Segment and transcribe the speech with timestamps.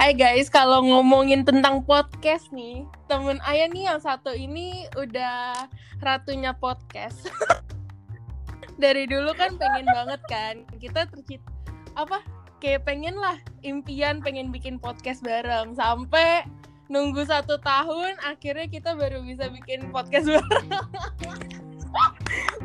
[0.00, 5.68] Hai guys, kalau ngomongin tentang podcast nih, temen Ayah nih yang satu ini udah
[6.00, 7.28] ratunya podcast.
[8.80, 11.44] Dari dulu kan pengen banget kan, kita tercit
[12.00, 12.24] apa
[12.64, 16.48] kayak pengen lah impian pengen bikin podcast bareng sampai
[16.88, 20.68] nunggu satu tahun akhirnya kita baru bisa bikin podcast bareng.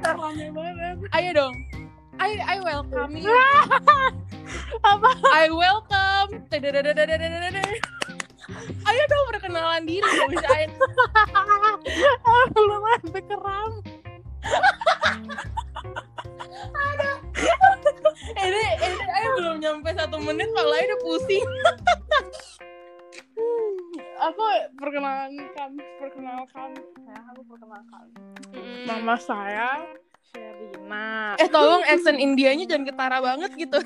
[0.08, 0.96] Rame banget.
[1.12, 1.56] Ayo dong,
[2.20, 3.30] I I welcome you.
[4.92, 5.12] Apa?
[5.34, 6.46] I welcome.
[8.86, 10.70] Ayo dong perkenalan diri dong, Syain.
[12.54, 13.72] Belum ada keram.
[16.74, 17.12] ada.
[18.36, 21.50] Ini, ini ayo belum nyampe satu menit malah udah pusing.
[24.26, 24.44] aku
[24.80, 25.70] perkenalkan
[26.02, 28.06] perkenalkan saya aku perkenalkan
[28.88, 29.86] Mama saya
[30.36, 31.40] Sherina.
[31.40, 33.80] Eh tolong accent Indianya jangan ketara banget gitu.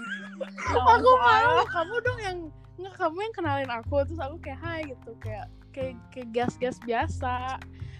[0.74, 2.38] aku malu kamu dong yang
[2.80, 7.60] nggak kamu yang kenalin aku terus aku kayak hai gitu kayak kayak kayak gas-gas biasa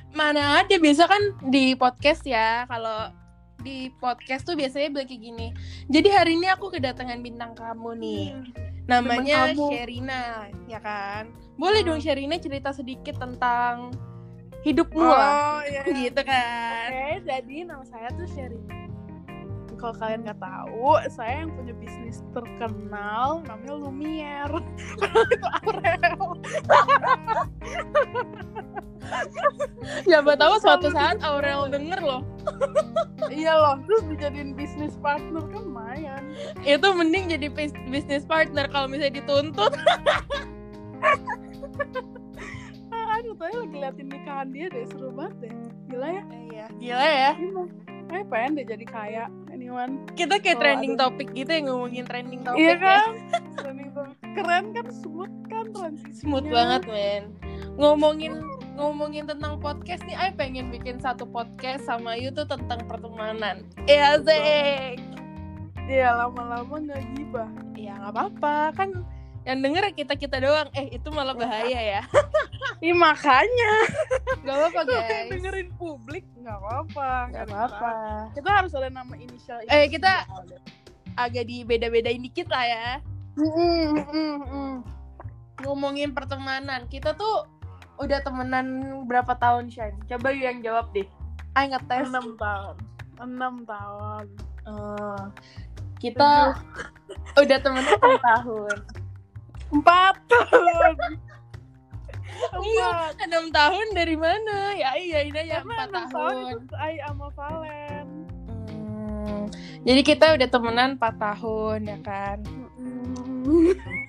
[0.10, 1.20] Mana ada biasa kan
[1.52, 3.14] di podcast ya kalau
[3.60, 5.48] di podcast tuh biasanya bilang kayak gini.
[5.86, 8.26] Jadi hari ini aku kedatangan bintang kamu nih.
[8.88, 9.66] Namanya Bintang kamu.
[9.70, 10.22] Sherina,
[10.66, 11.30] ya kan?
[11.60, 11.94] Boleh Hmm.
[11.94, 13.94] dong Sherina cerita sedikit tentang
[14.64, 15.64] hidupmu lah.
[15.66, 16.88] iya, Gitu kan.
[16.90, 18.76] Oke, jadi nama saya tuh Sherina.
[19.80, 24.60] Kalau kalian nggak tahu, saya yang punya bisnis terkenal namanya Lumiere.
[25.00, 26.20] itu Aurel.
[30.04, 32.22] Siapa tahu suatu saat Aurel denger loh.
[33.32, 36.28] iya loh, terus dijadiin bisnis partner kan lumayan.
[36.60, 39.72] Itu mending jadi bis- bisnis partner kalau misalnya dituntut.
[43.10, 45.54] Aduh, tadi lagi liatin nikahan dia deh, seru banget deh.
[45.90, 46.24] Gila ya.
[46.30, 47.32] Iya, gila ya.
[47.36, 47.64] Gila.
[48.10, 50.02] Saya pengen deh jadi kaya, anyone.
[50.14, 52.58] Kita kayak Oh, trending topik gitu ya ngomongin trending topik.
[52.62, 52.78] Iya ya.
[52.78, 53.10] kan?
[53.62, 54.16] Trending topik.
[54.34, 56.18] Keren kan, smooth kan transisinya.
[56.22, 57.24] Smooth banget, men.
[57.78, 58.34] Ngomongin
[58.78, 63.66] ngomongin tentang podcast nih, I pengen bikin satu podcast sama you tuh tentang pertemanan.
[63.86, 65.02] Iya, Zek.
[65.90, 67.50] Iya, lama-lama nggak gibah.
[67.74, 68.90] Ya nggak apa-apa, kan
[69.50, 70.70] yang denger kita-kita doang.
[70.78, 72.02] Eh, itu malah bahaya ya.
[72.86, 73.72] Ih, makanya.
[74.46, 75.10] Gak apa-apa, guys.
[75.10, 77.10] yang dengerin publik nggak apa-apa.
[77.34, 77.92] Gak ada apa-apa.
[78.38, 79.66] Kita harus ada nama inisial.
[79.66, 80.30] Eh, kita-
[81.18, 82.88] Agak dibeda-bedain dikit lah ya.
[85.60, 87.44] Ngomongin pertemanan, kita tuh
[88.00, 88.66] udah temenan
[89.04, 90.00] berapa tahun, Shine?
[90.08, 91.04] Coba you yang jawab deh.
[91.58, 92.08] I ngetes.
[92.08, 92.76] enam tahun.
[93.20, 94.26] Enam tahun.
[94.64, 95.20] Oh,
[96.00, 96.56] kita
[97.36, 98.78] udah temenan enam tahun.
[99.70, 100.96] Empat tahun.
[102.40, 103.14] Iya, Empat.
[103.28, 104.72] enam tahun dari mana?
[104.72, 106.56] Ya iya, ini Karena empat tahun tahun.
[106.64, 108.06] itu Ai sama Valen.
[108.72, 109.44] Hmm,
[109.84, 112.38] jadi kita udah temenan 4 tahun ya kan?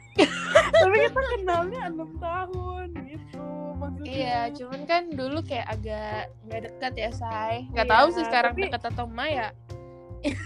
[0.73, 3.43] Tapi kita kenalnya enam tahun gitu
[3.75, 4.07] maksudnya.
[4.07, 7.67] Iya, cuman kan dulu kayak agak nggak dekat ya, say.
[7.75, 9.49] Nggak Iya, tahu sih sekarang tapi- dekat atau enggak ya.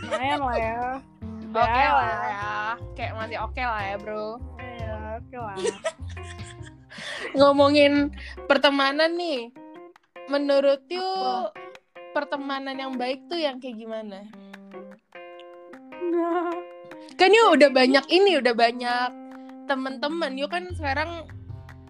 [0.00, 0.78] Lumayan lah ya.
[1.54, 1.90] Oke Ya.
[1.92, 2.50] lah ya,
[2.96, 4.42] kayak masih oke lah ya, bro.
[4.56, 4.73] Iya,
[5.20, 5.56] oke lah.
[7.38, 8.14] Ngomongin
[8.46, 9.50] pertemanan nih,
[10.30, 11.50] menurut you Apa?
[12.14, 14.26] pertemanan yang baik tuh yang kayak gimana?
[16.04, 16.54] Nah,
[17.14, 19.10] kan yuk udah banyak ini udah banyak
[19.64, 21.24] temen-temen yuk kan sekarang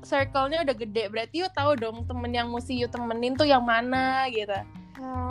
[0.04, 4.28] circle-nya udah gede berarti yuk tahu dong temen yang mesti yuk temenin tuh yang mana
[4.30, 4.54] gitu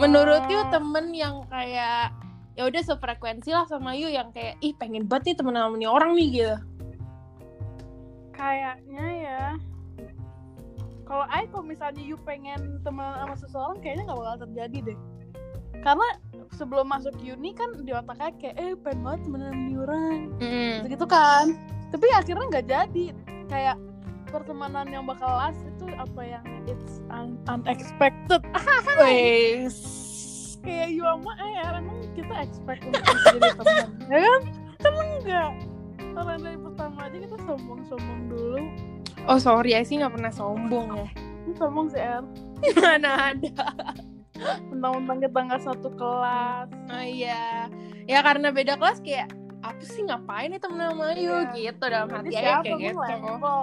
[0.02, 2.12] menurut yuk temen yang kayak
[2.54, 5.90] ya udah sefrekuensi lah sama yuk yang kayak ih pengen banget nih temen sama nih
[5.90, 6.56] orang nih gitu
[8.44, 9.44] kayaknya ya.
[11.04, 15.00] Kalau Ai kalau misalnya you pengen temenan sama seseorang kayaknya nggak bakal terjadi deh.
[15.84, 16.08] Karena
[16.56, 20.20] sebelum masuk uni kan di otaknya kayak eh pengen banget temenan sama nih orang
[20.88, 21.46] gitu kan.
[21.92, 23.06] Tapi akhirnya nggak jadi.
[23.52, 23.78] Kayak
[24.32, 28.42] pertemanan yang bakal last itu apa yang it's un- unexpected.
[30.64, 34.42] Kayak you sama Ayar emang kita expect untuk jadi teman ya kan?
[34.80, 35.52] Kan enggak
[36.18, 38.62] orang dari pertama aja kita sombong-sombong dulu.
[39.26, 41.08] Oh sorry ya sih nggak pernah sombong ya.
[41.48, 42.24] Ini sombong sih Er.
[42.80, 43.68] Mana ada?
[44.72, 46.70] Mentang-mentang kita nggak satu kelas.
[46.70, 47.68] Oh iya.
[48.06, 49.32] Ya karena beda kelas kayak
[49.64, 51.32] apa sih ngapain nih temen sama Ayu?
[51.56, 51.72] Iya.
[51.72, 53.00] gitu dalam hati aja kayak gitu.
[53.00, 53.62] level.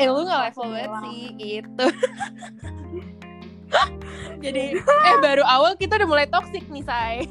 [0.00, 1.86] Eh lu gak level banget sih gitu.
[4.40, 7.28] Jadi eh baru awal kita udah mulai toxic nih say.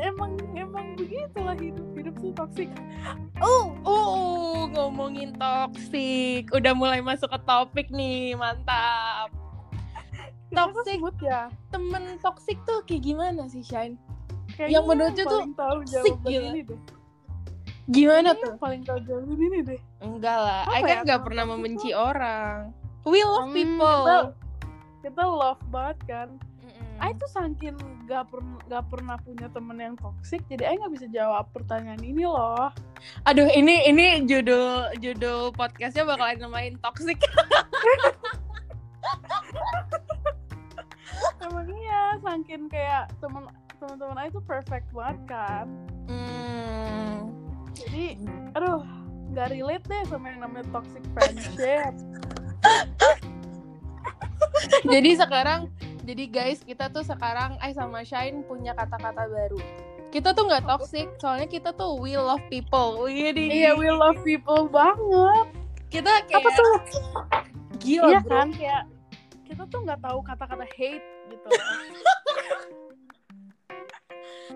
[0.00, 1.89] Emang emang begitulah hidup hidup
[2.40, 2.70] toksik
[3.38, 9.28] oh Uh ngomongin toxic Udah mulai masuk ke topik nih mantap
[10.48, 10.98] Toxic.
[10.98, 13.94] sebut ya Temen toxic tuh kayak gimana sih Shine?
[14.50, 16.40] Kayaknya Yang menurut you tuh tahu jawaban gitu.
[16.42, 16.80] ini deh
[17.88, 18.54] Gimana tuh?
[18.56, 19.80] paling tau jauh ini deh.
[19.98, 22.70] Enggak lah, Apa I kan ya, nggak pernah membenci tuh- orang.
[23.02, 24.00] We love Hmm, people.
[24.06, 24.18] Kita,
[25.02, 26.28] kita love banget kan.
[26.80, 27.04] Mm-mm.
[27.04, 27.76] Ai tuh saking
[28.08, 32.24] gak, pernah gak pernah punya temen yang toxic, jadi Ai nggak bisa jawab pertanyaan ini
[32.24, 32.72] loh.
[33.28, 37.20] Aduh, ini ini judul judul podcastnya bakalan namain toxic.
[41.44, 43.44] Emang iya, saking kayak temen
[43.80, 45.66] teman-teman Ai tuh perfect banget kan.
[46.08, 47.32] Hmm.
[47.76, 48.20] Jadi,
[48.56, 48.84] aduh,
[49.32, 51.92] nggak relate deh sama yang namanya toxic friendship.
[54.92, 55.72] jadi sekarang,
[56.10, 59.62] jadi guys kita tuh sekarang I sama Shine punya kata-kata baru.
[60.10, 63.06] Kita tuh nggak toxic, soalnya kita tuh we love people.
[63.06, 65.54] Jadi Iya, we love people banget.
[65.86, 66.74] kita Apa kayak tuh?
[67.78, 68.30] gila iya bro.
[68.34, 68.82] kan, kayak
[69.46, 71.48] kita tuh nggak tahu kata-kata hate gitu.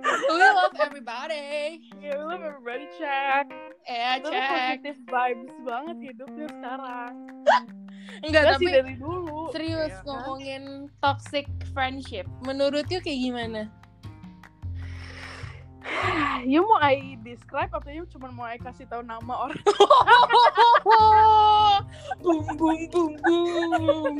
[0.02, 1.79] We love everybody.
[2.02, 3.46] Iya, we love everybody check.
[3.87, 4.49] Eh, tuh cek.
[4.49, 7.14] positive vibes banget hidupnya sekarang.
[8.25, 9.49] Enggak, Gak tapi sih dari dulu.
[9.50, 10.05] serius kan?
[10.08, 10.62] ngomongin
[10.99, 12.26] toxic friendship.
[12.43, 13.62] Menurut you kayak gimana?
[16.49, 19.61] You mau I describe atau you cuma mau I kasih tahu nama orang?
[22.25, 24.17] boom boom boom boom.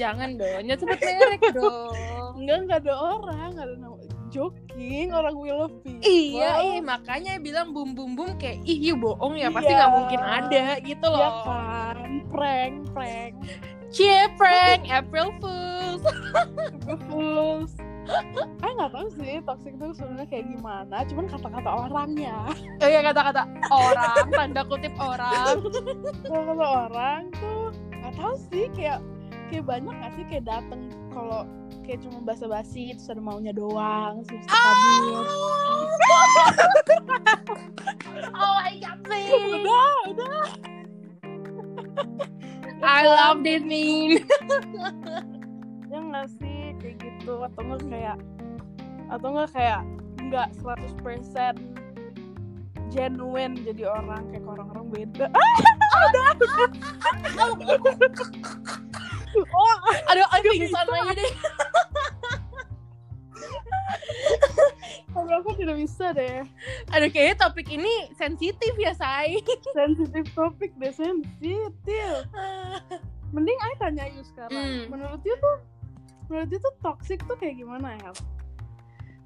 [0.00, 1.92] Jangan dong, sebut merek dong.
[2.40, 3.99] Enggak, enggak ada orang, enggak ada nama.
[4.30, 6.00] Joking, orang we love people.
[6.00, 9.78] Iya, iya makanya bilang boom boom boom kayak ih you bohong ya pasti Iya.
[9.80, 11.42] nggak mungkin ada gitu Iya loh.
[11.42, 11.98] kan,
[12.30, 13.32] prank, prank.
[13.90, 16.02] Cie prank April Fools.
[17.10, 17.72] Fools.
[18.58, 22.36] Aku nggak tahu sih toxic itu sebenarnya kayak gimana, cuman kata-kata orangnya.
[22.78, 25.58] Oh iya kata-kata orang, tanda kutip orang.
[26.22, 28.98] Kata-kata orang tuh nggak tahu sih kayak
[29.46, 30.80] kayak banyak nggak sih kayak dateng
[31.10, 31.42] kalau
[31.82, 34.54] kayak cuma basa-basi terus ada maunya doang terus Ah!
[34.54, 35.26] kabur.
[38.40, 39.34] oh my god, sih.
[39.34, 40.46] Udah, udah.
[42.80, 44.24] I love this mean.
[45.90, 48.18] ya nggak sih kayak gitu atau nggak kayak
[49.10, 49.82] atau nggak kayak
[50.30, 51.58] nggak 100%
[52.94, 55.38] genuine jadi orang kayak orang-orang beda ah,
[59.36, 59.76] oh
[60.08, 61.32] Aduh, aduh pingsan lagi deh.
[65.10, 66.42] aku tidak bisa deh
[66.90, 69.40] Aduh, kayaknya topik ini sensitif ya, Say.
[69.78, 72.26] sensitif topik deh sensitif
[73.30, 74.84] mending Ay tanya you sekarang Hmm.
[74.90, 75.56] menurut you tuh
[76.26, 78.10] menurut you tuh toxic tuh kayak gimana ya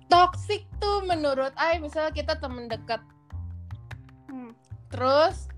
[0.04, 3.00] Toxic tuh menurut Ay, misalnya kita temen deket.
[4.28, 4.52] hmm.
[4.92, 5.48] Terus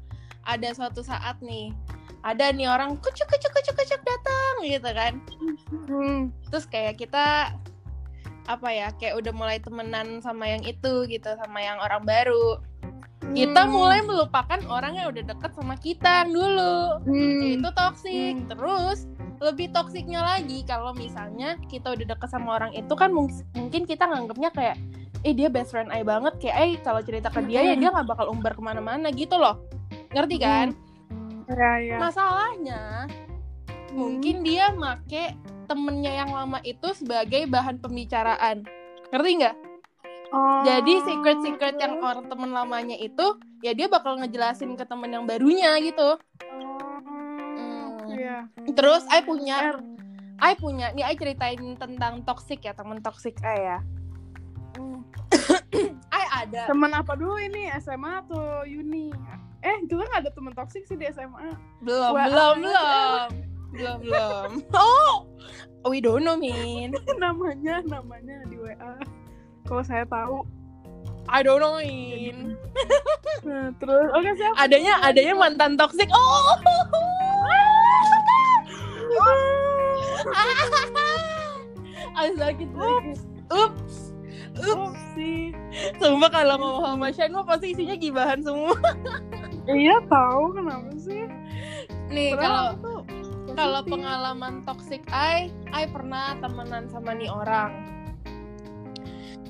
[0.41, 1.75] ada suatu saat nih,
[2.27, 5.13] ada nih orang kucuk kucuk kucuk kucuk datang gitu kan.
[5.87, 6.35] Hmm.
[6.51, 7.55] Terus kayak kita
[8.47, 12.59] apa ya, kayak udah mulai temenan sama yang itu gitu, sama yang orang baru.
[13.27, 13.73] Kita Hmm.
[13.73, 16.79] mulai melupakan orang yang udah deket sama kita yang dulu.
[17.03, 17.59] Hmm.
[17.59, 18.35] Itu toxic.
[18.37, 18.47] Hmm.
[18.49, 18.99] Terus
[19.37, 24.09] lebih toksiknya lagi kalau misalnya kita udah deket sama orang itu kan mung- mungkin kita
[24.09, 24.77] nganggapnya kayak
[25.23, 27.83] eh dia best friend I banget kayak eh kalau cerita ke dia ya Hmm.
[27.85, 29.61] dia nggak bakal umbar ke mana-mana gitu loh
[30.09, 30.73] ngerti kan
[31.47, 33.07] ya ya masalahnya
[33.95, 35.35] mungkin dia make
[35.67, 38.63] temennya yang lama itu sebagai bahan pembicaraan.
[39.11, 39.57] Ngerti nggak?
[40.27, 40.67] Oh.
[40.67, 45.23] jadi secret secret yang orang temen lamanya itu ya dia bakal ngejelasin ke temen yang
[45.23, 46.19] barunya gitu.
[46.19, 48.51] Oh, iya.
[48.75, 49.79] terus I punya.
[50.37, 53.79] I punya nih I ceritain tentang toxic ya temen toxic I ya
[56.15, 56.71] I ada.
[56.71, 57.71] Teman apa dulu ini?
[57.83, 59.11] SMA atau uni?
[59.67, 61.59] Eh, kita nggak ada teman toksik sih di SMA.
[61.83, 63.29] belum Wah, belum ah, belum.
[63.75, 64.51] Belum belum.
[64.75, 65.27] Oh
[65.87, 66.95] we don't know min.
[67.23, 68.95] Namanya, namanya di WA.
[69.67, 70.43] Kalau saya tahu.
[71.27, 72.55] I don't know min.
[73.47, 74.59] Nah, terus, oke siapa?
[74.59, 76.59] adanya adanya mantan toxic oh!
[82.17, 83.19] Ah, sakit sakit
[83.55, 84.06] ups
[84.61, 85.01] ups.
[85.17, 85.53] Sih.
[85.97, 88.77] sumpah kalau ngomong sama Shane mah pasti isinya gibahan semua.
[89.67, 91.27] Iya tahu kenapa sih?
[92.07, 93.01] nih Padahal kalau
[93.57, 97.73] kalau pengalaman toxic I I pernah temenan sama nih orang.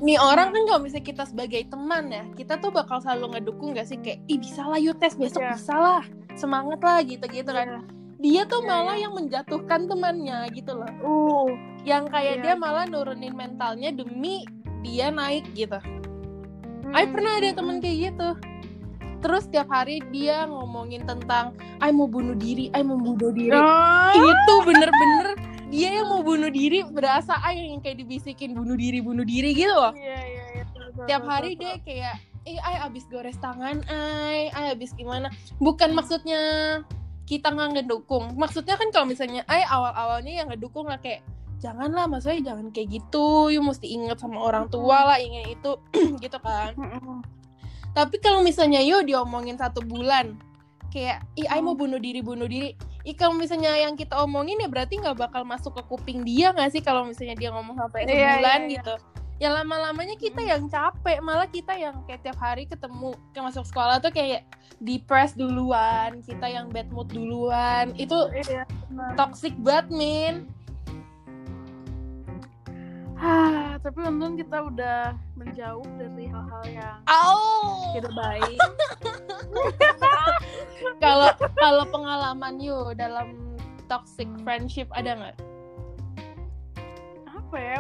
[0.01, 3.89] Nih orang kan kalau misalnya kita sebagai teman ya kita tuh bakal selalu ngedukung gak
[3.89, 3.97] sih?
[4.01, 5.53] Kayak ih bisa lah yuk tes besok Iya.
[5.57, 6.03] bisa lah.
[6.37, 7.85] Semangat lah gitu gitu kan
[8.17, 10.89] dia tuh Iya, malah yang menjatuhkan temannya gitu loh.
[11.05, 11.49] Uh,
[11.85, 12.43] yang kayak Iya.
[12.43, 14.49] dia malah nurunin mentalnya demi
[14.87, 15.83] dia naik gitu.
[16.95, 17.11] I hmm.
[17.11, 18.31] pernah ada temen kayak gitu.
[19.19, 23.59] Terus tiap hari dia ngomongin tentang I mau bunuh diri I mau bunuh diri.
[23.59, 25.29] Oh, itu bener-bener.
[25.67, 29.75] Dia yang mau bunuh diri berasa ah yang kayak dibisikin bunuh diri bunuh diri gitu
[29.75, 29.91] loh.
[29.99, 30.63] Iya iya.
[30.63, 31.63] betul, tiap hari betul.
[31.67, 32.15] dia kayak
[32.47, 35.27] eh ay abis gores tangan ay ay abis gimana.
[35.59, 36.39] Bukan maksudnya
[37.27, 38.39] kita nggak ngedukung.
[38.39, 42.89] Maksudnya kan kalau misalnya ay awal awalnya yang ngedukung lah kayak janganlah maksudnya jangan kayak
[43.01, 43.49] gitu.
[43.49, 45.73] You mesti inget sama orang tua lah ingin itu
[46.25, 46.77] gitu kan.
[47.93, 50.37] Tapi kalau misalnya yuk diomongin satu bulan
[50.93, 52.77] kayak ih ay mau bunuh diri bunuh diri.
[53.07, 56.73] Ih kalau misalnya yang kita omongin ya berarti nggak bakal masuk ke kuping dia nggak
[56.75, 58.75] sih kalau misalnya dia ngomong sampai Iya, sebulan iya, iya.
[58.81, 58.95] gitu.
[59.37, 64.01] Ya lama-lamanya kita yang capek malah kita yang kayak tiap hari ketemu kayak masuk sekolah
[64.01, 64.49] tuh kayak
[64.81, 67.93] depressed duluan kita yang bad mood duluan.
[67.97, 69.13] Itu Iya, benar.
[69.17, 70.35] toxic banget min
[73.17, 77.97] Hah, tapi untung kita udah menjauh dari hal-hal yang Au!
[77.97, 78.59] tidak baik.
[81.05, 83.57] kalau kalau pengalaman you dalam
[83.89, 85.37] toxic friendship ada nggak
[87.25, 87.79] Apa ya?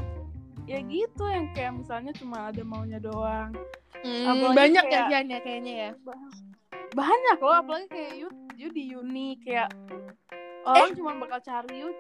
[0.67, 3.53] Ya gitu yang kayak misalnya cuma ada maunya doang.
[4.01, 5.91] Hmm, banyak kayak- ya kayaknya kayaknya ya
[6.97, 9.69] Banyak loh, apalagi kayak you, you di uni kayak
[10.65, 11.91] orang cuma bakal cari you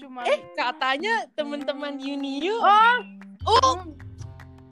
[0.00, 2.96] cuma eh katanya teman-teman uni you oh.
[3.44, 3.84] Oh.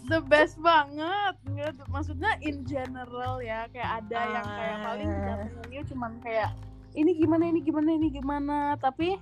[0.09, 1.37] The best banget.
[1.45, 4.85] Nggak, maksudnya in general ya kayak ada yang kayak Ah.
[4.85, 6.51] paling datangnya you cuman kayak
[6.97, 8.57] ini gimana ini gimana ini gimana?
[8.77, 9.21] Tapi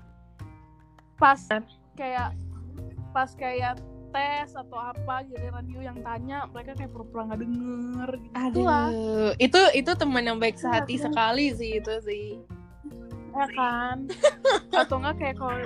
[1.16, 1.42] pas
[1.94, 2.30] kayak
[3.10, 8.60] pas kayak tes atau apa giliran you yang tanya mereka kayak pura-pura nggak denger gitu
[8.62, 8.86] lah.
[8.88, 12.26] Aduh, itu itu teman yang baik sehati Iya, sekali sih itu sih.
[13.34, 14.06] ya kan?
[14.80, 15.58] Atau enggak kayak kalau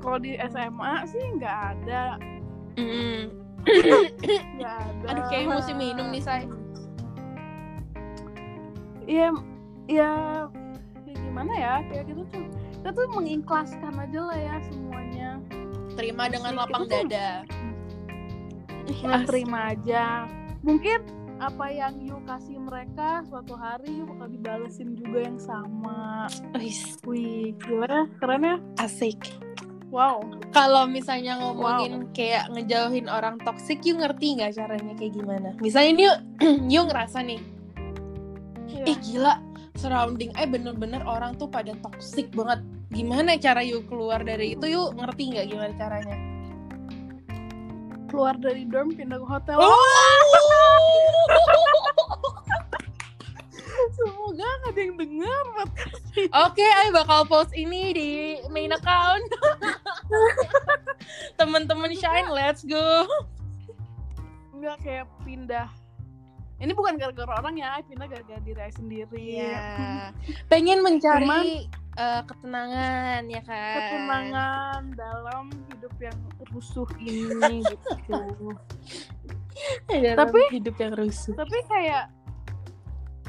[0.00, 2.16] kalau di SMA sih nggak ada.
[2.80, 3.22] Mm.
[4.56, 5.06] nggak ada.
[5.12, 6.44] Aduh, kayak mesti minum nih, say.
[9.04, 9.28] Iya,
[9.90, 10.12] ya,
[11.04, 12.46] ya gimana ya kayak gitu tuh.
[12.80, 15.30] Kita tuh mengikhlaskan aja lah ya semuanya.
[15.98, 17.44] Terima dengan lapang tuh- dada.
[18.90, 20.24] ya, terima aja.
[20.64, 26.28] Mungkin apa yang you kasih mereka suatu hari you bakal dibalesin juga yang sama.
[27.04, 27.56] Wih.
[27.56, 28.56] Gila ya keren ya?
[28.76, 29.49] Asik.
[29.90, 35.48] Wow Kalau misalnya ngomongin kayak ngejauhin orang toxic, you ngerti nggak caranya kayak gimana?
[35.62, 36.04] Misalnya ini
[36.74, 37.38] you ngerasa nih,
[38.70, 38.84] Iya.
[38.86, 39.34] ih gila,
[39.78, 42.62] surrounding eh bener-bener orang tuh pada toxic banget.
[42.90, 44.66] Gimana cara you keluar dari itu?
[44.66, 46.16] You ngerti nggak gimana caranya?
[48.10, 49.70] keluar dari dorm pindah ke hotel Oh!
[53.92, 54.96] semoga nggak ada yang
[55.50, 56.28] podcast ini.
[56.32, 58.10] Oke, I bakal post ini di
[58.48, 59.24] main account.
[61.38, 63.06] Temen-temen Shine, let's go.
[64.60, 65.72] nggak kayak pindah
[66.60, 69.64] ini bukan gara-gara orang ya pindah gara-gara diri saya sendiri Iya.
[70.52, 71.64] Pengen mencari
[71.96, 73.72] eh, ketenangan ya kan.
[73.80, 76.18] ketenangan dalam hidup yang
[76.52, 78.52] rusuh ini gitu.
[79.88, 81.32] Dalam Tapi- hidup yang rusuh.
[81.32, 82.12] Tapi kayak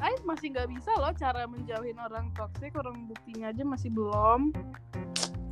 [0.01, 4.49] Ais masih nggak bisa loh cara menjauhin orang toksik, orang buktinya aja masih belum.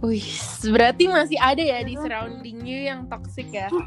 [0.01, 0.25] Wih,
[0.65, 2.01] berarti masih ada ya di Iya.
[2.01, 3.69] surrounding you yang toxic ya.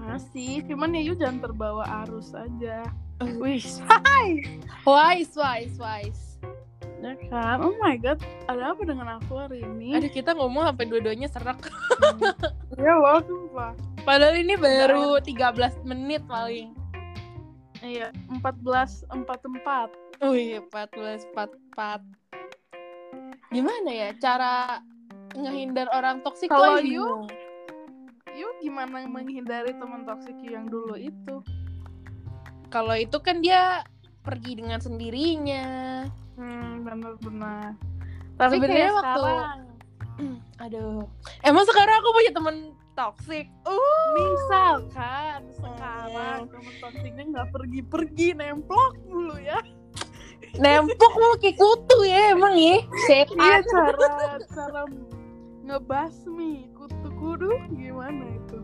[0.00, 2.88] Masih, cuman ya you jangan terbawa arus aja.
[3.36, 4.40] Wih, Hai,
[4.80, 6.24] wise, wise, wise.
[6.98, 7.60] ya kan?
[7.60, 8.16] Oh my god,
[8.48, 9.92] ada apa dengan aku hari ini?
[9.92, 11.60] Aduh, kita ngomong sampai dua-duanya serak.
[12.74, 13.76] Ya loh, sumpah.
[14.02, 16.72] Padahal ini baru 13 menit paling.
[17.80, 19.90] Iya, 14 44.
[20.24, 22.02] Wih, 14, 44.
[23.48, 24.82] Gimana ya cara
[25.32, 27.06] ngehindar orang toksik Kalau tuh I you?
[28.34, 31.42] You gimana menghindari teman toksik yang dulu itu?
[32.68, 33.82] Kalau itu kan dia
[34.22, 35.66] pergi dengan sendirinya.
[36.36, 37.74] Hmm, benar-benar.
[38.36, 39.60] Tapi Tapi Sebenarnya waktu- sekarang,
[40.66, 41.02] Aduh.
[41.42, 42.56] Emang sekarang aku punya temen
[42.98, 43.46] toksik.
[43.62, 44.06] Uh.
[44.18, 49.62] misalkan sekarang teman toksiknya nggak pergi-pergi nemplok dulu ya.
[50.58, 52.82] Nempok mau kayak kutu ya emang ya.
[52.82, 53.62] Iya Setan.
[53.70, 54.10] cara
[54.50, 54.82] cara
[55.62, 58.58] ngebasmi kutu kudu gimana itu?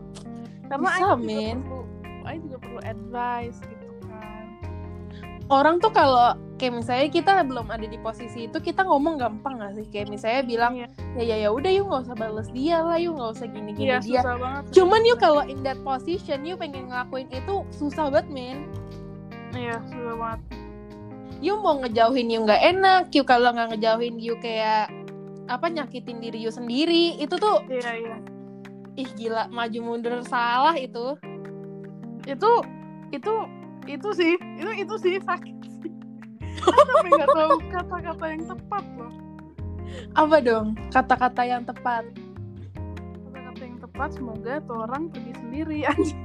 [0.67, 1.83] Karena Bisa, Aing juga perlu,
[2.25, 3.84] Aing juga perlu advice gitu.
[5.45, 9.77] Orang tuh kalau kayak misalnya kita belum ada di posisi itu kita ngomong gampang gak
[9.77, 9.85] sih?
[9.93, 10.87] Kayak misalnya bilang Iya.
[11.13, 13.93] ya ya ya udah yuk nggak usah balas dia lah yuk nggak usah gini gini
[13.93, 14.21] Iya dia.
[14.25, 14.63] susah banget.
[14.73, 18.57] Cuman yuk kalau in that position yuk pengen ngelakuin itu susah banget men.
[19.53, 20.39] Iya susah banget.
[21.43, 24.89] You mau ngejauhin you nggak enak, you kalau nggak ngejauhin you kayak
[25.45, 28.17] apa nyakitin diri you sendiri itu tuh Iya iya.
[28.97, 31.13] ih gila maju mundur salah itu
[32.25, 32.49] Itu
[33.13, 33.33] itu
[33.85, 35.91] itu sih itu itu sih sakit sih.
[36.65, 39.13] Tapi nggak tahu kata-kata yang tepat loh.
[40.11, 42.03] apa dong kata-kata yang tepat
[43.23, 46.17] Kata-kata yang tepat semoga tuh orang pergi sendiri aja.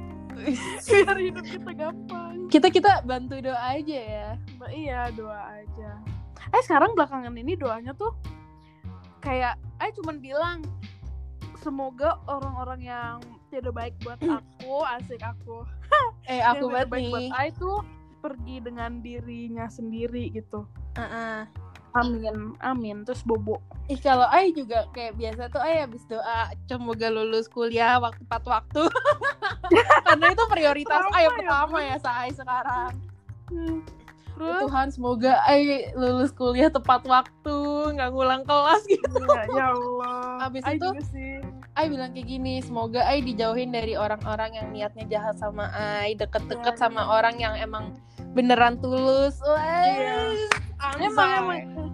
[0.89, 5.89] biar hidup kita gampang kita kita bantu doa aja ya Ba- iya doa aja
[6.49, 8.09] eh sekarang belakangan ini doanya tuh
[9.21, 10.57] kayak eh cuman bilang
[11.61, 13.17] semoga orang-orang yang
[13.51, 15.67] tidak baik buat aku asik aku.
[16.31, 17.31] Eh aku yang tidak banget baik buat nih.
[17.35, 17.77] Ai tuh
[18.23, 20.63] pergi dengan dirinya sendiri gitu.
[20.95, 21.43] Ah-ah.
[21.91, 23.03] amin amin.
[23.03, 23.59] Terus bobo?
[23.91, 28.43] Ih kalau Ai juga kayak biasa tuh Ai habis doa semoga lulus kuliah waktu tepat
[28.47, 28.87] waktu.
[30.07, 32.95] Karena itu prioritas Ai ya, pertama ya Ai sekarang.
[34.31, 34.61] terus?
[34.63, 37.57] Tuhan semoga Ai lulus kuliah tepat waktu,
[37.99, 39.11] nggak ngulang kelas gitu.
[39.27, 40.47] ya, ya Allah.
[40.47, 41.43] Abis Ai itu, sih
[41.81, 46.77] Ai bilang kayak gini, semoga Ai dijauhin dari orang-orang yang niatnya jahat sama Ai, deket-deket
[46.77, 47.97] Ya, sama orang yang emang
[48.37, 49.41] beneran tulus.
[49.41, 50.45] Wah, Iya.
[51.01, 51.89] emang emang.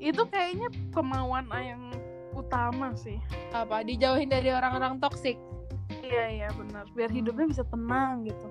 [0.00, 1.92] Itu kayaknya kemauan Ai yang
[2.32, 3.20] utama sih.
[3.52, 3.84] Apa?
[3.84, 5.36] Dijauhin dari orang-orang toksik.
[6.00, 6.88] iya iya benar.
[6.96, 8.46] Biar hidupnya bisa tenang gitu.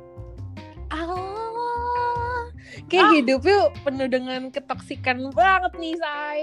[0.93, 2.45] Ah,
[2.85, 6.39] kayak hidupnya penuh dengan ketoksikan banget nih, Say.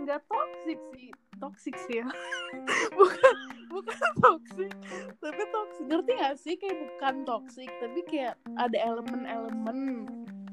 [0.00, 2.08] nggak toxic sih toxic sih ya
[2.98, 3.36] bukan
[3.72, 4.72] bukan toxic
[5.18, 10.06] tapi toxic ngerti gak sih kayak bukan toxic tapi kayak ada elemen-elemen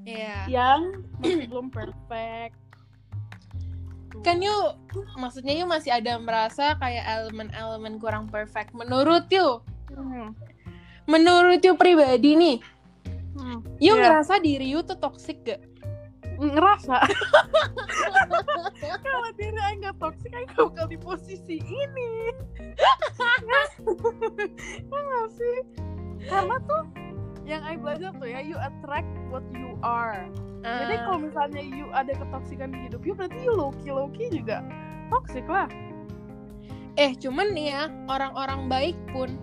[0.07, 0.47] Iya.
[0.47, 2.55] yang masih belum perfect
[4.25, 4.81] Kan yuk,
[5.13, 8.73] maksudnya yuk masih ada merasa kayak elemen-elemen kurang perfect.
[8.73, 9.61] Menurut yuk,
[9.93, 10.33] hmm.
[11.05, 12.57] menurut yuk pribadi nih,
[13.37, 13.61] Hmm.
[13.77, 14.01] yuk Iya.
[14.01, 15.61] ngerasa diri yuk tuh toxic gak?
[16.37, 16.97] Ngerasa.
[19.07, 22.11] Kalau diri Aing nggak toxic Aing nggak bakal di posisi ini.
[24.91, 25.57] Ya nggak sih?
[26.29, 26.83] Karena tuh
[27.47, 30.29] yang Aing belajar tuh ya you attract what you are.
[30.61, 34.61] Jadi Ah, kalau misalnya you ada ketoksikan di hidup you berarti you low-key low-key juga
[35.09, 35.69] toxic lah.
[36.97, 39.37] Eh cuman nih ya, orang-orang baik pun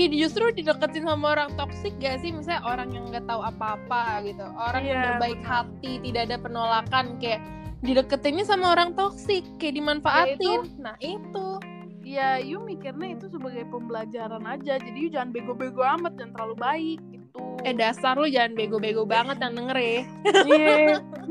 [0.00, 2.32] Ki justru dideketin sama orang toksik gak sih?
[2.32, 7.20] Misalnya orang yang nggak tahu apa-apa gitu, orang yang Iya, berbaik hati, tidak ada penolakan
[7.20, 7.44] kayak
[7.84, 10.72] dideketinnya sama orang toksik, kayak dimanfaatin.
[10.80, 11.60] Nah itu.
[12.00, 17.00] ya you mikirnya itu sebagai pembelajaran aja jadi you jangan bego-bego amat dan terlalu baik
[17.12, 20.00] gitu Eh dasar lu jangan bego-bego banget yang denger ya.
[20.48, 20.76] Iya.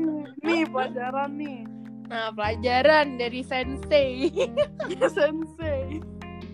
[0.46, 1.66] nih pelajaran nih
[2.06, 4.30] Nah pelajaran dari sensei.
[5.18, 5.98] sensei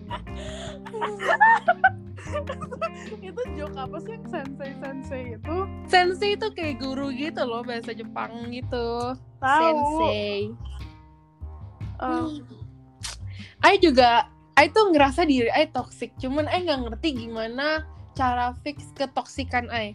[3.27, 5.55] itu joke apa sih yang sensei sensei itu
[5.87, 9.15] sensei itu kayak guru gitu loh bahasa Jepang gitu.
[9.39, 10.51] tahu Sensei.
[13.65, 16.13] Ai juga, Ai tuh ngerasa diri Ai toxic.
[16.21, 17.85] Cuman Ai nggak ngerti gimana
[18.17, 19.93] cara fix ketoksikan Ai.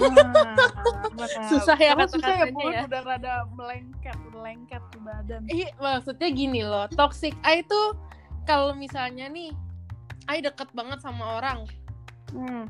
[0.00, 0.56] nah, benar.
[1.50, 2.82] Susah ya Karena susah ya ya.
[2.86, 7.98] udah rada melengket udah lengket ke badan Ih, maksudnya gini loh, toxic Ai tuh
[8.50, 9.54] kalau misalnya nih
[10.26, 11.66] Ai deket banget sama orang,
[12.30, 12.66] hmm.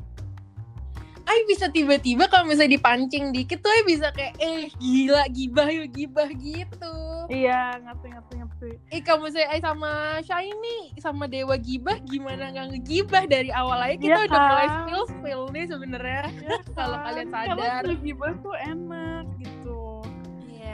[1.22, 5.88] Ai bisa tiba-tiba kalau misalnya dipancing dikit tuh Ai bisa kayak eh gila gibah yuk
[5.90, 6.94] gibah gitu.
[7.28, 9.90] iya ngerti ngerti ngerti Eh kalau misalnya Ai sama
[10.20, 14.76] Shiny sama Dewa gibah gimana nggak ngegibah dari awal aja kita Iya udah mulai kan?
[14.80, 16.22] spill spill nih sebenarnya.
[16.40, 17.04] ya, Kalau kan?
[17.06, 17.82] kalian Kalau sadar.
[17.86, 19.09] ngegibah tuh enak.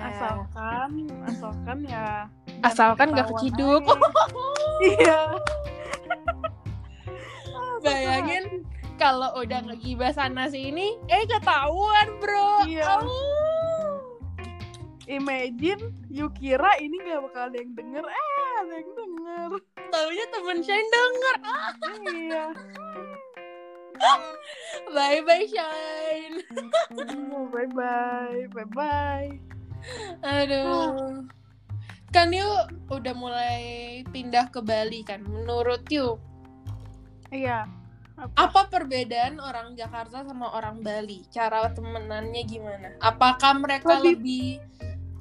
[0.08, 0.90] Asalkan
[1.24, 2.08] asalkan ya
[2.64, 3.82] Asalkan nggak ketahuan keciduk.
[4.96, 5.20] iya
[7.84, 8.64] Bayangin
[8.96, 12.64] kalau udah ngegibah sana sini, eh ketahuan bro.
[12.64, 12.96] Iya.
[12.96, 13.12] Au.
[15.06, 15.78] imagine
[16.10, 18.26] you kira ini gak bakal ada yang denger eh
[18.58, 19.50] ada yang denger
[19.86, 21.36] Taunya temen Shine denger.
[22.10, 22.44] iya
[24.90, 26.42] Bye bye Shine.
[27.54, 29.30] bye bye bye bye
[30.22, 31.24] Aduh.
[32.10, 33.60] Kan yuk udah mulai
[34.08, 35.20] pindah ke Bali kan.
[35.26, 36.16] Menurut yuk,
[37.28, 37.66] iya
[38.16, 41.28] apa perbedaan orang Jakarta sama orang Bali?
[41.28, 42.96] Cara temenannya gimana?
[43.04, 44.48] Apakah mereka Lebih- lebih,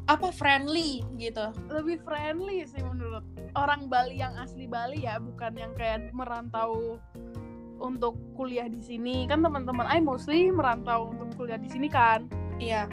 [0.07, 1.43] apa friendly gitu?
[1.67, 3.25] lebih friendly sih menurut
[3.57, 7.01] orang Bali yang asli Bali ya bukan yang kayak merantau
[7.83, 12.87] untuk kuliah di sini kan teman-teman I mostly merantau untuk kuliah di sini kan Iya.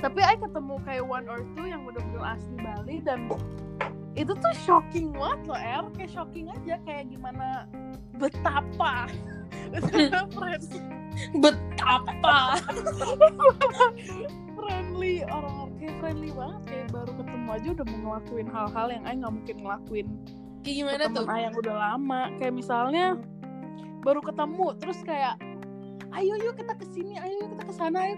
[0.00, 3.30] Tapi I ketemu kayak one or two yang bener-bener asli Bali dan
[4.14, 7.66] itu tuh shocking banget loh Er kayak shocking aja kayak gimana
[8.18, 9.10] betapa
[9.74, 10.80] betapa friendly,
[11.42, 12.38] Betapa?
[14.58, 19.14] friendly orang kayak friendly banget kayak baru ketemu aja udah mau ngelakuin hal-hal yang I
[19.18, 20.08] nggak mungkin ngelakuin
[20.64, 21.26] Kayak gimana tuh?
[21.28, 23.06] Yang udah lama kayak misalnya
[24.00, 25.36] baru ketemu terus kayak
[26.14, 28.14] ayo yuk kita ke sini ayo yuk kita ke sana ayo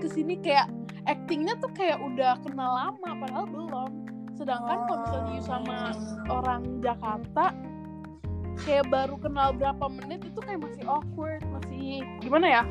[0.00, 0.66] ke sini kayak
[1.04, 3.90] actingnya tuh kayak udah kenal lama padahal belum.
[4.34, 5.78] Sedangkan kalau misalnya you sama
[6.26, 7.54] orang Jakarta
[8.66, 12.62] kayak baru kenal berapa menit itu kayak masih awkward masih gimana ya?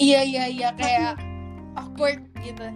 [0.00, 1.20] Iya iya iya kayak
[1.78, 2.66] awkward gitu.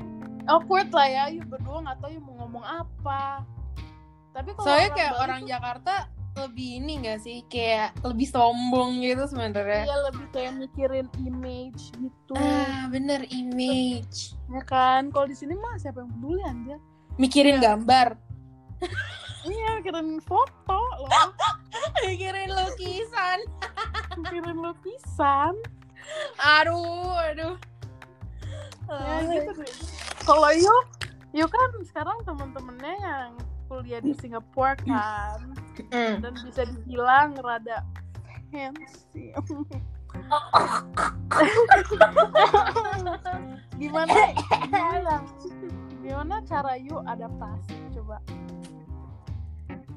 [0.47, 3.45] Awkward lah ya you berdua nggak tahu you mau ngomong apa.
[4.37, 5.95] Tapi kalau soalnya kayak Bali orang tuh Jakarta
[6.37, 7.41] lebih ini gak sih?
[7.49, 9.89] Kayak lebih sombong gitu sebenarnya.
[9.89, 12.37] Dia lebih kayak mikirin image gitu.
[12.37, 14.37] Ah bener image.
[14.53, 15.09] Ya kan?
[15.11, 16.79] Kalau di sini mah siapa yang peduli anjir?
[17.17, 18.21] Mikirin gambar.
[19.47, 21.31] Iya mikirin foto loh.
[22.07, 23.39] Mikirin lukisan.
[24.21, 25.55] Mikirin lukisan.
[26.39, 27.57] Aduh aduh.
[28.87, 29.97] Ya gitu deh
[30.27, 30.75] kalau you
[31.31, 33.33] you kan sekarang temen-temennya yang
[33.67, 35.55] kuliah di Singapura kan.
[35.93, 36.25] Mm.
[36.25, 37.85] dan bisa dibilang rada
[38.49, 39.35] fancy.
[43.77, 44.15] Gimana?
[44.41, 45.15] Gimana
[46.01, 47.77] gimana cara you adaptasi?
[47.93, 48.23] Coba.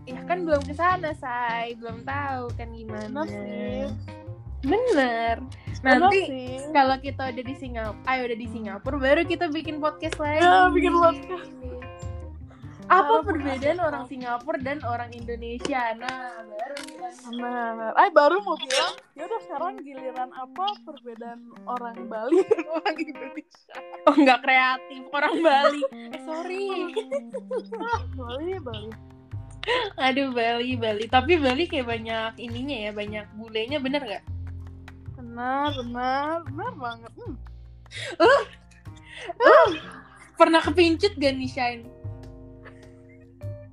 [0.09, 1.77] Ya kan belum ke sana say.
[1.79, 3.23] Belum tahu kan gimana.
[3.23, 3.85] Bener sih.
[4.67, 5.37] Bener
[5.79, 6.19] nanti
[6.75, 10.43] kalau kita udah di Singapura ayo udah di Singapura baru kita bikin podcast lagi.
[10.43, 11.49] Ya, bikin podcast.
[12.89, 15.93] Apa perbedaan orang Singapura dan orang Indonesia?
[15.95, 16.75] Nah baru
[17.29, 17.93] Benar.
[17.93, 23.75] Ay baru mau bilang, ya udah sekarang giliran apa perbedaan orang Bali dan orang Indonesia.
[24.09, 25.81] oh nggak kreatif orang Bali.
[25.93, 26.67] Eh sorry.
[27.77, 28.91] Ah, Bali, Bali.
[29.99, 31.05] aduh Bali Bali.
[31.05, 34.23] Tapi Bali kayak banyak ininya ya banyak bulenya bener nggak?
[35.19, 37.11] Benar, benar, benar banget.
[37.19, 37.35] Hmm.
[40.39, 41.83] pernah kepincut gak nih Shine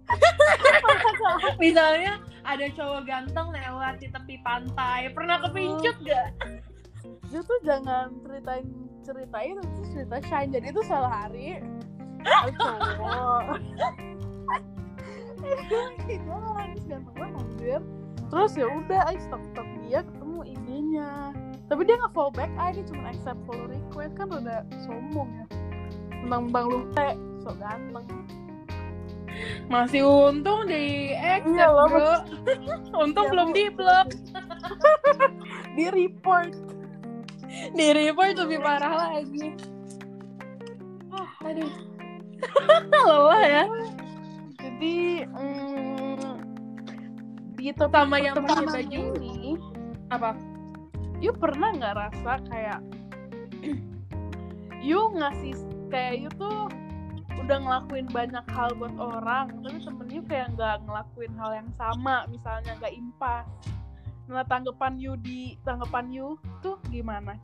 [1.63, 6.31] misalnya ada cowok ganteng lewat di tepi pantai pernah kepincut gak
[7.27, 10.51] Dia tuh jangan ceritain cerita itu, itu cerita shine.
[10.51, 11.63] Jadi itu salah hari.
[12.27, 13.43] Ada cowok.
[16.27, 17.81] Jalan, terus ganteng banget anjir.
[18.27, 21.31] Terus ya udah, ay stop stop dia ketemu IG-nya.
[21.71, 25.47] Tapi dia nggak follow back, ay dia cuma accept follow request kan udah sombong ya.
[26.11, 28.07] Tentang Bang Lute, so ganteng.
[29.67, 32.15] Masih untung di accept Iya loh, bro.
[33.05, 34.09] Untung Iya, belum di blok
[35.77, 36.53] Di report.
[37.73, 39.57] di report lebih parah lagi.
[41.15, 41.73] Ah, aduh.
[43.09, 43.65] Lelah ya.
[44.61, 46.37] Jadi, mm,
[47.57, 49.01] di topik Sama yang pakai baju.
[49.17, 49.57] ini,
[50.13, 50.37] apa?
[51.21, 52.81] you pernah nggak rasa kayak
[54.87, 55.57] you ngasih
[55.89, 56.69] kayak you tuh
[57.47, 62.27] udah ngelakuin banyak hal buat orang tapi temen you kayak nggak ngelakuin hal yang sama
[62.27, 63.47] misalnya nggak impas.
[64.27, 67.39] Nah tanggapan you di tanggapan you tuh gimana?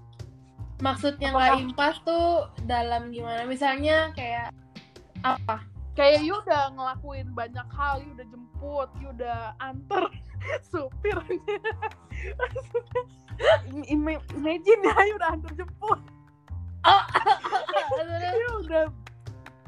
[0.83, 3.47] Maksudnya nggak impas tuh dalam gimana?
[3.47, 4.51] Misalnya kayak
[5.23, 5.63] apa?
[5.95, 10.11] Kayak you udah ngelakuin banyak hal you udah jemput you udah anter
[10.75, 11.15] supir
[13.87, 16.01] Ima- imagine ya you udah anter jemput.
[18.43, 18.91] You udah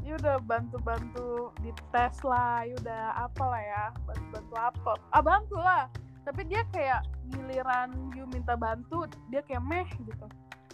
[0.05, 5.57] you udah bantu-bantu di tes lah you udah apa lah ya bantu-bantu apa ah bantu
[5.57, 5.88] lah.
[6.25, 10.27] Tapi dia kayak giliran you minta bantu dia kayak meh gitu.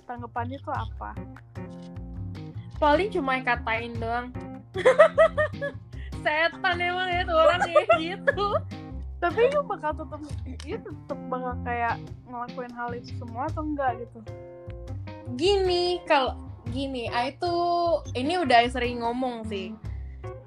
[0.07, 1.15] Tanggapannya tuh apa?
[2.83, 4.35] Paling cuma katain doang.
[6.23, 8.47] Setan emang ya tuh orang kayak gitu.
[9.21, 10.21] Tapi you bakal tetep
[10.67, 14.19] you tetep bakal kayak ngelakuin hal itu semua atau enggak gitu?
[15.39, 19.75] Gini kalau gini I tuh ini udah sering ngomong sih.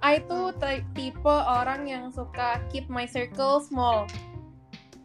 [0.04, 4.04] I tuh ti- tipe orang yang suka keep my circle small.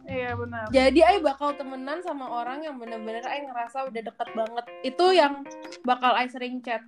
[0.09, 0.67] Iya benar.
[0.73, 4.65] Jadi I bakal temenan sama orang yang bener-bener I ngerasa udah deket banget.
[4.81, 5.45] Itu yang
[5.85, 6.81] bakal I sering chat.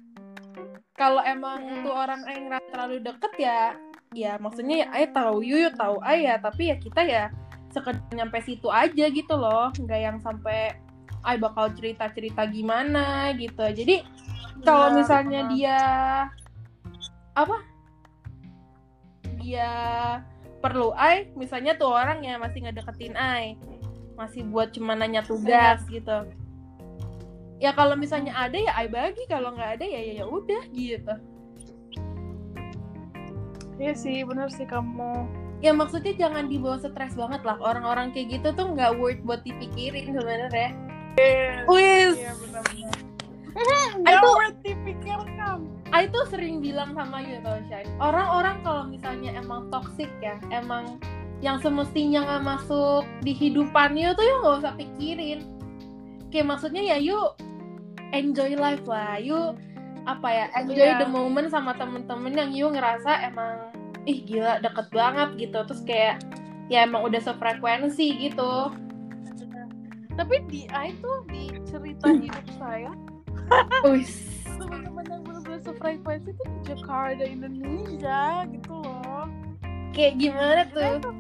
[0.97, 1.81] Kalau emang Hmm.
[1.85, 3.77] tuh orang I ngerasa terlalu deket ya
[4.11, 6.35] ya maksudnya ya I tahu you, you tahu I ya.
[6.41, 7.23] Tapi ya kita ya
[7.71, 9.69] sekedar nyampe situ aja gitu loh.
[9.71, 10.75] Nggak yang sampai
[11.21, 13.61] I bakal cerita-cerita gimana gitu.
[13.61, 14.01] Jadi
[14.61, 15.79] kalau Benar, misalnya dia
[17.33, 17.57] apa?
[19.41, 19.71] Dia
[20.61, 23.57] perlu I misalnya tuh orang ya masih ngedeketin I
[24.13, 26.29] masih buat cuma nanya tugas gitu.
[27.57, 31.13] Ya kalau misalnya ada ya I bagi kalau nggak ada ya ya ya udah gitu.
[33.81, 35.25] Iya sih benar sih kamu.
[35.61, 40.13] Ya maksudnya jangan dibawa stres banget lah orang-orang kayak gitu tuh nggak worth buat dipikirin
[40.13, 40.73] sebenarnya.
[41.65, 42.33] Wis iya.
[42.37, 43.11] Benar benar I
[44.63, 45.67] dipikirkan.
[45.91, 51.03] I tuh sering bilang sama you tau Shai Orang-orang kalau misalnya emang toxic ya Emang
[51.41, 55.41] yang semestinya nggak masuk di hidupan you tuh you nggak usah pikirin.
[56.29, 57.17] Kayak maksudnya ya you
[58.13, 59.17] enjoy life lah.
[59.17, 59.57] You
[60.05, 61.01] apa ya enjoy Iya.
[61.01, 63.73] the moment sama temen-temen yang you ngerasa emang
[64.05, 65.65] ih gila deket banget gitu.
[65.65, 66.21] Terus kayak
[66.69, 68.69] ya emang udah sefrekuensi gitu.
[70.13, 72.93] Tapi di I tuh di cerita hidup saya.
[73.51, 79.25] Teman-teman yang benar-benar sefrekuensi tuh di Jakarta Indonesia gitu loh.
[79.91, 81.13] Kayak gimana tuh?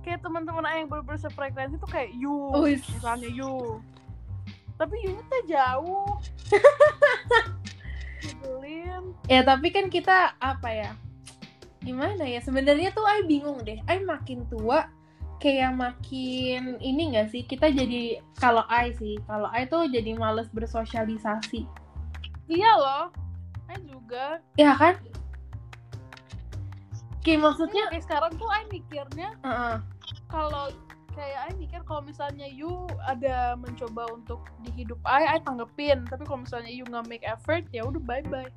[0.00, 2.80] Kayak teman-teman yang benar-benar sefrekuensi tuh kayak you Uis.
[2.96, 3.84] misalnya you.
[4.80, 6.08] Tapi you tuh jauh.
[8.20, 9.16] Nyebelin.
[9.32, 10.90] ya tapi kan kita apa ya
[11.80, 13.80] gimana ya sebenarnya tuh I bingung deh.
[13.88, 14.88] I makin tua
[15.40, 20.52] kayak makin ini gak sih kita jadi kalau I sih kalau I tuh jadi males
[20.52, 21.64] bersosialisasi
[22.46, 23.08] iya loh
[23.72, 25.00] I juga ya kan
[27.24, 29.80] kayak maksudnya kayak sekarang tuh I mikirnya uh-uh.
[30.28, 30.68] kalau
[31.14, 36.06] kayak I mikir kalau misalnya you ada mencoba untuk di hidup I, I tanggepin.
[36.06, 38.48] Tapi kalau misalnya you nggak make effort, ya udah bye bye.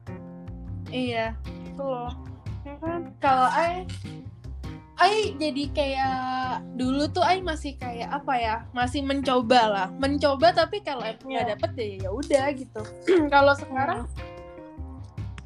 [0.94, 1.34] iya
[1.66, 2.14] Gitu loh.
[2.64, 3.12] Ya kan?
[3.20, 3.84] kalau I
[4.96, 6.18] I jadi kayak
[6.76, 11.44] dulu tuh I masih kayak apa ya masih mencoba lah mencoba tapi kalau emang nggak
[11.44, 11.52] Iya.
[11.58, 12.82] dapet ya ya udah gitu
[13.34, 14.06] kalau sekarang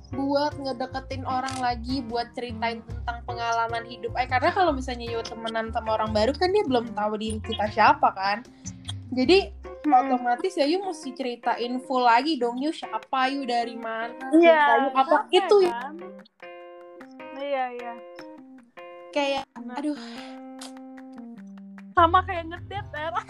[0.09, 5.69] buat ngedeketin orang lagi buat ceritain tentang pengalaman hidup I karena kalau misalnya you temenan
[5.69, 8.43] sama orang baru kan dia belum tahu diri kita siapa kan
[9.11, 9.51] jadi
[9.83, 14.59] otomatis ya you mesti ceritain full lagi dong you siapa you dari mana Iya.
[14.59, 15.93] ceritain apa itu ya kan?
[17.37, 17.93] Iya iya.
[19.17, 19.81] Kayak Benar.
[19.81, 19.97] aduh
[21.97, 23.09] Sama kayak ngedet er.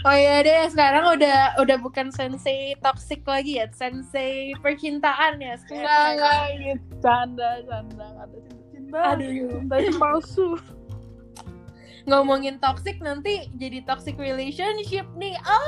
[0.00, 5.84] Oh iya deh, sekarang udah udah bukan sensei toxic lagi ya, sensei percintaan ya sekarang.
[5.84, 6.88] Enggak enggak gitu.
[7.04, 8.98] Canda canda nggak ada cinta cinta.
[9.12, 10.56] Aduh, Cintanya palsu.
[12.08, 15.36] ngomongin toxic nanti jadi toxic relationship nih.
[15.44, 15.60] Oh.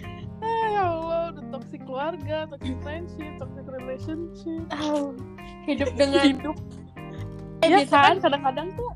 [0.40, 4.62] Ah, ya Allah, udah toxic keluarga, toxic friendship, toxic relationship.
[4.80, 5.12] Oh.
[5.64, 6.56] Hidup dengan hidup.
[7.60, 8.90] eh, Ya kan, kadang-kadang tuh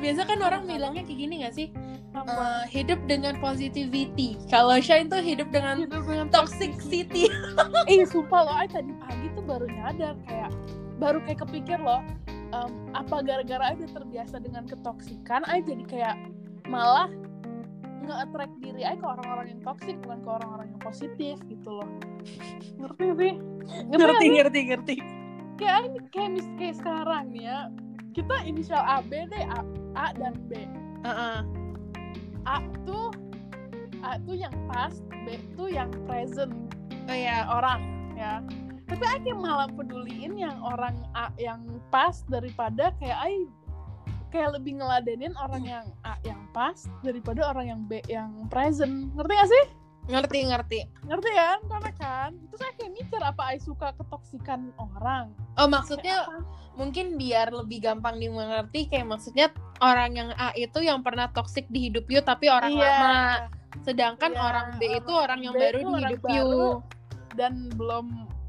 [0.00, 1.68] biasa kan orang bilangnya kayak gini gak sih?
[2.10, 2.66] apa?
[2.66, 4.34] Eh, hidup dengan positivity.
[4.50, 7.30] Kalau Shine tuh hidup dengan hidup dengan toxic city.
[7.90, 10.50] eh sumpah loh, ay tadi pagi tuh baru nyadar kayak
[10.98, 16.16] baru kayak kepikir loh em, apa gara-gara udah terbiasa dengan ketoksikan ay jadi kayak
[16.66, 17.08] malah
[18.04, 21.88] nge-attract diri ay ke orang-orang yang toksik bukan ke orang-orang yang positif gitu loh
[22.80, 23.32] ngerti sih
[23.90, 24.64] ngerti, sih?
[24.68, 24.94] ngerti.
[25.60, 27.58] kayak ay kayak mis kayak sekarang nih ya
[28.10, 29.60] kita inisial A B deh A,
[29.94, 30.66] A dan B
[31.00, 31.38] Heeh.
[32.44, 33.12] A tuh
[34.04, 36.52] A tuh yang past B tuh yang present
[37.10, 37.80] Oh ya, orang
[38.14, 38.44] ya
[38.90, 41.62] tapi kayak malah peduliin yang orang A yang
[41.94, 43.46] pas daripada kayak I
[44.30, 49.10] kayak lebih ngeladenin orang yang A yang pas daripada orang yang B yang present.
[49.14, 49.64] Ngerti gak sih?
[50.08, 50.80] Ngerti ngerti.
[51.06, 55.30] ngerti kan karena kan terus saya kayak mikir apa I suka ketoksikan orang.
[55.54, 56.26] Oh maksudnya
[56.74, 61.90] mungkin biar lebih gampang dimengerti kayak maksudnya orang yang A itu yang pernah toxic di
[61.90, 62.82] hidup you tapi orang Iya.
[62.82, 63.18] lama.
[63.80, 66.54] Sedangkan Iya, orang B itu orang yang B baru itu di hidup baru, you.
[67.34, 68.06] dan belum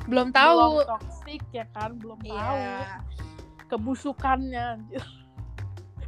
[0.10, 0.82] belum tahu.
[0.82, 2.98] belum toksik ya kan belum tahu iya
[3.70, 4.68] kebusukannya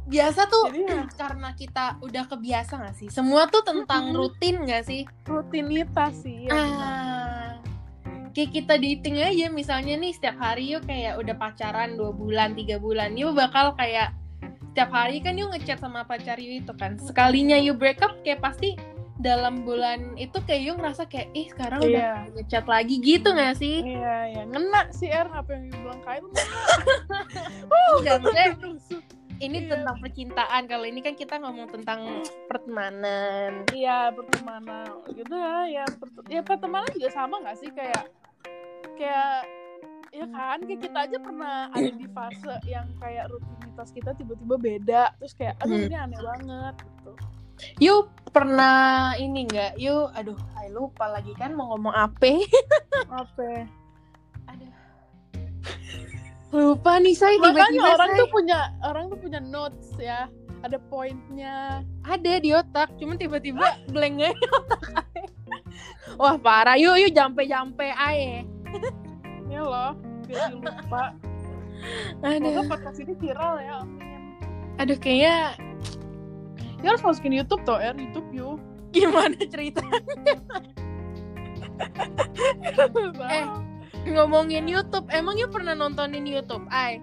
[0.04, 4.18] biasa tuh jadi ya, karena kita udah kebiasa gak sih semua tuh tentang Mm-mm.
[4.18, 7.50] rutin gak sih rutinitas sih ya, ah
[8.34, 12.82] kayak kita dating aja misalnya nih setiap hari yuk kayak udah pacaran dua bulan tiga
[12.82, 14.10] bulan yuk bakal kayak
[14.74, 18.42] setiap hari kan yuk ngechat sama pacar yuk itu kan sekalinya yuk break up kayak
[18.42, 18.74] pasti
[19.22, 21.88] dalam bulan itu kayak yuk ngerasa kayak ih sekarang Iya.
[21.94, 24.42] udah ngechat lagi gitu gak sih Iya, iya.
[24.50, 26.28] Ngena sih Er apa yang you bilang kayak itu.
[28.02, 28.18] Enggak.
[29.38, 29.70] Ini Iya.
[29.72, 32.00] tentang percintaan kalau ini kan kita ngomong tentang
[32.46, 34.86] pertemanan Iya, pertemanan.
[35.08, 38.04] Gitu ya, ya, pert- ya pertemanan juga sama gak sih kayak
[38.94, 39.46] kayak
[40.10, 45.02] ya kan kayak kita aja pernah ada di fase yang kayak rutinitas kita tiba-tiba beda
[45.18, 45.84] terus kayak aduh Hmm.
[45.84, 47.12] ini aneh banget gitu.
[47.80, 48.78] Yuk pernah
[49.16, 49.78] ini nggak?
[49.78, 52.26] Yuk, aduh, I lupa lagi kan mau ngomong apa?
[53.22, 53.66] Apa?
[56.54, 58.18] Lupa nih saya Makanya tiba-tiba orang Say.
[58.22, 60.30] tuh punya orang tuh punya notes ya.
[60.62, 61.82] Ada poinnya.
[62.08, 64.82] ada di otak, cuman tiba-tiba blank aja otak.
[66.20, 68.46] Wah parah, yuk yuk jampe-jampe ae.
[69.44, 69.92] Ya loh,
[70.24, 71.12] biar lupa.
[72.24, 73.84] Aduh, podcast ini viral ya.
[73.84, 74.34] Amin.
[74.80, 75.54] aduh kayaknya
[76.80, 77.92] Ya harus masukin YouTube tuh, Er.
[77.94, 78.56] YouTube you.
[78.90, 79.84] gimana cerita
[83.24, 83.46] Eh,
[84.12, 86.64] ngomongin YouTube, emang yuk pernah nontonin YouTube?
[86.68, 87.00] Ay,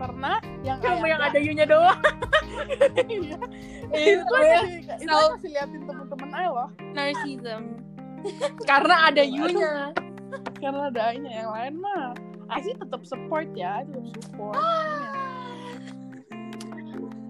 [0.00, 2.00] pernah yang cuma yang ayam ada yunya doang.
[3.06, 3.38] Iya.
[3.92, 7.62] Itu aja itu Sel- kasih liatin temen-temen aja loh Narcissism.
[8.64, 9.94] Karena ada you-nya.
[10.58, 12.16] karena ada Ainya yang lain mah
[12.62, 14.58] sih tetap support ya tetap support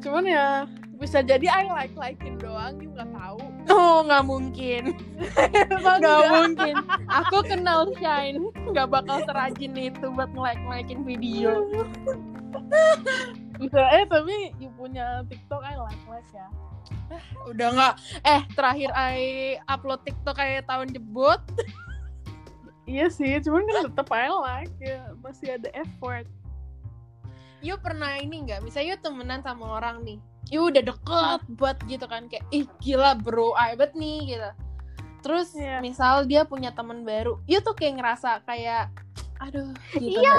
[0.05, 0.49] cuman ya
[0.97, 4.95] bisa jadi I like likein doang you nggak tahu Oh, nggak mungkin.
[5.99, 6.75] Nggak mungkin.
[7.11, 8.47] Aku kenal Shine.
[8.71, 11.67] Nggak bakal serajin itu buat nge-like-likein video.
[13.61, 16.47] bisa eh tapi you punya TikTok I like like ya
[17.51, 17.95] Udah nggak.
[18.23, 19.19] Eh, terakhir I
[19.67, 21.41] upload TikTok kayak tahun jebut.
[22.87, 26.31] iya sih cuman kan tetap I like ya masih ada effort
[27.65, 28.63] You pernah ini nggak?
[28.63, 30.21] Misalnya you temenan sama orang nih.
[30.49, 32.31] You udah deket buat gitu kan.
[32.31, 34.51] Kayak, ih gila bro, I bet nih gitu.
[35.27, 35.83] Terus Iya.
[35.83, 37.43] misal dia punya temen baru.
[37.51, 38.95] You tuh kayak ngerasa kayak,
[39.43, 40.23] aduh gitu.
[40.23, 40.35] Iya.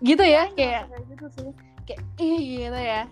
[0.00, 1.50] Gitu ya, kayak, kayak gitu sih
[1.84, 3.02] kayak ih gitu ya.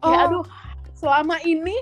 [0.00, 0.24] kayak Oh.
[0.28, 0.44] aduh
[0.92, 1.76] selama ini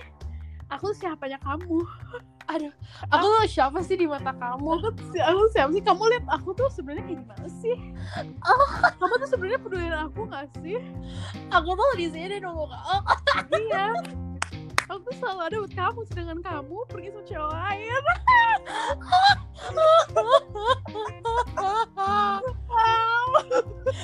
[0.70, 1.82] aku siapanya kamu
[2.48, 2.72] aduh
[3.12, 4.80] aku tuh siapa sih di mata kamu?
[4.80, 4.88] Aku
[5.20, 5.84] aku siapa sih?
[5.84, 7.76] Kamu lihat aku tuh sebenarnya kayak gimana sih?
[8.96, 10.80] Kamu tuh sebenarnya peduliin aku gak sih?
[11.52, 13.00] Aku tuh di sini nunggu oh,
[13.52, 13.92] iya.
[14.88, 18.02] Aku tuh selalu ada buat kamu sedangkan kamu pergi sama cewek lain.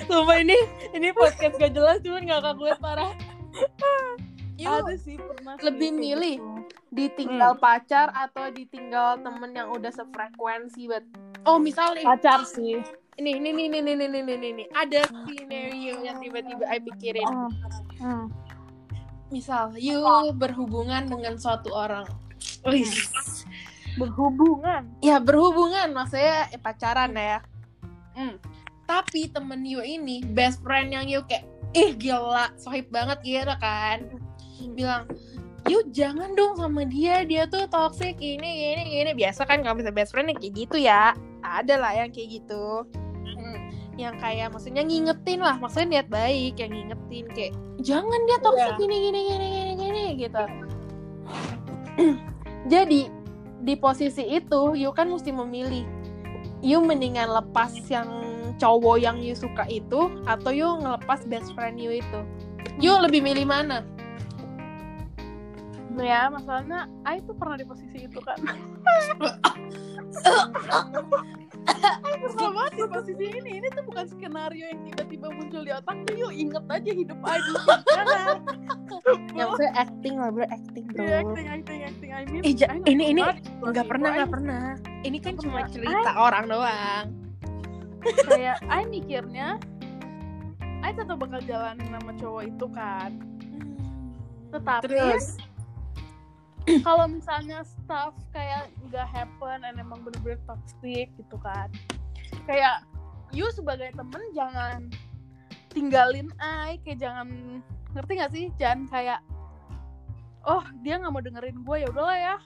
[0.04, 0.59] Sumpah ini
[0.92, 3.12] ini podcast gak jelas cuman ngakak gue parah.
[4.54, 6.53] You ada sih pernah lebih milih
[6.94, 7.62] ditinggal hmm.
[7.62, 11.02] pacar atau ditinggal temen yang udah sefrekuensi but
[11.44, 12.80] Oh misalnya pacar sih.
[13.14, 14.64] Ini ini ini ini ini ini ini, ini.
[14.74, 17.28] ada scenario yang tiba-tiba aku pikirin.
[17.28, 17.52] Hmm.
[18.00, 18.24] Hmm.
[19.28, 20.00] Misal you
[20.35, 22.09] berhubungan dengan suatu orang.
[22.64, 22.88] Wih.
[24.00, 24.88] Berhubungan.
[25.04, 27.38] Ya berhubungan maksudnya eh, pacaran ya.
[28.16, 28.40] Hmm.
[28.88, 31.44] Tapi temen you ini best friend yang you kayak
[31.76, 34.00] ih eh, gila sohib banget gitu kan.
[34.11, 34.72] Hmm.
[34.74, 35.04] Bilang
[35.68, 39.12] you jangan dong sama dia dia tuh toxic ini ini ini.
[39.16, 41.16] Biasa kan kalau misalnya best friend yang kayak gitu ya.
[41.40, 42.85] Ada lah yang kayak gitu.
[43.24, 43.72] Hmm.
[43.94, 48.81] yang kayak maksudnya ngingetin lah maksudnya niat baik yang ngingetin kayak jangan dia toxic Iya.
[48.83, 50.44] gini gini gini gini gini gitu.
[52.72, 53.00] Jadi
[53.64, 55.87] di posisi itu you kan mesti memilih.
[56.59, 58.09] You mendingan lepas yang
[58.59, 62.20] cowok yang you suka itu atau you ngelepas best friend you itu.
[62.83, 63.87] You lebih milih mana
[66.00, 68.35] ya masalahnya Ai tuh pernah di posisi itu kan.
[72.04, 73.50] Ai pernah banget di posisi ini.
[73.59, 76.14] Ini tuh bukan skenario yang tiba-tiba muncul di otak tuh.
[76.16, 77.61] Yuk inget aja hidup Ai dulu
[79.35, 81.02] yang maksudnya acting lah bro acting bro.
[81.02, 82.11] Iya, acting acting acting.
[82.11, 83.22] I mean Eh, ja- Ai nggak ini- ini
[83.61, 84.64] nggak pernah nggak pernah.
[85.02, 87.07] Ini kan cuma cerita orang doang.
[88.24, 89.59] Kayak Ai mikirnya
[90.80, 93.11] Ai tetap bakal jalanin sama cowok itu kan.
[94.52, 95.40] Tetapi terus
[96.81, 101.68] kalau misalnya stuff kayak nggak happen and emang bener-bener toxic gitu kan.
[102.48, 102.85] Kayak
[103.33, 104.88] you sebagai temen jangan
[105.72, 107.61] tinggalin I kayak jangan
[107.92, 108.46] ngerti gak sih?
[108.57, 109.20] Jangan kayak
[110.44, 112.37] oh dia nggak mau dengerin gue ya udahlah ya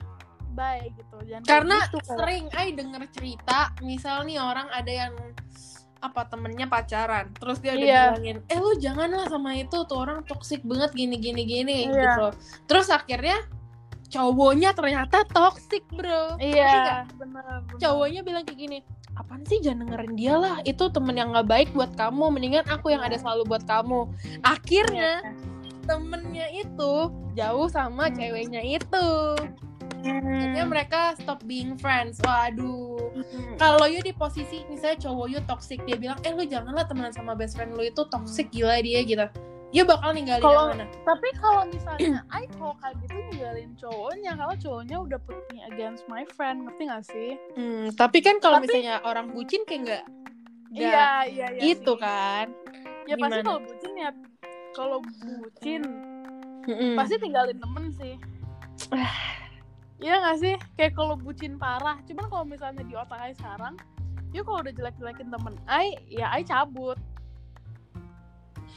[0.54, 1.16] bye gitu.
[1.28, 5.14] Jangan karena gitu, sering ay denger cerita misal nih orang ada yang
[5.98, 8.02] apa temennya pacaran terus dia udah Iya.
[8.14, 11.98] bilangin eh lu janganlah sama itu tuh orang toksik banget gini gini gini Iya.
[12.14, 12.26] gitu.
[12.70, 13.34] Terus akhirnya
[14.08, 16.36] cowoknya ternyata toksik bro.
[16.40, 17.76] Iya bener, bener.
[17.76, 18.78] cowoknya bilang kayak gini
[19.18, 20.56] apaan sih jangan dengerin dia lah.
[20.62, 22.30] Itu temen yang nggak baik buat kamu.
[22.32, 24.06] Mendingan aku yang ada selalu buat kamu.
[24.46, 25.26] Akhirnya
[25.84, 29.08] temennya itu jauh sama ceweknya itu.
[29.98, 30.70] Akhirnya Hmm.
[30.70, 32.22] mereka stop being friends.
[32.22, 33.10] Waduh.
[33.18, 33.58] Hmm.
[33.58, 37.34] kalau you di posisi misalnya cowok you toxic dia bilang eh lu janganlah temenan sama
[37.34, 37.82] best friend lu.
[37.82, 39.26] Itu toxic gila dia gitu
[39.68, 44.32] you bakal ninggalin Kalau- yang mana Tapi kalau misalnya I kalau kayak gitu ninggalin cowoknya
[44.34, 47.30] kalau cowoknya udah put me against my friend, ngerti gak sih?
[47.52, 50.04] hmm, tapi kan kalau Tapi- misalnya orang bucin kayak nggak
[50.68, 51.60] Iya, iya, iya.
[51.66, 51.96] itu sih.
[51.96, 52.46] kan
[53.04, 53.40] Ya pasti Gimana?
[53.42, 54.10] kalau bucin ya
[54.70, 55.82] kalau bucin
[56.62, 56.92] Mm-mm.
[56.94, 58.14] pasti tinggalin temen sih.
[59.98, 60.54] Iya gak sih?
[60.76, 61.98] Kayak kalau bucin parah.
[62.04, 63.74] Cuman kalau misalnya di otak I sekarang,
[64.30, 66.94] yuk kalau udah jelek-jelekin temen I, ya I cabut.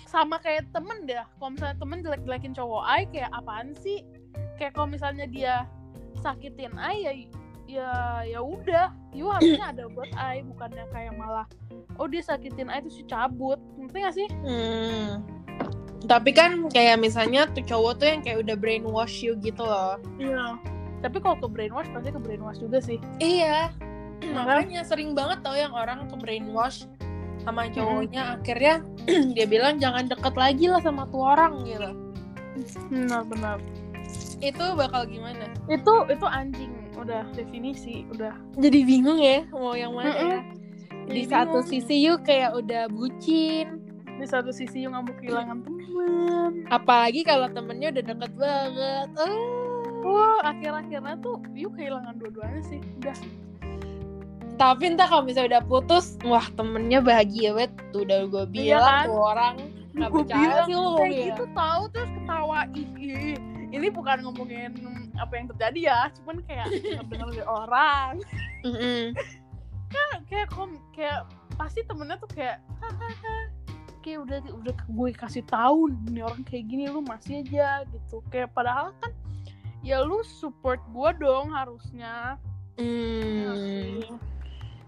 [0.07, 1.23] Sama kayak temen deh.
[1.39, 4.03] Kalau misalnya temen jelek-jelekin cowok I, kayak apaan sih?
[4.59, 5.65] Kayak kalau misalnya dia
[6.19, 7.13] sakitin I, ya
[7.71, 7.91] ya
[8.27, 8.91] ya udah.
[9.15, 11.47] You harusnya ada buat I, bukannya kayak malah
[11.99, 13.59] oh dia sakitin I terus cabut.
[13.79, 14.27] Ngerti gak sih?
[14.43, 15.23] Hmm.
[16.05, 20.01] Tapi kan kayak misalnya tuh cowok tuh yang kayak udah brainwash you gitu loh.
[20.17, 20.57] Iya.
[21.01, 22.97] Tapi kalau ke brainwash pasti ke brainwash juga sih.
[23.21, 23.71] Iya.
[24.21, 26.85] Makanya sering banget tau yang orang ke brainwash
[27.41, 28.73] sama cowoknya akhirnya
[29.35, 31.89] dia bilang jangan deket lagi lah sama tuh orang gitu.
[32.89, 33.57] Benar benar.
[34.41, 35.49] Itu bakal gimana?
[35.69, 40.39] Itu itu anjing udah definisi udah jadi bingung ya mau yang mana ya
[41.09, 41.69] di Jadi satu bingung.
[41.71, 43.81] sisi yuk kayak udah bucin
[44.21, 50.13] di satu sisi yang nggak mau kehilangan teman apalagi kalau temennya udah deket banget oh.
[50.13, 53.17] wah akhir-akhirnya tuh yuk kehilangan dua-duanya sih udah
[54.61, 58.85] tapi entah kalau misalnya udah putus wah temennya bahagia banget tuh udah gue Iya bilang
[58.85, 59.05] kan?
[59.09, 59.55] tuh orang
[59.91, 61.25] nggak Gua percaya bilang sih lo kayak ngomongnya.
[61.25, 63.35] gitu tahu terus ketawa ih, ih.
[63.71, 64.71] ini bukan ngomongin
[65.17, 66.67] apa yang terjadi ya cuman kayak
[67.09, 68.13] dengar dari orang
[68.61, 69.03] Mm-mm.
[70.25, 71.25] kayak kom kayak
[71.57, 73.37] pasti temennya tuh kayak hahaha
[73.99, 78.53] kayak udah udah gue kasih tahu ini orang kayak gini lu masih aja gitu kayak
[78.53, 79.11] padahal kan
[79.81, 82.37] ya lu support gue dong harusnya
[82.79, 84.01] Hmm.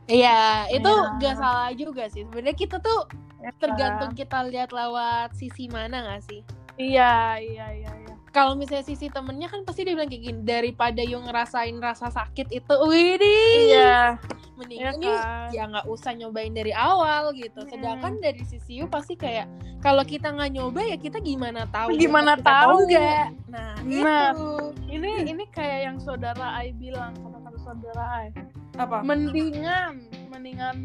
[0.06, 1.18] Iya, itu Iya.
[1.18, 2.24] gak salah juga sih.
[2.24, 3.08] Sebenarnya kita tuh
[3.40, 6.42] Ya tergantung kita lihat lewat sisi mana gak sih?
[6.74, 11.06] iya iya iya iya Kalau misalnya sisi temennya kan pasti dia bilang kayak gini, daripada
[11.06, 14.18] yang ngerasain rasa sakit itu, widih, iya
[14.56, 15.50] mendingan Iya kan?
[15.52, 17.62] ya nggak usah nyobain dari awal gitu.
[17.62, 17.70] Hmm.
[17.70, 19.46] Sedangkan dari sisi you pasti kayak
[19.82, 21.94] kalau kita nggak nyoba ya kita gimana tahu?
[21.94, 22.78] Gimana kita tahu?
[22.86, 23.28] enggak?
[23.50, 24.30] Nah, Nah.
[24.34, 24.50] itu
[24.90, 28.28] ini ini kayak yang saudara Ai bilang sama saudara Ai
[28.76, 29.06] apa?
[29.06, 30.78] mendingan mendingan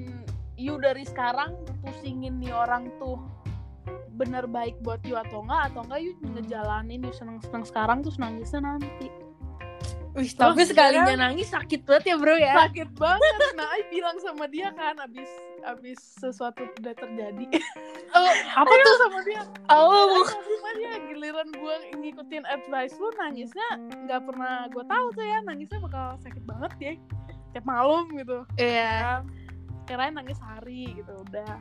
[0.59, 3.17] you dari sekarang pusingin nih orang tuh
[4.15, 8.19] bener baik buat you atau enggak atau enggak you ngejalanin you seneng seneng sekarang terus
[8.19, 9.09] nangisnya nanti
[10.19, 12.67] Wih, tapi sekalinya nangis sakit banget ya bro ya.
[12.67, 15.31] sakit banget nah Ai bilang sama dia kan abis
[15.63, 17.47] abis sesuatu udah terjadi
[18.11, 18.27] Oh,
[18.57, 18.97] apa tuh?
[18.99, 25.07] sama dia Oh, sama dia giliran gue ngikutin advice lu nangisnya nggak pernah gue tahu
[25.15, 26.93] tuh ya nangisnya bakal sakit banget ya
[27.51, 29.21] tiap malam gitu iya.
[29.21, 29.23] kan
[29.85, 31.57] kirain nangis hari gitu udah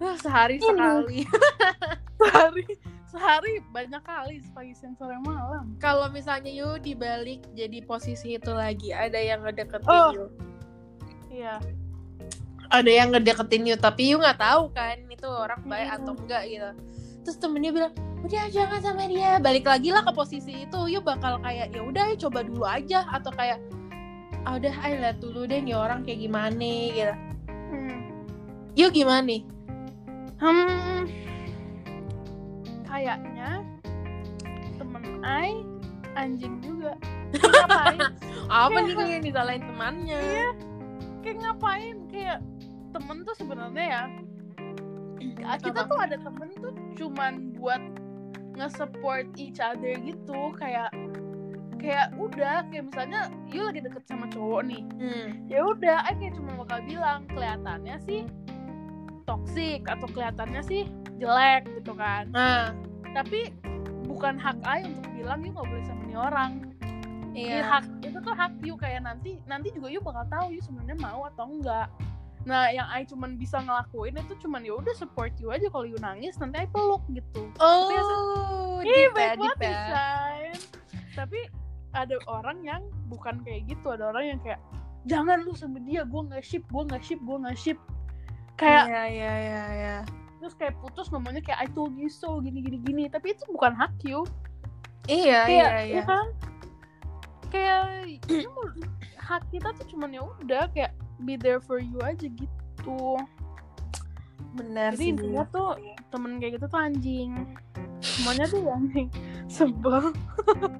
[0.00, 1.28] Wah, sehari sekali.
[2.24, 2.64] sehari
[3.04, 8.96] sehari banyak kali pagi siang sore malam Kalau misalnya you dibalik jadi posisi itu lagi,
[8.96, 10.08] ada yang ngedeketin Oh.
[10.16, 10.26] you.
[11.28, 11.60] iya
[12.70, 15.96] Ada yang ngedeketin you, tapi you nggak tahu kan itu orang baik Hmm.
[16.00, 16.70] atau enggak gitu.
[17.26, 17.92] Terus temennya bilang,
[18.24, 19.36] udah jangan sama dia.
[19.36, 23.28] Balik lagi lah ke posisi itu, you bakal kayak ya udah, coba dulu aja atau
[23.34, 23.58] kayak
[24.42, 27.14] ah udah, ayo lihat dulu deh nih orang kayak gimana gitu.
[27.70, 27.96] hmm.
[28.72, 29.42] You gimana nih?
[30.40, 31.04] Hmm,
[32.82, 33.60] kayaknya
[34.80, 35.60] temen Ai
[36.16, 36.96] anjing juga
[37.36, 38.00] ngapain
[38.50, 38.96] Apa Iya.
[38.96, 40.18] nih yang disalahin temannya?
[40.18, 40.50] Iya.
[41.20, 42.40] kayak ngapain kayak
[42.90, 44.02] temen tuh sebenarnya ya
[45.60, 45.90] kita Apa?
[45.92, 47.82] tuh ada temen tuh cuman buat
[48.56, 50.88] nge-support each other gitu kayak
[51.80, 55.26] kayak udah kayak misalnya you lagi deket sama cowok nih Hmm.
[55.46, 58.22] ya udah Ai kayak cuma bakal bilang kelihatannya sih
[59.24, 60.82] toxic atau kelihatannya sih
[61.16, 62.72] jelek gitu kan Nah,
[63.10, 63.52] tapi
[64.04, 66.52] bukan hak Ai untuk bilang you nggak boleh sama nih orang
[67.30, 67.46] iya.
[67.52, 70.98] Iya, hak itu tuh hak you kayak nanti nanti juga you bakal tahu you sebenarnya
[70.98, 71.86] mau atau enggak
[72.40, 75.96] nah yang I cuman bisa ngelakuin itu cuman ya udah support you aja kalau you
[75.98, 79.68] nangis nanti I peluk gitu Tapi ya, Oh, deep ya, baik deep banget ya.
[79.70, 80.54] Desain.
[81.12, 81.40] tapi
[81.92, 84.60] ada orang yang bukan kayak gitu ada orang yang kayak
[85.08, 87.78] jangan lu sama dia gue nggak ship gue nggak ship gue nggak ship
[88.60, 89.96] kayak Iya, iya, iya, iya.
[90.38, 93.72] terus kayak putus ngomongnya kayak I told you so gini gini gini tapi itu bukan
[93.72, 94.22] hak you
[95.08, 95.94] Iya, kayak iya, iya.
[95.96, 96.26] ya kan
[97.50, 97.82] kayak
[99.18, 100.92] hak kita tuh cuman ya udah kayak
[101.24, 103.00] be there for you aja gitu
[104.54, 105.10] Benar jadi sih.
[105.16, 105.78] intinya tuh
[106.12, 107.32] temen kayak gitu tuh anjing
[108.00, 109.08] semuanya tuh anjing
[109.56, 110.12] sebel.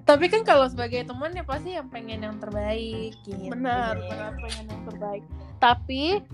[0.09, 3.53] Tapi kan kalau sebagai teman ya pasti yang pengen yang terbaik gitu.
[3.53, 5.25] benar benar pengen yang terbaik.
[5.61, 6.25] Tapi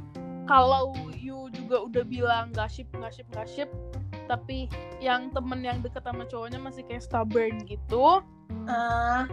[0.46, 3.70] kalau you juga udah bilang gak ship gak ship gak ship
[4.30, 4.70] tapi
[5.02, 8.22] yang temen yang deket sama cowoknya masih kayak stubborn gitu
[8.66, 9.30] Ah,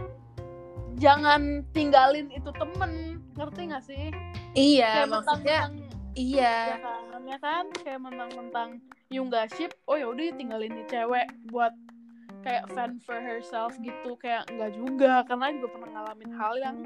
[0.98, 3.22] jangan tinggalin itu temen.
[3.34, 4.14] Ngerti gak sih?
[4.54, 5.83] Iya, kayak maksudnya mentang-mentang
[6.14, 6.74] iya.
[6.74, 8.70] ya kan ya kan kayak mentang-mentang
[9.10, 11.74] you nggak ship oh ya udah tinggalin nih cewek buat
[12.44, 16.76] kayak fan for herself gitu kayak nggak juga karena juga pernah ngalamin hal yang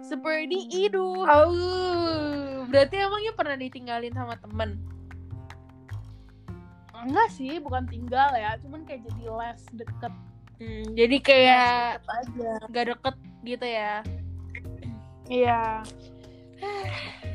[0.00, 4.80] seperti itu Oh, berarti emangnya pernah ditinggalin sama temen?
[7.02, 10.14] enggak sih bukan tinggal ya cuman kayak jadi less deket
[10.62, 13.94] Hmm, jadi kayak deket aja gak deket gitu ya?
[15.26, 15.82] iya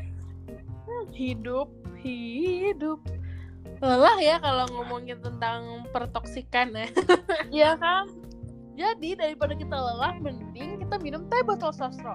[1.13, 1.69] hidup
[2.01, 2.99] hidup.
[3.77, 6.87] Lelah ya kalau ngomongin tentang pertoksikan ya.
[7.63, 8.09] Iya kan?
[8.77, 12.13] Jadi daripada kita lelah mending kita minum teh botol sosro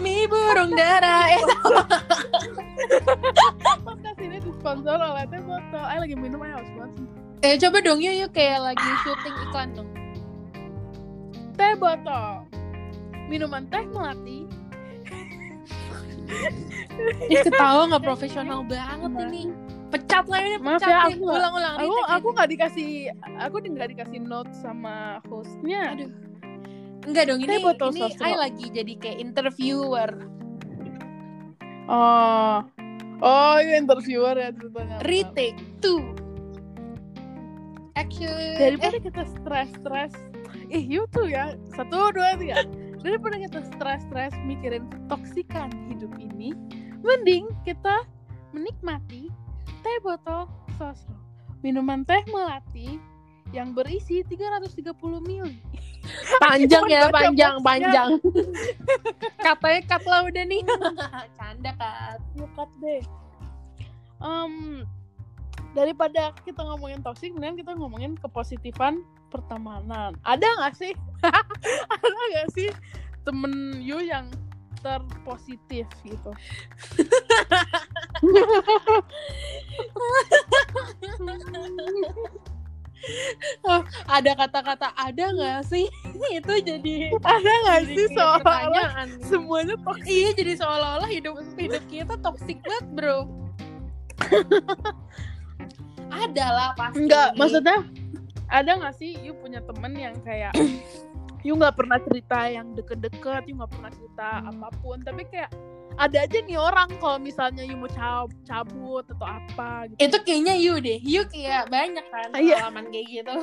[0.00, 1.28] Mi burung dara.
[1.36, 1.44] Eh,
[3.84, 5.84] podcast ini disponsor oleh teh botol.
[5.84, 7.10] Ayo lagi minum ayo harus banget
[7.40, 9.90] eh coba dong yuk, yuk kayak lagi syuting iklan dong.
[11.56, 12.44] teh botol.
[13.32, 14.44] Minuman teh melati
[17.26, 19.28] Ih, ketawa nggak profesional banget Maaf.
[19.28, 19.42] ini.
[19.90, 21.16] Pecat lah ini, Maaf pecat ya, nih.
[21.18, 21.74] aku Ulang-ulang.
[21.74, 22.34] aku retake, aku retake.
[22.36, 22.90] nggak dikasih
[23.38, 24.94] aku nggak dikasih note sama
[25.26, 26.10] hostnya Aduh.
[27.00, 28.12] Enggak dong, ini ini.
[28.20, 30.10] I lagi jadi kayak interviewer.
[31.90, 32.62] oh
[33.18, 35.98] oh iya interviewer ya ceritanya Retake two.
[37.98, 38.30] Action.
[38.56, 40.14] daripada kita stres-stres
[40.70, 42.62] ih you tuh ya satu dua tiga
[43.00, 46.52] daripada kita stres-stres mikirin toksikan hidup ini
[47.00, 48.04] mending kita
[48.52, 49.32] menikmati
[49.80, 51.16] teh botol sosro
[51.64, 53.00] minuman teh melati
[53.50, 55.50] yang berisi 330 ml
[56.44, 57.66] panjang ya, panjang, boxnya.
[57.66, 58.10] panjang.
[59.44, 60.62] Katanya cut lah udah nih.
[61.38, 62.16] Canda kan.
[62.40, 63.02] Bukat deh
[64.20, 64.84] Em,
[65.72, 69.00] daripada kita ngomongin toxic mending kita ngomongin kepositifan
[69.30, 70.92] pertemanan ada nggak sih
[71.94, 72.68] ada nggak sih
[73.22, 74.26] temen you yang
[74.80, 76.32] terpositif gitu
[84.10, 85.88] Ada kata-kata ada nggak sih?
[86.36, 92.60] Itu jadi ada nggak sih soalnya semuanya toxic Iya jadi seolah-olah hidup hidup kita toxic
[92.60, 93.18] banget bro.
[96.10, 97.08] ada lah pasti.
[97.08, 97.80] Enggak, maksudnya
[98.50, 100.50] ada nggak sih you punya temen yang kayak
[101.46, 105.48] you nggak pernah cerita yang deket-deket, you nggak pernah cerita apa pun, tapi kayak
[105.96, 109.98] ada aja nih orang kalau misalnya you mau cab- cabut atau apa gitu.
[110.00, 110.98] itu kayaknya you deh.
[110.98, 112.60] You kayak banyak kan Iya.
[112.60, 113.36] pengalaman kayak gitu.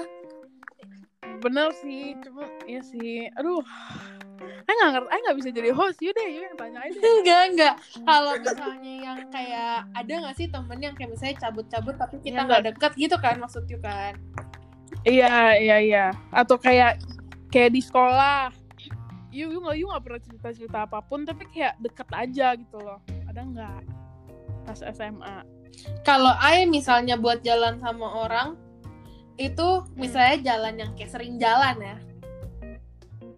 [1.37, 3.61] Bener sih, cuma ya sih, aduh,
[4.63, 6.97] saya nggak ngerti, saya nggak bisa jadi host, you deh, you yang tanya aja.
[6.97, 7.73] enggak enggak.
[8.01, 12.45] Kalau misalnya yang kayak ada nggak sih temen yang kayak misalnya cabut-cabut tapi kita Iya,
[12.45, 14.17] nggak deket gitu kan maksud you kan?
[15.07, 16.05] Iya, iya, iya.
[16.35, 16.99] Atau kayak
[17.47, 18.51] kayak di sekolah,
[19.31, 22.77] you you nggak you nggak pernah cerita cerita apa pun, tapi kayak deket aja gitu
[22.83, 22.99] loh.
[23.31, 23.79] Ada nggak
[24.67, 25.37] pas SMA?
[26.03, 28.59] Kalau I misalnya buat jalan sama orang
[29.37, 31.97] itu misalnya jalan yang kayak sering jalan ya.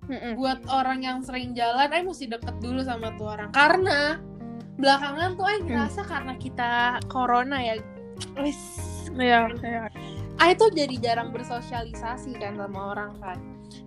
[0.09, 3.53] buat orang yang sering jalan, Ay mesti deket dulu sama tuh orang.
[3.53, 4.17] Karena
[4.82, 7.78] belakangan tuh Ay ngerasa karena kita corona ya,
[8.41, 8.57] wis,
[9.13, 9.45] iya.
[10.40, 13.38] Ay tuh jadi jarang bersosialisasi kan sama orang kan.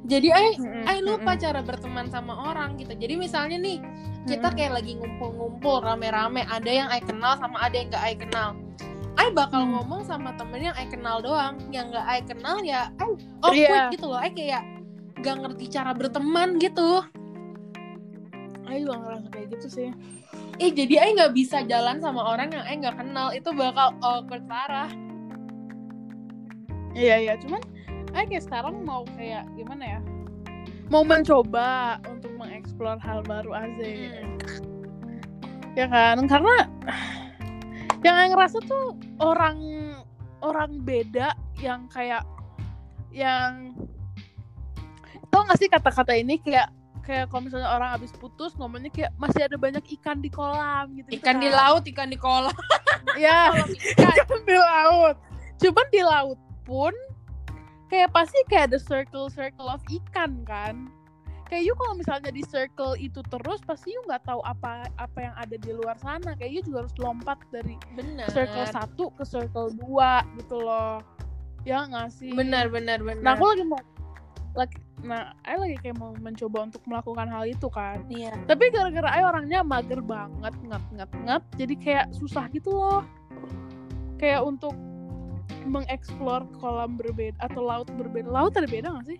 [0.04, 2.92] Jadi Ay, Ay lupa cara berteman sama orang gitu.
[2.92, 3.80] Jadi misalnya nih
[4.28, 8.54] kita kayak lagi ngumpul-ngumpul rame-rame, ada yang Ay kenal sama ada yang gak Ay kenal.
[9.16, 9.80] Ay bakal Hmm.
[9.80, 13.10] ngomong sama temen yang Ay kenal doang, yang gak Ay kenal ya Ay
[13.42, 13.90] awkward Iya.
[13.90, 14.20] gitu loh.
[14.20, 14.62] Ay kayak
[15.18, 17.02] gak ngerti cara berteman gitu.
[18.62, 19.88] Ayo juga ngerasa kayak gitu sih.
[20.56, 24.46] Eh jadi Ay nggak bisa jalan sama orang yang Ay nggak kenal itu bakal awkward
[24.46, 24.88] parah.
[26.92, 27.60] Iya iya, cuman
[28.12, 30.00] Ayo kayak sekarang mau kayak gimana ya?
[30.92, 33.88] Mau mencoba untuk mengeksplor hal baru aja.
[33.88, 34.36] Hmm.
[35.72, 36.20] Ya kan?
[36.28, 36.68] Karena
[38.04, 39.56] yang Ayo ngerasa tuh orang
[40.44, 42.26] orang beda yang kayak
[43.14, 43.72] yang
[45.32, 46.68] tau gak sih kata-kata ini kayak
[47.02, 51.08] kayak kalau misalnya orang habis putus ngomongnya kayak masih ada banyak ikan di kolam gitu
[51.18, 52.52] Ikan di laut, ikan di kolam.
[53.18, 54.14] ya Ikan.
[54.22, 55.16] ikan di laut
[55.62, 56.92] cuman di laut pun
[57.92, 60.88] kayak pasti kayak ada circle circle of ikan kan
[61.52, 65.34] kayak you kalau misalnya di circle itu terus pasti you nggak tahu apa apa yang
[65.36, 68.24] ada di luar sana kayak you juga harus lompat dari Bener.
[68.32, 71.04] circle satu ke circle dua gitu loh
[71.68, 73.20] ya nggak sih Bener bener bener.
[73.20, 73.80] nah aku lagi mau
[74.56, 78.32] lagi nah I lagi kayak mau mencoba untuk melakukan hal itu kan Iya.
[78.48, 83.04] tapi gara-gara I orangnya mager banget ngat ngat ngat jadi kayak susah gitu loh
[84.16, 84.72] kayak untuk
[85.64, 89.18] mengeksplor kolam berbeda atau laut berbeda laut ada beda gak sih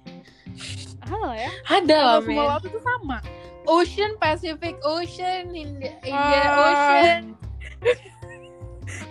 [1.01, 3.19] ada lah ya Ada lah semua laut itu sama
[3.63, 6.63] Ocean, Pacific Ocean, India, India Ah.
[6.67, 7.23] Ocean,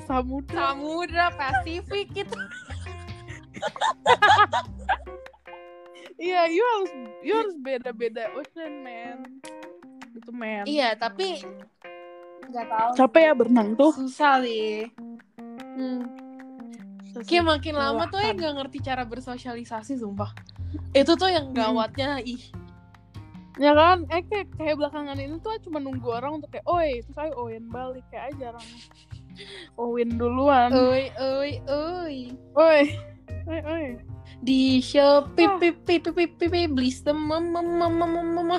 [0.04, 2.36] samudra Samudra, Pasifik gitu.
[6.18, 9.18] iya you harus you harus beda-beda ocean man
[10.12, 11.42] itu man Iya, tapi
[12.44, 12.90] nggak tahu.
[13.00, 14.92] capek ya berenang tuh Susah sih.
[15.80, 16.02] hmm.
[17.28, 20.32] Kayak makin lama tuh ya nggak ngerti cara bersosialisasi, sumpah.
[20.96, 22.40] Itu tuh yang gawatnya, ih.
[23.60, 27.14] ya kan eh kayak, kayak belakangan ini tuh cuma nunggu orang untuk kayak oi terus
[27.20, 28.64] saya oin balik kayak aja jarang
[29.84, 32.16] owin duluan Oi, oi, oi.
[32.56, 32.82] oi
[33.52, 33.86] oi oi
[34.42, 35.60] Di Shopee, Ah.
[35.60, 38.58] pip, pip, pip, pip, pip, beli semua, mama, mama.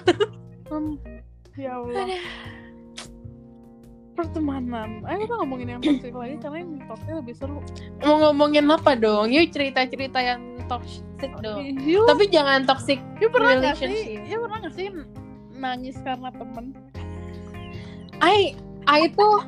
[0.70, 0.94] Hmm,
[1.58, 2.06] ya Allah
[4.12, 7.58] pertemanan ayo kita ngomongin yang toxic lagi karena yang toxic lebih seru
[8.04, 9.32] Mau ngomongin apa dong?
[9.32, 11.60] Yuk cerita-cerita yang toxic dong.
[11.80, 14.28] you, Tapi jangan toxic you pernah gak sih relationship.
[14.28, 14.86] you pernah gak sih
[15.56, 16.64] nangis karena temen
[18.20, 18.54] I
[18.84, 19.42] I tuh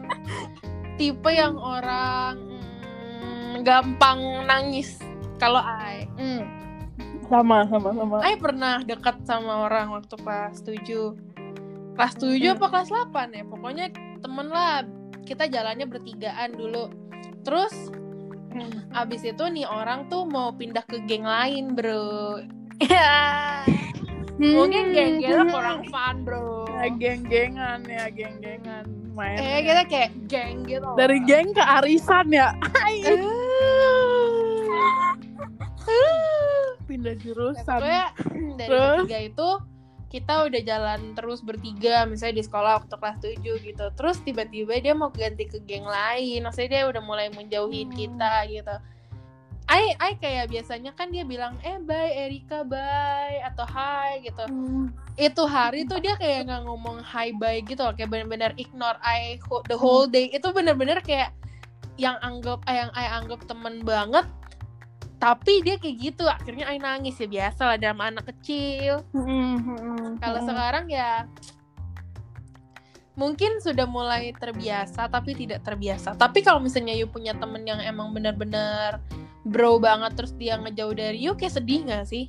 [0.98, 2.38] tipe yang orang
[3.20, 4.98] mm, gampang nangis
[5.36, 6.06] kalau I.
[6.14, 6.42] hmm.
[7.26, 11.34] sama sama sama I pernah dekat sama orang waktu kelas 7
[11.94, 13.86] Kelas 7 apa kelas 8 ya Pokoknya
[14.24, 14.80] temen lah.
[15.28, 16.88] Kita jalannya bertigaan dulu.
[17.44, 17.92] Terus
[18.54, 18.86] Hmm.
[18.94, 22.38] abis itu nih orang tuh mau pindah ke geng lain bro.
[22.78, 23.62] Ya.
[24.34, 26.66] Mungkin geng-gengnya kurang fun bro.
[26.70, 28.86] Ya, geng-gengan ya geng-gengan.
[29.14, 30.86] Main Eh kita kayak geng gitu.
[30.98, 32.50] Dari geng ke arisan ya.
[36.86, 37.62] Pindah jurusan.
[37.62, 38.06] Pokoknya
[38.54, 39.06] dari Terus?
[39.06, 39.48] ketiga itu
[40.14, 44.94] kita udah jalan terus bertiga misalnya di sekolah waktu kelas 7 gitu terus tiba-tiba dia
[44.94, 47.98] mau ganti ke geng lain maksudnya dia udah mulai menjauhin Hmm.
[47.98, 48.76] kita gitu
[49.64, 54.94] Ai, Ai kayak biasanya kan dia bilang eh bye Erika bye atau hai gitu Hmm.
[55.18, 59.40] itu hari tuh dia kayak nggak ngomong hi bye gitu loh kayak bener-bener ignore I
[59.66, 61.34] the whole day itu bener-bener kayak
[61.98, 64.28] yang anggap eh, yang I anggap temen banget
[65.24, 69.00] tapi dia kayak gitu akhirnya I nangis ya biasa lah dalam anak kecil.
[69.16, 70.48] Hmm, hmm, kalau hmm.
[70.52, 71.24] sekarang ya
[73.16, 76.12] mungkin sudah mulai terbiasa tapi tidak terbiasa.
[76.12, 79.00] Tapi kalau misalnya you punya temen yang emang bener-bener
[79.48, 82.28] bro banget terus dia ngejauh dari you kayak sedih gak sih?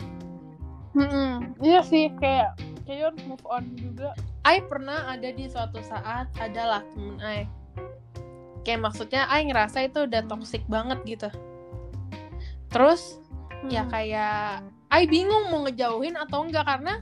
[0.96, 2.56] Hmm, iya sih kayak
[2.88, 4.16] kayak you harus move on juga.
[4.48, 7.44] I pernah ada di suatu saat adalah temen I
[8.64, 11.28] kayak maksudnya I ngerasa itu udah toxic banget gitu
[12.76, 13.24] terus
[13.72, 13.92] ya Hmm.
[13.96, 17.00] kayak I bingung mau ngejauhin atau enggak karena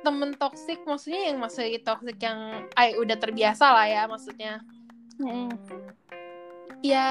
[0.00, 4.64] temen toxic maksudnya yang masih toxic yang I udah terbiasa lah ya maksudnya
[5.20, 5.52] Hmm.
[6.80, 7.06] ya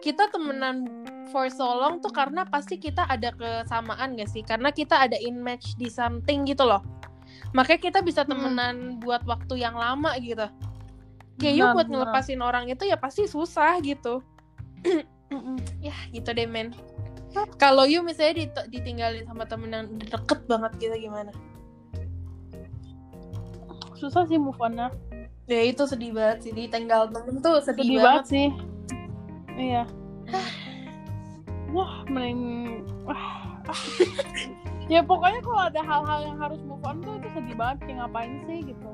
[0.00, 0.88] kita temenan
[1.28, 5.36] for so long tuh karena pasti kita ada kesamaan gak sih karena kita ada in
[5.36, 6.80] match di something gitu loh
[7.52, 8.32] makanya kita bisa Hmm.
[8.32, 8.74] temenan
[9.04, 10.48] buat waktu yang lama gitu
[11.36, 14.24] kayak Benar, buat ngelepasin orang itu ya pasti susah gitu
[15.30, 15.56] Mm-mm.
[15.78, 16.74] ya gitu deh men.
[17.62, 21.30] Kalau you misalnya dit- ditinggalin sama temen yang deket banget gitu gimana?
[23.94, 24.74] Susah sih move on
[25.46, 26.52] ya itu sedih banget sih.
[26.54, 28.48] Ditinggal temen tuh sedih, sedih banget, banget sih.
[29.54, 29.82] Iya.
[31.70, 33.46] Wah mending wah
[34.90, 38.42] ya pokoknya kalau ada hal-hal yang harus move on tuh itu sedih banget kayak ngapain
[38.50, 38.88] sih gitu.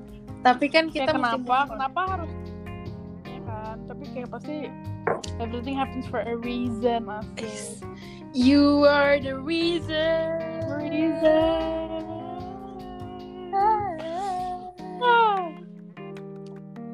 [0.44, 1.58] Tapi kan kita kayak kenapa?
[1.72, 2.32] kenapa harus
[3.24, 3.76] ya kan?
[3.88, 4.68] Tapi kayak pasti
[5.40, 7.84] everything happens for a reason asik
[8.36, 10.60] you are the reason.
[10.76, 12.04] Reason.
[15.00, 15.48] Ah.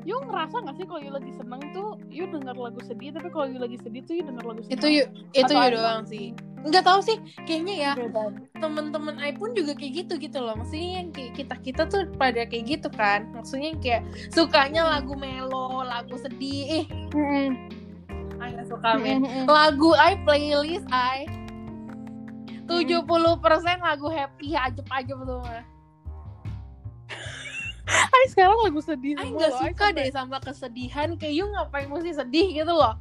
[0.02, 3.46] You ngerasa gak sih kalau you lagi seneng tuh you denger lagu sedih tapi kalau
[3.50, 5.04] you lagi sedih tuh you denger lagu sedih itu you
[5.34, 6.26] itu Atau you doang sih.
[6.62, 7.92] Nggak tahu sih kayaknya ya
[8.62, 10.54] temen-temen I pun juga kayak gitu gitu loh.
[10.58, 13.30] Maksudnya yang kayak kita kita tuh pada kayak gitu kan.
[13.34, 16.84] Maksudnya yang kayak sukanya lagu melo lagu sedih eh
[17.14, 17.81] Mm-mm.
[18.42, 19.46] I nggak suka men Mm-mm.
[19.46, 21.30] lagu I playlist I
[22.66, 23.06] 70%
[23.78, 25.62] lagu happy ajep-ajep tuh mah.
[28.08, 29.22] Ay, sekarang lagu sedih loh.
[29.22, 32.96] Ay, suka sampai- deh sama kesedihan kayak you ngapain mesti sedih gitu loh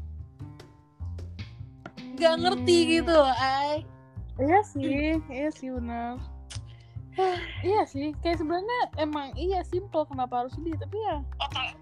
[2.14, 2.90] Gak ngerti Hmm.
[2.92, 3.82] gitu loh I
[4.38, 6.18] Iya sih, iya sih benar.
[7.64, 11.22] iya sih, kayak sebenarnya emang iya simple kenapa harus sedih, tapi ya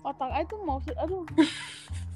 [0.01, 1.23] otak Ay tuh mau aduh.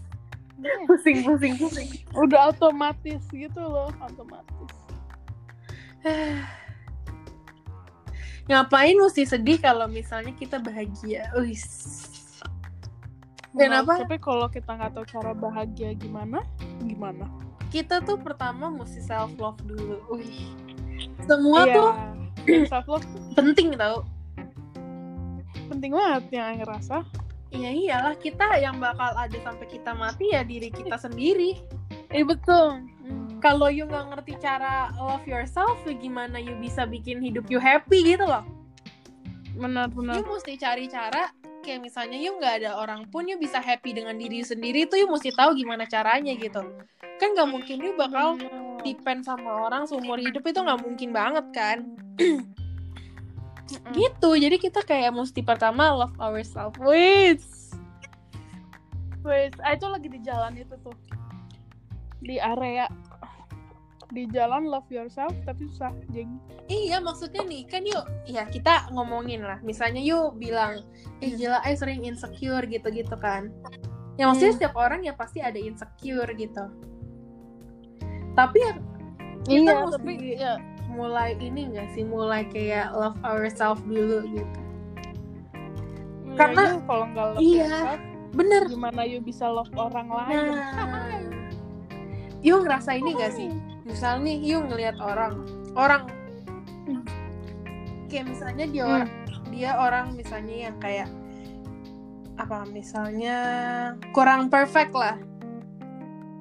[0.63, 4.71] Iya, pusing pusing pusing Udah otomatis gitu loh, otomatis.
[8.43, 11.63] ngapain mesti sedih kalau misalnya kita bahagia Wis.
[13.53, 14.03] Dan Benar, apa?
[14.07, 16.43] Tapi kalau kita nggak tahu cara bahagia gimana,
[16.83, 17.29] gimana?
[17.73, 20.53] kita tuh pertama mesti self love dulu Wih.
[21.25, 21.89] semua tuh
[22.69, 24.05] self love penting tau
[25.73, 27.01] penting banget yang ngerasa.
[27.53, 31.61] Iya iyalah kita yang bakal ada sampai kita mati ya diri kita sendiri.
[32.09, 32.81] Iya betul.
[33.05, 33.37] Hmm.
[33.37, 38.01] Kalau you nggak ngerti cara love yourself, ya gimana you bisa bikin hidup you happy
[38.01, 38.41] gitu loh.
[39.53, 40.17] Benar benar.
[40.17, 41.29] You mesti cari cara
[41.61, 45.07] kayak misalnya you nggak ada orang pun you bisa happy dengan diri sendiri tuh you
[45.07, 46.65] mesti tahu gimana caranya gitu.
[47.21, 48.33] Kan nggak mungkin you bakal
[48.81, 51.77] depend sama orang seumur hidup itu nggak mungkin banget kan.
[53.63, 53.93] Mm-mm.
[53.93, 54.29] Gitu.
[54.35, 56.75] Jadi kita kayak mesti pertama love ourselves.
[56.79, 57.39] Wait.
[59.59, 60.95] Ah, itu lagi di jalan itu tuh.
[62.19, 62.87] Di area
[64.13, 66.37] di jalan love yourself tapi susah, jeng.
[66.69, 70.85] Iya maksudnya nih kan yuk ya kita ngomongin lah misalnya yuk bilang
[71.17, 73.49] eh gila I sering insecure gitu-gitu kan
[74.15, 74.59] ya maksudnya Hmm.
[74.61, 76.61] setiap orang ya pasti ada insecure gitu
[78.37, 78.73] tapi ya
[79.43, 80.53] Kita Iya, mesti- tapi ya
[80.93, 84.59] mulai ini gak sih mulai kayak love ourselves dulu gitu
[86.23, 87.61] Ya, Karena- you kalau nggak love iya.
[87.63, 88.01] yourself,
[88.33, 91.13] bener gimana you bisa love orang lain nah
[92.39, 93.49] you ngerasa ini gak sih
[93.83, 96.09] misal nih you ngelihat orang orang
[98.07, 98.93] kayak misalnya dia Hmm.
[98.95, 99.09] orang
[99.49, 101.09] dia orang misalnya yang kayak
[102.35, 103.35] apa misalnya
[104.09, 105.17] kurang perfect lah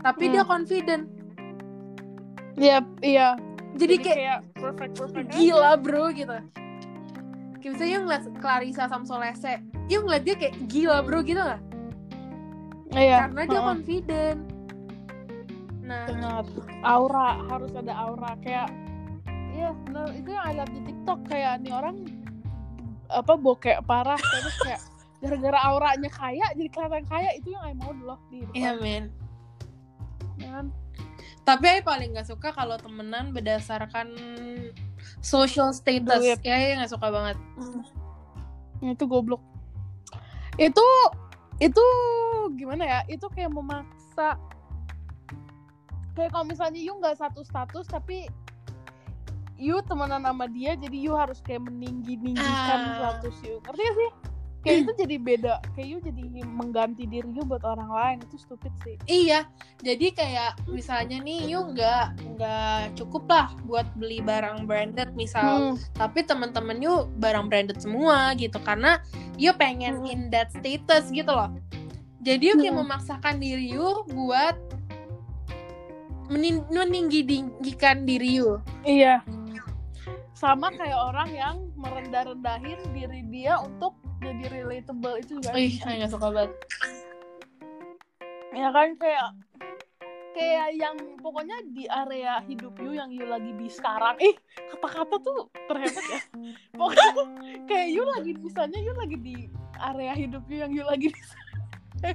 [0.01, 0.51] tapi dia Hmm.
[0.51, 1.05] confident
[2.53, 3.29] Iya, iya.
[3.77, 5.27] Jadi, kayak perfect perfect.
[5.33, 6.37] gila bro gitu
[7.61, 9.55] kayak misalnya you ngeliat Clarissa Samsolese
[9.87, 11.61] you ngeliat dia kayak gila bro gitu gak?
[12.93, 13.25] Iya.
[13.25, 13.69] karena dia heeh.
[13.73, 14.39] confident
[15.83, 16.45] nah Benar.
[16.85, 18.71] Aura harus ada aura kayak
[19.53, 20.09] Iya, benar.
[20.17, 22.09] Itu yang I lihat di TikTok kayak nih orang
[23.13, 24.81] apa bokek parah terus kayak
[25.21, 29.13] gara-gara auranya kaya jadi kelihatan kaya itu yang I mau loh di iya men
[30.41, 30.67] Ya kan?
[31.43, 34.15] Tapi aku paling nggak suka kalau temenan berdasarkan
[35.19, 36.23] social status.
[36.23, 36.39] Duit.
[36.47, 37.37] Ya, ya nggak suka banget.
[38.83, 39.43] itu goblok.
[40.59, 40.87] Itu
[41.59, 41.85] itu
[42.59, 43.01] gimana ya?
[43.07, 44.39] Itu kayak memaksa
[46.13, 48.29] kayak kalau misalnya you nggak satu status tapi
[49.57, 52.95] you temenan sama dia jadi you harus kayak meninggi ninggikan Ah.
[52.99, 54.11] status you ngerti gak sih
[54.63, 58.71] kayak itu jadi beda kayak you jadi mengganti diri you buat orang lain itu stupid
[58.87, 59.45] sih Iya,
[59.83, 62.05] jadi kayak misalnya nih, you nggak
[62.39, 65.77] nggak cukup lah buat beli barang branded misal, Hmm.
[65.93, 69.03] tapi temen-temen you barang branded semua gitu karena
[69.35, 70.07] you pengen Hmm.
[70.09, 71.51] in that status gitu loh.
[72.23, 72.87] Jadi you kayak Hmm.
[72.87, 74.55] memaksakan diri you buat
[76.31, 78.63] menin- meninggi-tinggikan diri you.
[78.83, 79.21] iya
[80.33, 86.11] sama kayak orang yang merendah-rendahin diri dia untuk jadi relatable itu juga Ih, saya nggak
[86.11, 86.53] suka banget.
[88.53, 89.29] ya kan kayak
[90.33, 94.17] kayak yang pokoknya di area hidup you yang you lagi di sekarang.
[94.17, 94.37] Ih
[94.71, 96.21] kata-kata tuh terhebat ya.
[96.79, 97.09] Pokoknya
[97.65, 99.37] kayak you lagi misalnya you lagi di
[99.77, 101.21] area hidup you yang you lagi di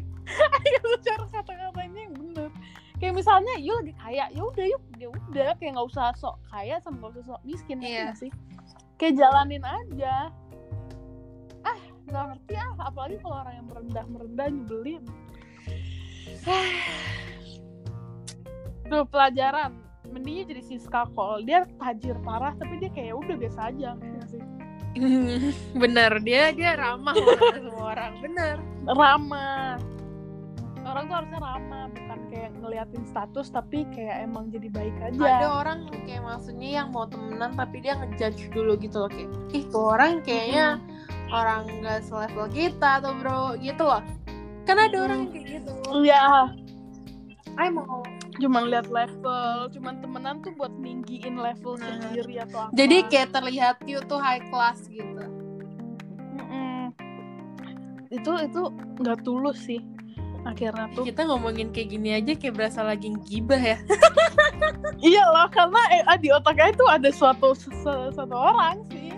[0.58, 2.50] Ayo cara kata-katanya yang bener.
[2.98, 5.50] Kayak misalnya you lagi kaya ya udah yuk ya udah.
[5.58, 8.10] Kayak nggak usah sok kaya sama nggak usah sok miskin Iya.
[8.10, 8.32] nggak sih?
[8.98, 10.34] Kayak jalanin aja
[12.08, 15.04] nggak ngerti ah apalagi kalau orang yang merendah merendah nyebelin.
[18.90, 19.72] Tuh pelajaran.
[20.08, 21.44] Mendingnya jadi Siska Kol.
[21.44, 23.90] Dia tajir parah tapi dia kayak "Ya udah biasa aja
[24.32, 24.40] sih?
[25.82, 28.14] Bener, dia dia ramah sama semua orang.
[28.24, 28.56] Bener.
[28.88, 29.76] ramah.
[30.88, 35.20] Orang tuh harusnya ramah bukan kayak ngeliatin status tapi kayak emang jadi baik aja.
[35.20, 39.64] Ada orang kayak maksudnya yang mau temenan tapi dia ngejudge dulu gitu loh kayak ih
[39.68, 40.80] tuh orang kayaknya
[41.30, 44.04] orang gak selevel kita tuh bro gitu loh
[44.64, 45.72] kan ada orang yang kayak gitu
[46.04, 46.52] Iya,
[47.56, 48.04] I mau
[48.38, 51.90] cuman lihat level, cuman temenan tuh buat ninggiin level Nah.
[51.98, 52.76] sendiri atau apa.
[52.76, 55.24] jadi kayak terlihat you tuh high class gitu
[56.36, 56.92] Mm-mm.
[58.10, 58.62] itu itu
[59.00, 59.82] nggak tulus sih
[60.46, 61.04] akhirnya tuh.
[61.04, 63.80] kita ngomongin kayak gini aja kayak berasa lagi gibah ya
[64.98, 69.12] Iya loh, karena eh, ah, di otaknya itu ada suatu satu orang sih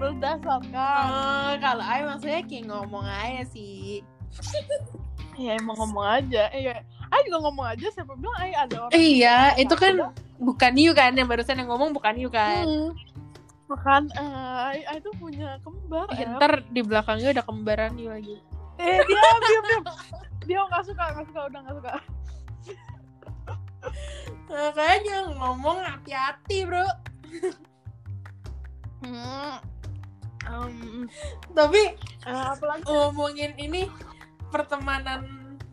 [0.00, 4.00] berdasarkan oh, kalau I maksudnya kayak ngomong aja sih
[5.40, 6.52] ya emang ngomong aja.
[6.52, 7.86] Iya, ah juga ngomong aja.
[7.88, 8.92] Siapa bilang ah ada orang?
[8.92, 10.12] iya yang itu kan ada.
[10.36, 12.92] bukan you kan yang barusan yang ngomong bukan you kan Hmm.
[13.70, 16.10] Bukan, eh, ah, itu punya kembar.
[16.10, 16.26] Eh.
[16.26, 18.42] ntar di belakangnya udah kembaran you lagi
[18.82, 19.84] Eh dia diam diam.
[20.48, 21.92] Dia nggak suka nggak suka udah nggak suka.
[24.50, 26.82] Makanya ngomong hati-hati bro
[29.00, 29.56] Hmm.
[30.48, 31.04] Um,
[31.52, 33.90] Tapi apalagi ngomongin ini
[34.48, 35.24] pertemanan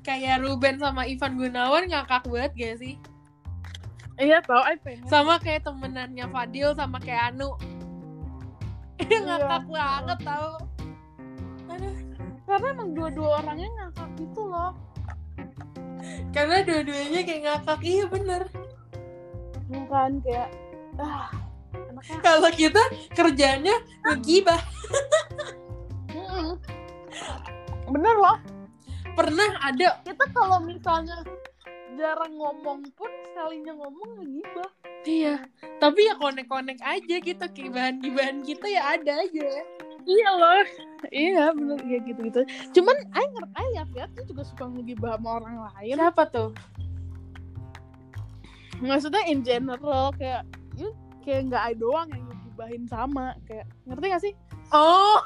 [0.04, 2.96] kayak Ruben sama Ivan Gunawan ngakak banget gak sih?
[4.18, 5.06] iya tau, I pengen.
[5.06, 7.54] Sama kayak temenannya Fadil sama kayak Anu
[9.04, 9.20] Iya.
[9.24, 10.52] ngakak banget tau
[11.70, 11.96] Aduh.
[12.48, 14.72] Karena emang dua-dua orangnya ngakak gitu loh.
[16.34, 18.44] Karena dua-duanya kayak ngakak Iya bener
[19.68, 20.50] Bukan kayak
[20.98, 21.30] ah
[21.98, 22.22] anaknya.
[22.22, 22.84] Kalau kita
[23.18, 23.76] kerjanya
[24.06, 24.62] ngegibah.
[27.90, 28.38] Bener loh.
[29.18, 31.18] Pernah ada Kita kalau misalnya
[31.98, 34.70] jarang ngomong pun sekalinya ngomong ngegibah.
[35.08, 35.36] Iya
[35.82, 39.48] Tapi ya konek-konek aja gitu Gibahan-gibahan kita ya ada aja
[40.08, 40.64] Iya loh.
[41.12, 42.42] Iya bener ya gitu-gitu.
[42.80, 46.00] Cuman I ngerti, I lihat tuh juga suka ngegibah sama orang lain.
[46.00, 46.56] Siapa tuh?
[48.80, 50.48] Maksudnya in general kayak
[51.28, 54.32] kayak nggak I doang yang ngegibahin sama kayak ngerti gak sih?
[54.72, 55.20] Oh,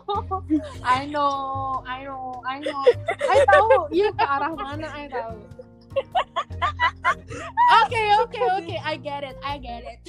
[0.84, 2.80] I know, I know, I know.
[3.28, 5.36] I tahu, iya ke arah mana, I tahu.
[7.84, 10.00] Oke oke oke, I get it, I get it,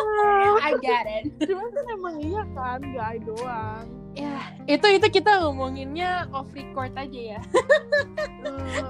[0.64, 1.24] I get it.
[1.44, 3.84] Cuman kan emang iya kan, gak I doang.
[4.16, 7.38] Ya, itu itu kita ngomonginnya off record aja ya.
[7.38, 7.44] Eh,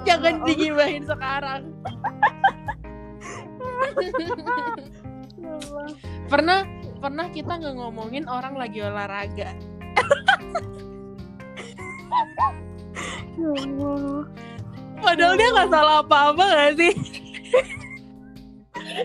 [0.07, 1.69] Jangan oh, digibahin sekarang.
[6.29, 6.65] pernah
[6.99, 9.55] pernah kita nggak ngomongin orang lagi olahraga.
[13.39, 13.55] Ya.
[14.99, 16.95] Padahal dia nggak salah apa-apa gak sih?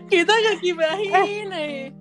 [0.10, 1.94] kita nggak gibahin eh.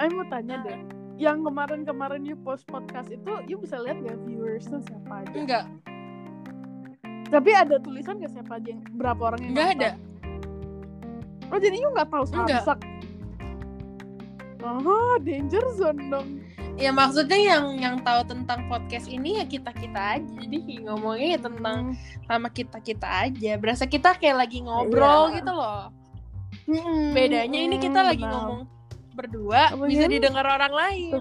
[0.00, 0.80] Aku mau tanya deh.
[1.16, 5.32] Yang kemarin-kemarin you post podcast itu, you bisa lihat gak viewersnya siapa aja?
[5.32, 5.64] Enggak,
[7.32, 9.90] Tapi ada tulisan gak siapa aja yang berapa orang yang enggak ada.
[11.50, 12.78] Oh jadi you nggak tahu samsak?
[14.66, 16.28] Oh, danger zone dong.
[16.76, 20.28] Ya maksudnya yang yang tahu tentang podcast ini ya kita kita aja.
[20.44, 21.96] Jadi ngomongnya ya tentang
[22.28, 23.56] sama kita kita aja.
[23.56, 25.40] Berasa kita kayak lagi ngobrol Iya.
[25.40, 25.82] gitu loh.
[26.66, 28.34] Hmm, Bedanya ini kita hmm, lagi benar.
[28.36, 28.60] ngomong
[29.16, 31.12] berdua bisa didengar orang lain.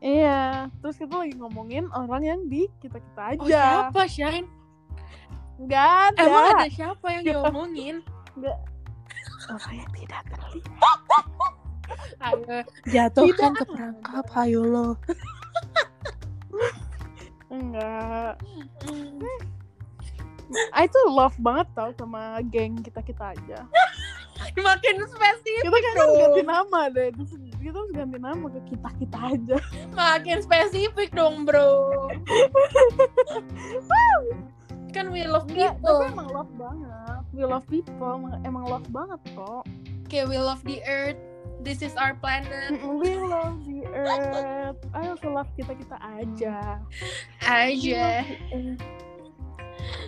[0.00, 3.42] Iya, terus kita lagi ngomongin orang yang di kita kita aja.
[3.44, 4.48] Oh siapa Shine?
[5.60, 6.20] Nggak ada.
[6.24, 8.00] Emang ada siapa yang diomongin?
[9.50, 10.98] Orang yang tidak terlihat.
[12.20, 14.88] Ayo jatuhkan ke perangkap, ayo lo.
[17.50, 18.38] Enggak.
[20.74, 23.58] I tuh love banget tau sama geng kita kita aja.
[24.56, 26.16] Makin spesifik, Kita kan dong.
[26.16, 27.08] ganti nama deh.
[27.12, 29.56] Terus Kita harus ganti nama ke kita kita aja.
[29.92, 32.00] makin spesifik dong bro.
[34.96, 36.02] kan we love people.
[36.02, 37.19] tapi emang love banget.
[37.30, 39.62] We love people, emang- emang love banget kok.
[40.06, 41.18] Kayak we love the earth.
[41.60, 42.72] This is our planet.
[42.82, 44.80] We love the earth.
[44.90, 46.80] I also love kita kita aja.
[47.44, 48.06] Aja.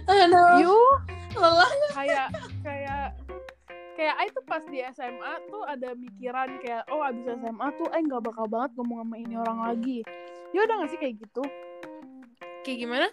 [0.03, 0.75] Aduh, You
[1.33, 1.71] lelah.
[1.95, 2.29] kayak
[2.61, 3.05] kayak
[3.95, 8.01] kayak I tuh pas di SMA tuh ada mikiran kayak oh abis SMA tuh eh
[8.01, 9.99] nggak bakal banget ngomong sama ini orang lagi
[10.51, 11.45] ya udah gak sih kayak gitu
[12.63, 13.07] Kayak gimana?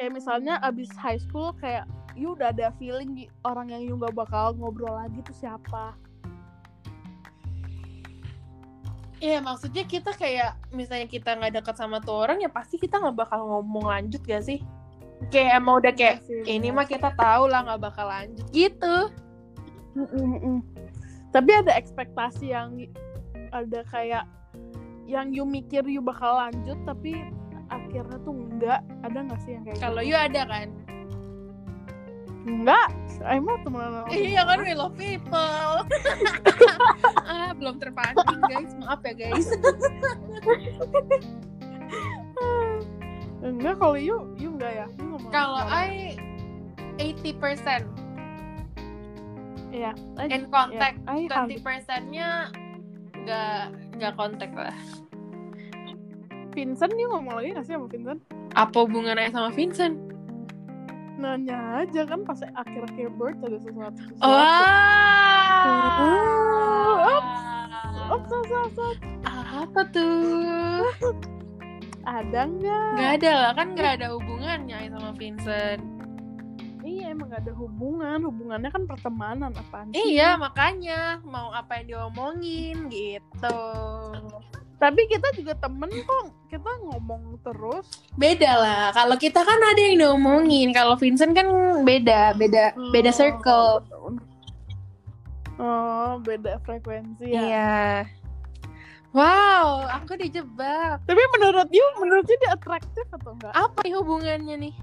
[0.00, 1.84] Kayak misalnya abis high school kayak
[2.16, 5.92] you udah ada feeling di- orang yang you nggak bakal ngobrol lagi tuh siapa
[9.20, 13.28] Iya maksudnya kita kayak misalnya kita nggak dekat sama tuh orang ya pasti kita nggak
[13.28, 14.64] bakal ngomong lanjut gak sih?
[15.28, 16.76] Kayak emang udah kayak Iya sih, ini bener.
[16.80, 18.96] mah kita tahu lah nggak bakal lanjut gitu.
[19.92, 20.64] Mm-mm-mm.
[21.36, 22.80] tapi ada ekspektasi yang
[23.52, 24.24] ada kayak
[25.04, 27.20] yang you mikir you bakal lanjut tapi
[27.70, 30.10] akhirnya tuh enggak ada nggak sih yang kayak Kalau gitu?
[30.10, 30.68] you ada kan?
[32.40, 32.88] enggak
[33.28, 35.84] emang teman Iya kan we love people.
[37.30, 39.46] ah belum terpancing guys, maaf ya guys.
[43.40, 44.86] enggak kalau you you enggak ya
[45.30, 46.16] Kalau enggak.
[46.98, 47.84] I 80%
[49.70, 49.94] Iya.
[50.18, 52.50] I- in contact, iya, I have 20%-nya
[53.14, 53.62] nggak
[53.94, 54.74] nggak kontak lah.
[56.50, 58.20] Vincent you ngomong lagi gak sih sama Vincent?
[58.58, 59.94] Apa hubungannya sama Vincent?
[61.20, 64.00] Nanya aja kan pas akhir-akhir bird ada sesuatu.
[64.02, 64.24] sesuatu.
[68.10, 68.86] Oh, so, so, so.
[69.30, 70.90] Apa tuh?
[72.02, 72.90] Ada nggak?
[72.98, 75.82] Gak ada lah, kan gak ada hubungannya sama Vincent.
[76.80, 78.18] Iya emang gak ada hubungan.
[78.26, 80.18] Hubungannya kan pertemanan apaan sih?
[80.18, 83.60] Iya, makanya mau apa yang diomongin gitu.
[84.80, 86.32] Tapi kita juga temen kok.
[86.48, 87.84] Kita ngomong terus.
[88.16, 88.84] Beda lah.
[88.96, 90.72] Kalau kita kan ada yang diomongin.
[90.72, 91.46] Kalau Vincent kan
[91.84, 93.70] beda, beda, beda Oh, circle.
[95.60, 97.42] Oh, beda frekuensi ya.
[97.44, 97.82] Iya.
[99.12, 101.04] Wow, aku dijebak.
[101.04, 103.52] Tapi menurut you, menurut you dia atraktif atau enggak?
[103.52, 104.74] Apa nih hubungannya nih?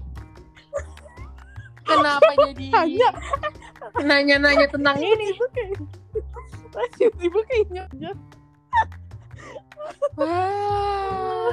[1.88, 3.10] Kenapa jadi Tanya.
[4.04, 5.32] nanya-nanya tentang ini?
[5.32, 5.80] Itu kayak
[7.00, 8.10] tiba-tiba kayaknya aja.
[10.16, 11.52] Wow.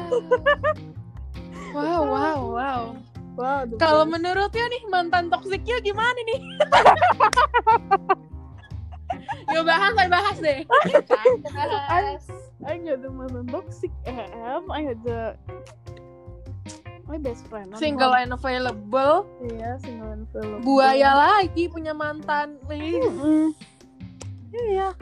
[1.75, 2.81] Wow, wow, wow.
[3.35, 6.39] Wow, Kalau menurutnya nih mantan toksiknya gimana nih?
[9.51, 10.59] Yuk bahas, ayo bahas deh.
[11.51, 12.23] bahas.
[12.63, 15.35] I gak ada mantan toxic em I ada
[17.05, 19.27] my best friend Single and available.
[19.43, 22.55] iya single and available Buaya lagi punya mantan.
[22.71, 23.51] Ih, Mm-mm.
[24.49, 24.95] Iya.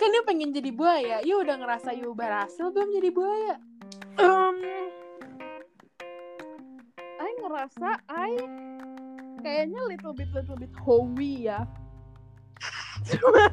[0.00, 1.20] Kan dia pengen jadi buaya.
[1.20, 3.60] Yu udah ngerasa Yu berhasil belum jadi buaya?
[4.20, 4.56] um,
[7.20, 8.32] I ngerasa I
[9.40, 11.64] kayaknya little bit little bit howy ya
[13.08, 13.52] cuman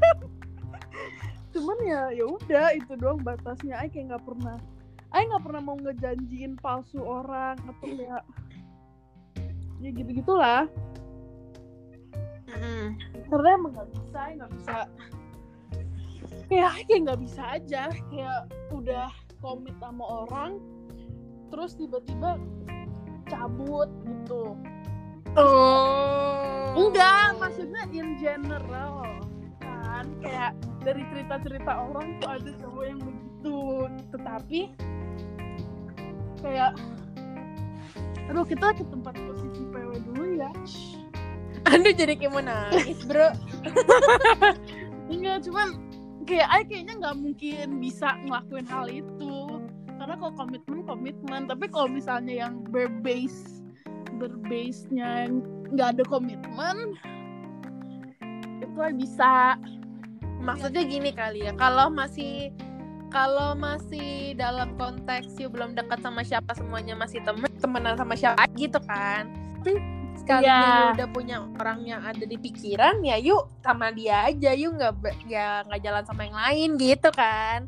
[1.55, 4.57] cuman ya ya udah itu doang batasnya I kayak nggak pernah
[5.15, 8.23] I nggak pernah mau ngejanjiin palsu orang atau kayak
[9.79, 10.67] ya gitu gitulah
[12.47, 12.97] Mm-mm.
[13.31, 14.77] karena emang nggak bisa nggak bisa
[16.45, 17.83] kayak kayak nggak bisa aja.
[18.13, 19.09] Kayak udah
[19.41, 20.61] komit sama orang
[21.47, 22.37] terus tiba-tiba
[23.27, 24.55] cabut gitu.
[25.37, 26.73] Oh.
[26.73, 29.05] enggak maksudnya in general
[29.61, 30.05] kan?
[30.23, 33.59] Kayak dari cerita-cerita orang tuh ada cowok yang begitu.
[34.13, 34.59] Tetapi
[36.41, 36.73] kayak
[38.27, 40.51] aduh kita ke tempat posisi PW dulu ya.
[41.69, 43.29] Aduh jadi kayak mau nangis bro.
[45.13, 45.86] enggak cuman
[46.27, 49.35] kayak ay kayaknya nggak mungkin bisa ngelakuin hal itu
[49.97, 53.63] karena kalau komitmen komitmen tapi kalau misalnya yang berbase
[54.19, 56.99] berbase nya yang nggak ada komitmen
[58.61, 59.55] itu bisa
[60.41, 61.53] Maksudnya gini kali ya.
[61.57, 62.53] Kalau masih
[63.07, 68.45] kalau masih dalam konteks you belum dekat sama siapa semuanya masih temen temenan sama siapa
[68.53, 69.31] gitu kan.
[70.17, 70.67] Sekalinya Iya.
[70.67, 74.93] you udah punya orang yang ada di pikiran ya yuk sama dia aja yuk nggak
[75.25, 77.65] ya nggak jalan sama yang lain gitu kan.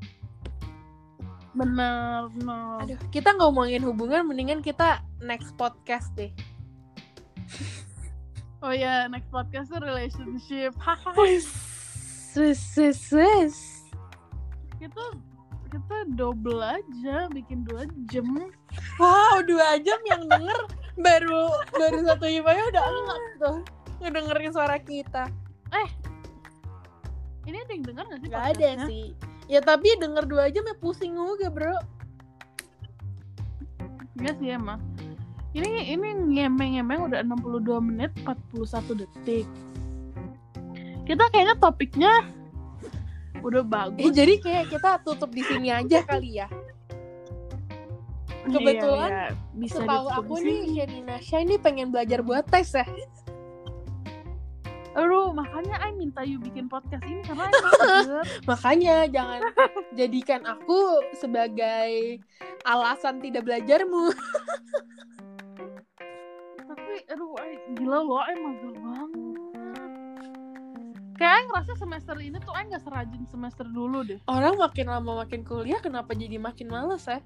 [1.49, 6.29] bener bener Aduh, kita ngomongin hubungan mendingan kita next podcast deh.
[8.63, 10.77] oh ya next podcast tuh relationship
[11.19, 11.49] wis.
[14.79, 15.03] kita
[15.69, 18.25] kita double aja bikin dua jam
[19.01, 20.61] Wow, dua jam yang denger
[20.99, 23.57] baru baru satu IPA udah enggak tuh
[23.99, 25.27] ngedengerin suara kita.
[27.47, 29.05] ini ada yang dengar nggak sih Gak ada sih.
[29.49, 31.77] Ya tapi denger dua jam ya pusing juga bro.
[34.19, 34.77] Iya sih emang.
[35.49, 39.47] Ini ini ngemeng-ngemeng udah 62 menit 41 detik.
[41.09, 42.13] Kita kayaknya topiknya
[43.41, 44.13] udah Eh, bagus.
[44.13, 46.47] jadi kayak kita tutup di sini aja kali ya.
[48.47, 49.57] Kebetulan Iya, iya.
[49.57, 50.59] bisa Setahu aku nih.
[50.71, 52.85] Sherina Shah ini pengen belajar buat tes ya.
[54.97, 57.47] Aduh, makanya I minta you bikin podcast ini karena.
[58.49, 59.41] Makanya jangan
[59.93, 62.19] jadikan aku sebagai
[62.65, 64.11] alasan tidak belajarmu.
[66.57, 69.11] Tapi aduh, I, gila loh, I mager banget.
[71.15, 74.19] Kayak I ngerasa semester ini tuh I nggak serajin semester dulu deh.
[74.25, 77.21] Orang makin lama makin kuliah kenapa jadi makin males ya?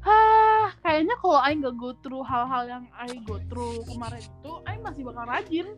[0.00, 4.80] Hah, kayaknya kalau I nggak go through hal-hal yang I go through kemarin itu, I
[4.80, 5.68] masih bakal rajin.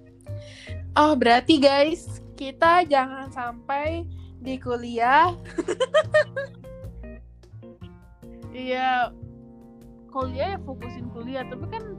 [0.95, 4.05] Oh berarti guys kita jangan sampai
[4.43, 5.33] di kuliah
[8.53, 9.09] Iya,
[10.13, 11.97] kuliah ya fokusin kuliah, tapi kan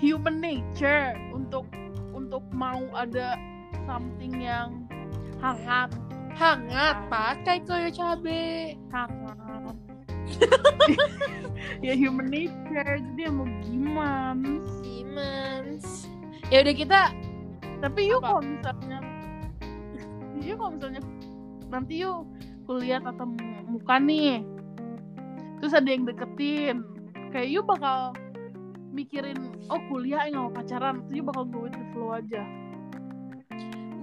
[0.00, 1.68] human nature untuk
[2.16, 3.36] untuk mau ada
[3.84, 4.88] something yang
[5.44, 5.92] hangat,
[6.40, 8.80] hangat pakai koyo cabe.
[8.88, 9.87] hangat.
[11.86, 14.52] ya human nature, jadi ya mau gimana?
[14.82, 16.08] Simons.
[16.48, 17.00] Ya udah kita
[17.78, 18.98] Tapi yuk kalau misalnya,
[20.42, 21.02] yuk kalau misalnya
[21.70, 22.26] nanti yuk
[22.66, 23.30] kuliah tatap
[23.70, 24.42] muka nih,
[25.62, 26.82] terus ada yang deketin,
[27.30, 28.10] kayak yuk bakal
[28.90, 29.38] mikirin,
[29.70, 32.42] oh kuliah nggak mau pacaran, terus yuk bakal go with the flow aja.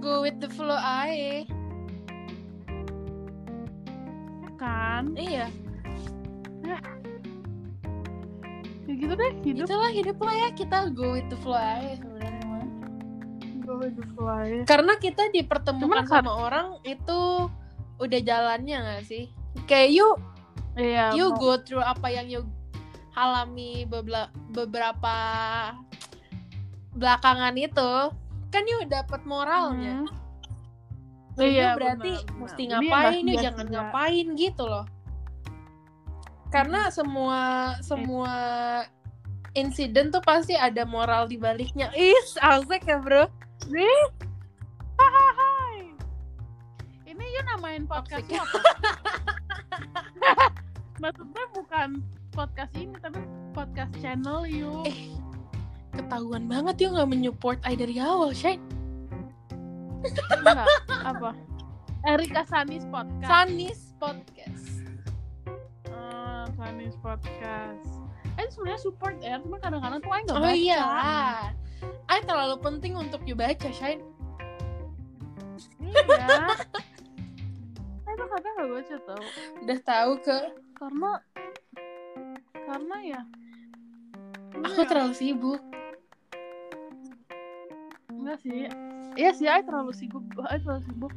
[0.00, 1.44] go with the flow aja.
[4.56, 5.12] Kan?
[5.20, 5.52] Iya,
[8.86, 12.42] Ya gitu deh hidup itulah hidup lah ya kita go with the flow aja sebenarnya.
[12.46, 12.64] mah.
[13.66, 14.62] go with the flow aja.
[14.62, 17.50] Karena kita dipertemukan Cuman sama orang itu
[17.98, 19.26] udah jalannya gak sih?
[19.66, 20.08] Kayak you
[20.76, 21.16] Iya.
[21.16, 22.44] you go through apa yang you
[23.16, 25.16] alami bebla- beberapa
[26.92, 27.92] belakangan itu
[28.48, 30.04] kan you dapat moralnya.
[30.04, 30.14] Hmm.
[31.36, 32.80] Nah, Iya, berarti benar, mesti benar.
[32.80, 33.72] Ngapain iya jangan ya.
[33.72, 34.84] ngapain gitu loh.
[36.56, 37.40] Karena semua
[37.84, 38.32] semua
[39.52, 41.92] insiden tuh pasti ada moral di baliknya.
[41.92, 43.28] Is, asik ya, Bro.
[44.96, 45.92] Hai.
[47.04, 48.60] Ini you namain podcast apa?
[51.04, 52.00] Maksudnya bukan
[52.32, 53.20] podcast ini tapi
[53.52, 54.80] podcast channel you.
[54.88, 55.12] Eh.
[55.92, 58.64] Ketahuan banget you nggak menyupport I dari awal, Shane.
[60.32, 61.36] Enggak, apa?
[62.08, 63.28] Erika Sanis podcast.
[63.28, 64.65] Sanis Podcast.
[66.66, 67.86] Sanis podcast.
[68.42, 70.58] Eh sebenarnya support ya, cuma kadang-kadang tuh Aing nggak Oh baca.
[70.58, 71.38] iya lah.
[72.10, 74.02] I terlalu penting untuk you baca, Shine.
[75.78, 76.58] Iya.
[78.02, 79.24] Saya tuh kadang nggak baca tau.
[79.62, 80.36] Udah tahu ke
[80.74, 81.12] Karena
[82.66, 83.20] karena ya.
[84.58, 84.88] aku iya.
[84.90, 85.62] terlalu sibuk.
[88.10, 88.66] Enggak sih.
[89.14, 90.26] Iya sih, Ay terlalu sibuk.
[90.50, 91.14] Ay terlalu sibuk.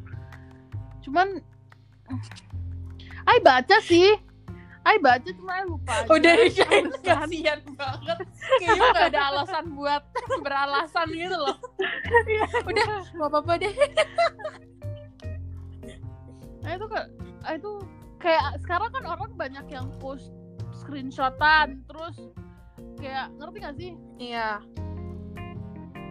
[1.01, 1.41] Cuman
[3.25, 4.28] Ay baca sih.
[4.89, 6.09] Ay baca cuma lupa aja.
[6.09, 8.17] Udah kan- kasihan banget.
[8.57, 10.01] Kayaknya gak ada alasan buat
[10.45, 11.57] beralasan gitu loh.
[12.25, 12.45] Iya.
[12.65, 13.73] Udah gak apa-apa deh.
[16.59, 17.05] Nah, itu kan
[17.41, 17.71] ah, itu
[18.19, 20.29] kayak sekarang kan orang banyak yang post
[20.75, 22.19] screenshotan terus
[22.99, 24.59] kayak ngerti gak sih Iya.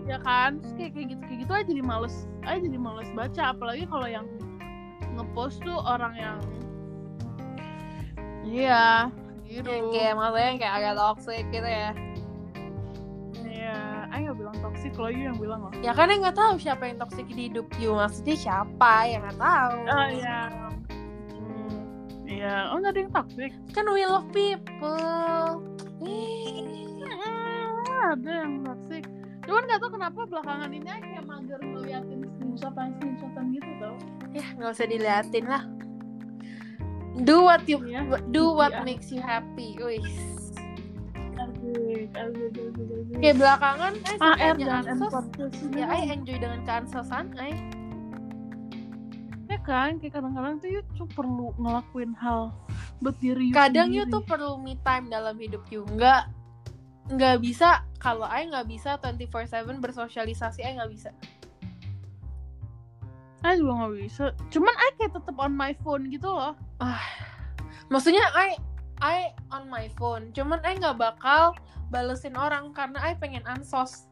[0.02, 3.42] ya kan Terus kayak kayak gitu kayak gitu aja jadi males aja jadi males baca
[3.52, 4.26] apalagi kalau yang
[5.14, 6.38] ngepost tuh orang yang
[8.43, 9.11] iya
[9.43, 11.91] gitu Yang kayak maksudnya yang kayak agak toxic gitu ya.
[13.45, 13.76] iya
[14.09, 16.84] ayo nggak bilang toxic lo you yang bilang loh Ya kan yang nggak tahu siapa
[16.84, 17.93] yang toxic di hidup you.
[17.93, 19.76] Maksudnya siapa yang nggak tahu.
[19.86, 20.41] oh iya
[21.32, 21.80] Hmm.
[22.24, 25.64] iya oh nggak ada yang toxic Kan we love people.
[25.99, 27.03] Hmm,
[28.09, 29.05] ada yang toxic
[29.43, 33.97] cuman nggak tahu kenapa belakangan ini kayak mager ngeliatin screenshotan screenshotan gitu tau
[34.28, 35.64] Ya nggak usah diliatin lah.
[37.18, 38.06] Do what you Iya.
[38.28, 38.82] do what Iya.
[38.84, 39.74] makes you happy.
[39.74, 40.02] Wih.
[41.38, 42.50] asik
[43.18, 45.14] Kayak belakangan, eh AR sukanya dan ansos.
[45.72, 47.54] Ya, I enjoy dengan keansosan, I.
[49.48, 52.52] ya kan kayak kadang-kadang tuh you tuh perlu ngelakuin hal
[53.00, 54.12] buat diri you Kadang you sendiri.
[54.12, 55.88] tuh perlu me time dalam hidup you.
[55.88, 56.28] Nggak
[57.08, 61.10] nggak bisa kalau I nggak bisa 24/7 bersosialisasi I nggak bisa.
[63.47, 66.59] I juga nggak bisa cuman I kayak tetep on my phone gitu loh
[67.89, 68.57] Maksudnya I
[69.01, 69.18] I
[69.49, 71.57] on my phone, cuman I nggak bakal
[71.89, 74.05] balesin orang karena I pengen ansos.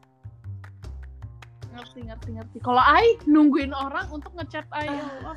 [1.77, 5.35] ngerti ngerti ngerti kalau I nungguin orang untuk ngechat I ya Allah.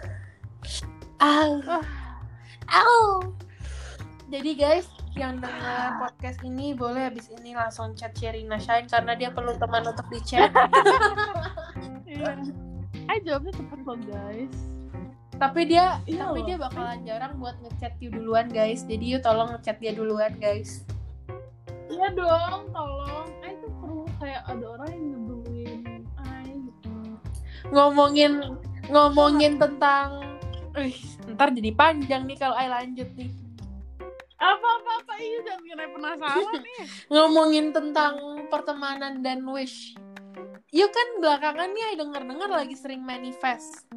[1.20, 1.52] Au.
[1.68, 1.84] Ah.
[2.80, 3.20] Au.
[4.32, 4.88] Jadi guys,
[5.20, 9.84] yang dengar podcast ini boleh habis ini langsung chat Sherina Shine karena dia perlu teman
[9.84, 10.48] untuk di chat.
[12.10, 12.34] Iya.
[13.06, 14.56] I jawabnya cepet loh guys
[15.40, 16.46] tapi dia Iya tapi loh.
[16.52, 18.84] dia bakalan jarang buat ngechat you duluan guys.
[18.84, 20.84] Jadi you tolong ngechat dia duluan guys.
[21.88, 23.28] Iya dong, tolong.
[23.40, 26.92] I tuh perlu kayak ada orang yang ngeduluin I gitu.
[27.72, 28.32] Ngomongin
[28.92, 30.28] ngomongin tentang
[30.70, 30.94] Wih,
[31.34, 33.32] ntar jadi panjang nih kalau I lanjut nih.
[34.38, 36.84] Apa apa apa iya jangan kira penasaran nih.
[37.16, 38.14] Ngomongin tentang
[38.52, 39.96] pertemanan dan wish.
[40.70, 43.90] You kan belakangan nih denger-dengar lagi sering manifest.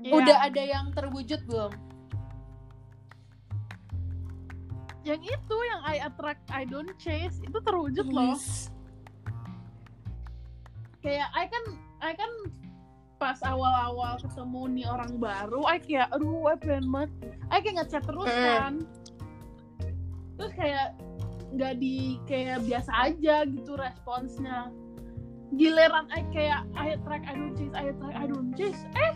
[0.00, 0.14] Iya.
[0.14, 1.90] Udah ada yang terwujud belum?
[5.00, 8.36] yang itu yang I attract I don't chase itu terwujud loh.
[8.36, 8.68] Wis.
[11.00, 11.64] Kayak I kan
[12.04, 12.32] I kan
[13.16, 17.10] pas awal-awal ketemu nih orang baru, I kayak aduh I pengen banget.
[17.48, 18.44] I kayak ngechat terus Mm.
[18.44, 18.74] kan.
[20.36, 20.88] Terus kayak
[21.56, 21.96] nggak di
[22.28, 24.68] kayak biasa aja gitu responsnya.
[25.50, 29.12] Giliran I kayak I attract I don't chase I attract I don't chase eh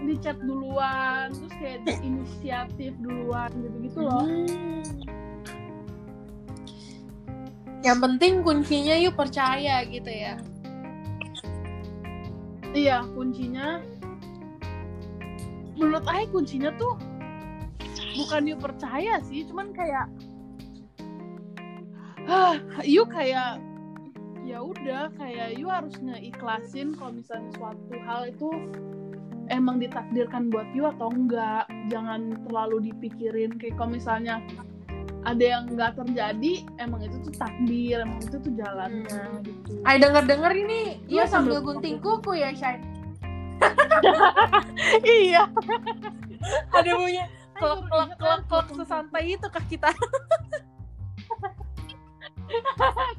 [0.00, 4.24] di chat duluan terus kayak di inisiatif duluan gitu-gitu loh.
[4.24, 4.82] Hmm.
[7.80, 10.34] Yang penting kuncinya yuk percaya gitu ya.
[12.70, 13.82] Iya, kuncinya
[15.80, 16.94] menurut saya kuncinya tuh
[18.20, 20.06] bukan you percaya sih, cuman kayak
[22.28, 23.58] ah, you kayak
[24.50, 28.50] ya udah kayak you harus ngeikhlasin kalau misalnya suatu hal itu
[29.46, 31.70] emang ditakdirkan buat you atau enggak.
[31.86, 34.42] Jangan terlalu dipikirin kayak kalau misalnya
[35.22, 39.70] ada yang nggak terjadi, emang itu tuh takdir, emang itu tuh jalannya gitu.
[39.84, 42.82] Ay denger-denger ini Iya, Iya sambil sambil- gunting kuku ya Shine.
[45.22, 45.44] iya.
[46.74, 47.84] Ada ingat klek aku
[48.16, 49.92] klek gunting sesantai itu kah kita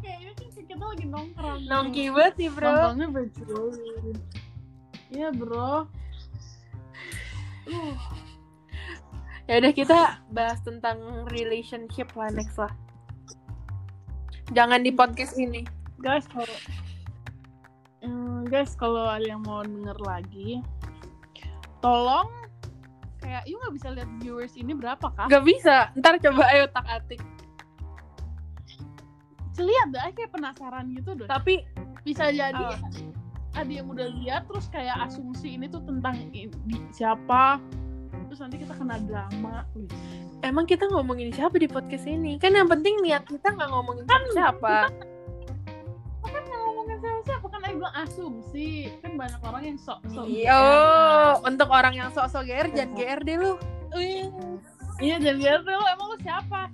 [0.01, 0.33] kayaknya
[0.71, 2.71] kita lagi nongkrong nongki banget sih bro.
[2.71, 3.63] nongkrongnya bro
[5.11, 5.71] iya bro
[7.67, 7.95] uh,
[9.49, 9.99] Ya udah kita
[10.31, 12.71] bahas tentang relationship lah next lah.
[14.55, 15.67] Jangan di podcast ini.
[15.99, 16.55] guys kalau
[17.99, 20.63] Hmm, guys kalau ada yang mau denger lagi
[21.83, 22.31] tolong
[23.19, 25.91] kayak you nggak bisa lihat viewers ini berapa kah Gak bisa.
[25.99, 27.19] Ntar coba ayo tak atik.
[29.61, 31.63] Lihat deh kayak penasaran gitu deh Tapi
[32.01, 32.77] bisa jadi Ah.
[33.53, 37.59] ada yang udah lihat terus kayak asumsi ini tuh tentang i- di- siapa
[38.25, 39.67] terus nanti kita kena drama
[40.41, 42.35] emang kita ngomongin siapa di podcast ini?
[42.35, 44.87] Kan yang penting niat kita nggak ngomongin siapa.
[46.23, 48.69] kan nggak ngomongin siapa-siapa kan aku bilang asumsi
[48.99, 53.19] kan banyak orang yang sok sok Iya, Oh, untuk orang yang sok-sok GR jangan GR
[53.21, 53.53] deh lu.
[54.97, 56.71] iya jadi gitu lo emang lu siapa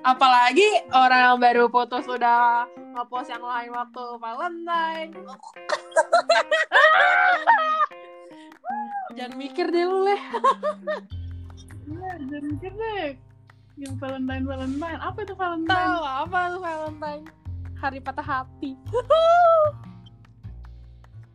[0.00, 0.64] Apalagi
[0.96, 2.64] orang yang baru putus sudah
[2.96, 5.12] ngepost yang lain waktu Valentine.
[9.16, 10.22] jangan mikir deh lu leh.
[11.90, 13.08] Iya, jangan mikir deh.
[13.76, 15.00] Yang Valentine Valentine.
[15.04, 15.74] Apa itu Valentine?
[15.74, 17.24] Tahu apa tuh Valentine?
[17.76, 18.72] Hari patah hati.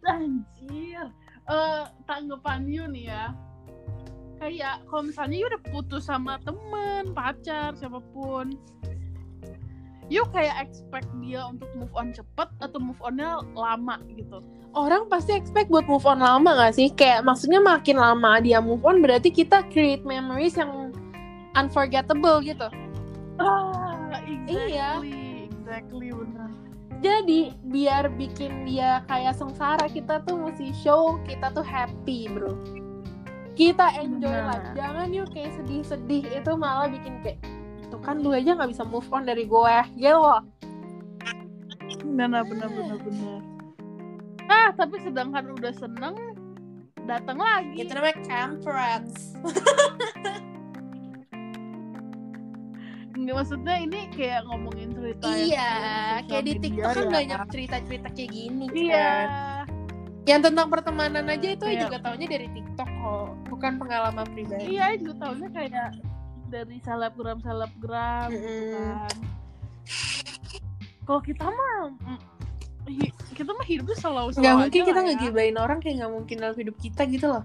[0.10, 1.06] Anjir.
[1.46, 3.30] Eh, tanggapan you nih ya.
[4.46, 8.54] Kayak kalau misalnya you udah putus sama temen, pacar, siapa pun.
[10.06, 14.46] You kayak expect dia untuk move on cepet atau move onnya lama gitu.
[14.78, 16.94] Orang pasti expect buat move on lama gak sih?
[16.94, 20.94] Kayak maksudnya makin lama dia move on berarti kita create memories yang
[21.58, 22.70] unforgettable gitu.
[23.42, 24.78] Ah, exactly.
[24.78, 24.90] Iya.
[25.50, 26.54] Exactly, benar.
[27.02, 32.85] Jadi biar bikin dia kayak sengsara kita tuh mesti show kita tuh happy bro.
[33.56, 34.52] Kita enjoy Benar.
[34.52, 34.70] life.
[34.76, 37.40] Jangan yuk kayak sedih-sedih itu malah bikin kayak
[37.88, 40.44] tuh kan lu aja nggak bisa move on dari gue gitu loh.
[42.04, 43.40] Benar, benar, benar, benar.
[44.46, 46.16] Ah, tapi sedangkan udah seneng,
[47.04, 47.82] datang lagi.
[47.82, 49.34] Itu namanya temperance.
[53.16, 55.72] Nggak, maksudnya ini kayak ngomongin cerita yang Iya,
[56.28, 57.14] kayak di media TikTok kan ya.
[57.16, 58.92] banyak cerita-cerita kayak gini Iya.
[59.00, 59.28] kan.
[60.26, 61.82] Yang tentang pertemanan aja itu Iya.
[61.88, 63.30] juga taunya dari TikTok kok,
[63.66, 64.78] bukan pengalaman pribadi.
[64.78, 65.90] Iya, juga tahunya kayak
[66.54, 68.74] dari selebgram selebgram gitu Mm-mm.
[68.78, 69.16] kan.
[71.10, 72.20] Kalau kita mah mm,
[73.34, 75.08] kita mah hidupnya selalu selalu Nggak mungkin kita lah ya.
[75.10, 77.44] ngegibain orang kayak nggak mungkin dalam hidup kita gitu loh.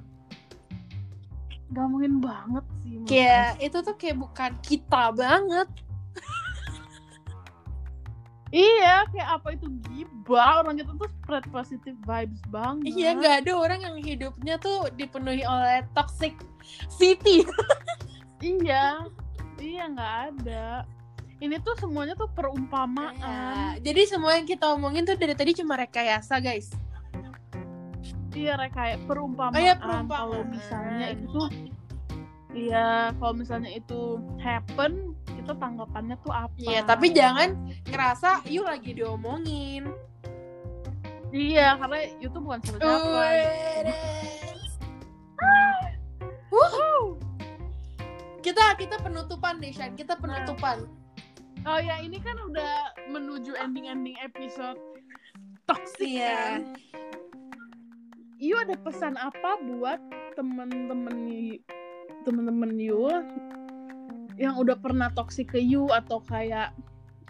[1.72, 2.96] Nggak mungkin banget sih.
[3.08, 5.68] Kayak itu tuh kayak bukan kita banget.
[8.50, 12.90] Iya, kayak apa itu gibah orang kita tuh spread positive vibes banget.
[12.90, 16.34] Iya nggak ada orang yang hidupnya tuh dipenuhi oleh toxic
[16.90, 17.46] city.
[18.40, 19.04] Iya,
[19.60, 20.88] iya nggak ada.
[21.44, 23.12] Ini tuh semuanya tuh perumpamaan.
[23.20, 23.84] Iya.
[23.84, 26.72] Jadi semua yang kita omongin tuh dari tadi cuma rekayasa guys.
[28.32, 29.56] Iya, Rek, kayak perumpamaan.
[29.56, 30.08] Oh, iya, perumpamaan.
[30.08, 31.48] Kalau misalnya itu tuh,
[32.54, 36.54] iya, kalau misalnya itu happen, kita tanggapannya tuh apa?
[36.58, 37.54] Iya tapi jangan
[37.88, 39.88] ngerasa yuk lagi diomongin.
[41.30, 43.22] Iya, karena itu bukan siapa-siapa.
[46.50, 47.14] Wuh.
[48.42, 50.90] Kita kita penutupan deh Shan, kita penutupan.
[51.68, 54.80] Oh ya, ini kan udah menuju ending-ending episode
[55.68, 56.34] toxic Iya.
[56.34, 56.60] kan.
[58.40, 60.00] You ada pesan apa buat
[60.34, 61.60] temen-temen
[62.24, 63.08] temen-temen you
[64.40, 66.72] yang udah pernah toxic ke you atau kayak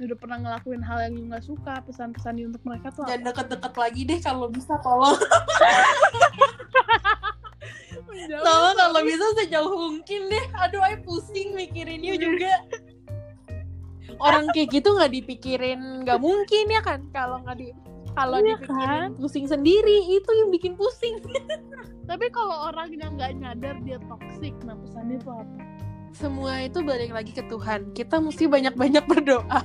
[0.00, 3.04] udah pernah ngelakuin hal yang you nggak suka pesan-pesan you untuk mereka tuh?
[3.04, 5.18] Jangan deket-deket lagi deh kalau bisa tolong.
[8.20, 10.44] Tolong kalau bisa sejauh mungkin deh.
[10.56, 12.64] Aduh, ay pusing mikirin you juga.
[14.20, 17.72] Orang kayak gitu nggak dipikirin nggak mungkin ya kan kalau nggak di
[18.16, 21.18] kalau Iya dipikirin pusing sendiri itu yang bikin pusing.
[22.10, 25.56] Tapi kalau orang yang nggak nyadar dia toxic, nah pesannya itu apa?
[26.10, 27.94] Semua itu balik lagi ke Tuhan.
[27.94, 29.60] Kita mesti banyak-banyak berdoa.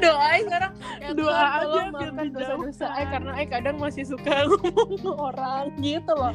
[0.00, 0.72] Doain sekarang
[1.02, 2.86] ya Doa Tuhan, aja tolong biar maafkan dosa-dosa.
[2.94, 6.34] Ay, karena Ay kadang masih suka ngomong ke orang gitu loh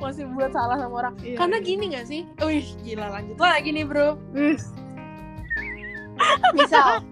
[0.00, 1.36] masih buat salah sama orang Iya.
[1.36, 4.16] karena gini gak sih wih gila lanjut lagi nih bro
[6.56, 7.04] misal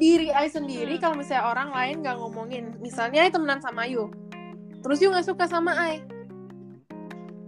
[0.00, 2.72] diri Ay sendiri kalau misalnya orang lain gak ngomongin.
[2.80, 4.08] Misalnya Ay temenan sama Ayu
[4.80, 6.00] terus Yu gak suka sama Ay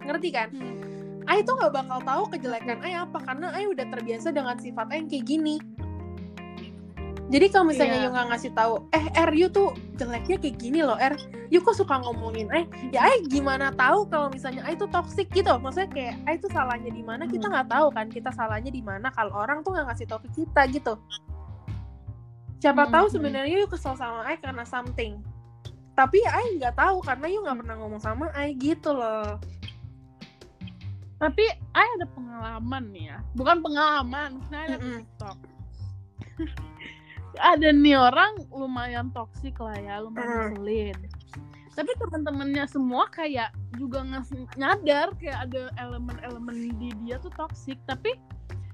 [0.04, 0.52] ngerti kan?
[0.52, 1.24] Hmm.
[1.24, 5.00] Ay tuh gak bakal tahu kejelekan Ay apa karena Ay udah terbiasa dengan sifat Ay
[5.00, 5.56] yang kayak gini.
[7.32, 8.04] Jadi kalau misalnya Iya.
[8.04, 11.16] Yu nggak ngasih tahu eh R Yu tuh jeleknya kayak gini loh R
[11.48, 15.48] Yu kok suka ngomongin Ay ya Ay gimana tahu kalau misalnya Ay tuh toxic gitu.
[15.56, 17.56] Maksudnya kayak Ay tuh salahnya di mana kita Hmm.
[17.56, 20.62] nggak tahu kan kita salahnya di mana kalau orang tuh nggak ngasih tahu ke kita
[20.68, 20.92] gitu
[22.62, 23.14] siapa Hmm, tahu hmm.
[23.18, 25.18] sebenarnya Yu kesel sama Ay karena something
[25.93, 26.30] tapi ya
[26.62, 29.43] nggak tahu karena Yu nggak pernah ngomong sama Ay gitu loh
[31.18, 33.22] Tapi Ay ada pengalaman nih ya.
[33.39, 35.06] Bukan pengalaman, nah ada Mm-mm.
[35.06, 35.39] TikTok.
[37.55, 40.43] ada nih orang lumayan toksik lah ya, lumayan Mm.
[40.59, 40.98] ngeselin.
[41.78, 44.02] Tapi teman-temannya semua kayak juga
[44.59, 48.18] nyadar kayak ada elemen-elemen di dia tuh toksik, tapi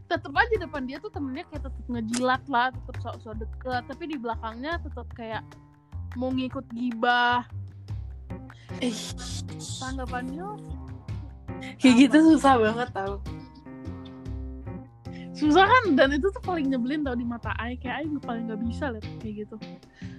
[0.08, 4.16] tetap aja depan dia tuh temennya kayak tetap ngejilat lah, tetap sok-sok deket, tapi di
[4.16, 5.44] belakangnya tetap kayak
[6.16, 7.44] mau ngikut gibah.
[8.80, 8.96] Ih,
[9.80, 10.48] Tanggapannya?
[11.76, 12.02] Kayak Apa?
[12.02, 13.14] gitu susah banget tau.
[15.36, 15.84] Susah kan?
[15.94, 19.06] Dan itu tuh paling nyebelin tau di mata Ai kayak Ai paling nggak bisa liat
[19.22, 19.56] kayak gitu.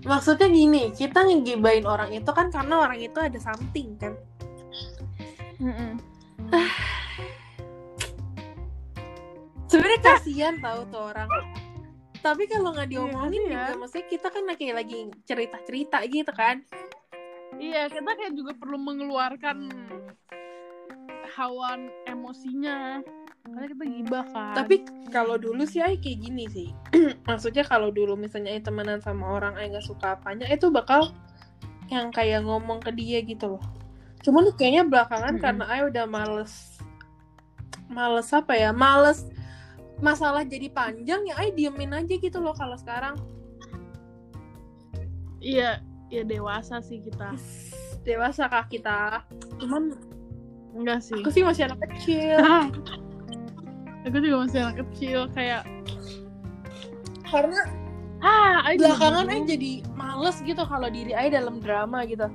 [0.07, 4.16] Maksudnya gini kita ngegibain orang itu kan karena orang itu ada something kan
[9.70, 11.30] sebenarnya kasihan tahu tuh orang
[12.20, 13.54] tapi kalau nggak Iya, diomongin kasihan.
[13.64, 16.56] juga maksudnya kita kan kayak lagi cerita cerita gitu kan
[17.56, 19.58] iya kita kayak juga perlu mengeluarkan
[21.30, 23.00] hawan emosinya
[23.40, 24.76] karena kita gibah kan Tapi
[25.10, 26.70] kalau dulu sih Ai kayak gini sih.
[27.30, 31.10] Maksudnya kalau dulu misalnya Ai temenan sama orang Ai nggak suka apanya, itu bakal
[31.90, 33.64] yang kayak ngomong ke dia gitu loh.
[34.22, 35.41] Cuman kayaknya belakangan Mm-mm.
[35.41, 36.78] karena Ai udah males
[37.90, 38.70] males apa ya?
[38.70, 39.26] Males
[40.00, 43.16] masalah jadi panjang ya Ai diemin aja gitu loh kalau sekarang.
[45.40, 45.80] iya
[46.12, 47.32] ya dewasa sih kita
[48.08, 49.24] Dewasa kah kita?
[49.60, 49.96] Cuman
[50.76, 52.40] enggak sih aku sih masih anak kecil.
[54.08, 55.64] aku juga masih anak kecil kayak
[57.28, 57.60] karena
[58.24, 59.28] ah Ai belakangan.
[59.28, 62.26] Ai jadi males gitu kalau diri Ai dalam drama gitu.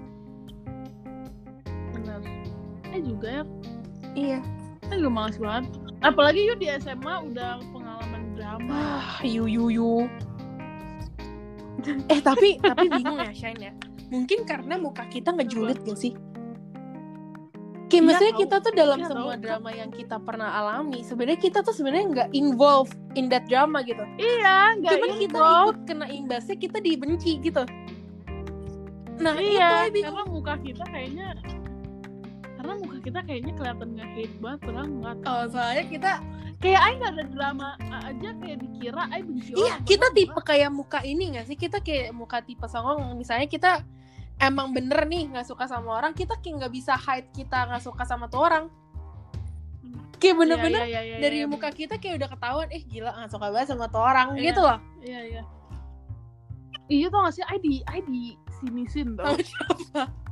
[1.97, 2.20] bener
[2.93, 3.45] Ai juga ya
[4.15, 4.39] Iya.
[4.93, 5.65] Ai juga malas banget
[6.05, 9.93] apalagi yuk di SMA udah pengalaman drama Ah, yu yu yu.
[12.06, 13.72] Eh tapi tapi bingung ya Shine ya.
[14.06, 16.12] Mungkin karena muka kita ngejulit gak sih?
[17.85, 18.43] Kayak Iya, maksudnya tahu.
[18.43, 19.43] kita tuh dalam Iya, semua tahu.
[19.43, 24.02] drama yang kita pernah alami, sebenarnya kita tuh sebenarnya nggak involve in that drama gitu.
[24.16, 27.62] iya nggak Cuman kita ikut kena imbasnya, kita dibenci gitu.
[29.14, 31.39] Nah iya itu karena muka kita kayaknya
[32.65, 36.12] karena muka kita kayaknya kelihatan nggak hate banget padahal nggak Oh soalnya kita,
[36.65, 40.70] kayak Ai nggak ada drama aja kayak dikira Ai benci iya orang kita tipe kayak
[40.73, 41.57] muka ini gak sih?
[41.61, 43.20] Kita kayak muka tipe songong.
[43.20, 43.85] Misalnya kita
[44.41, 48.09] emang bener nih nggak suka sama orang, kita kayak nggak bisa hide kita nggak suka
[48.09, 48.73] sama tuh orang.
[50.16, 53.28] Kayak bener-bener Iya, iya, iya, dari iya, muka kita kayak udah ketahuan eh gila nggak
[53.28, 54.45] suka banget sama tuh orang Iya.
[54.49, 54.78] gitu loh.
[55.05, 55.43] Iya iya.
[56.89, 57.45] Iya tau gak sih?
[57.45, 59.36] Ai di Ai di sini sin tau.
[59.36, 60.23] Sama siapa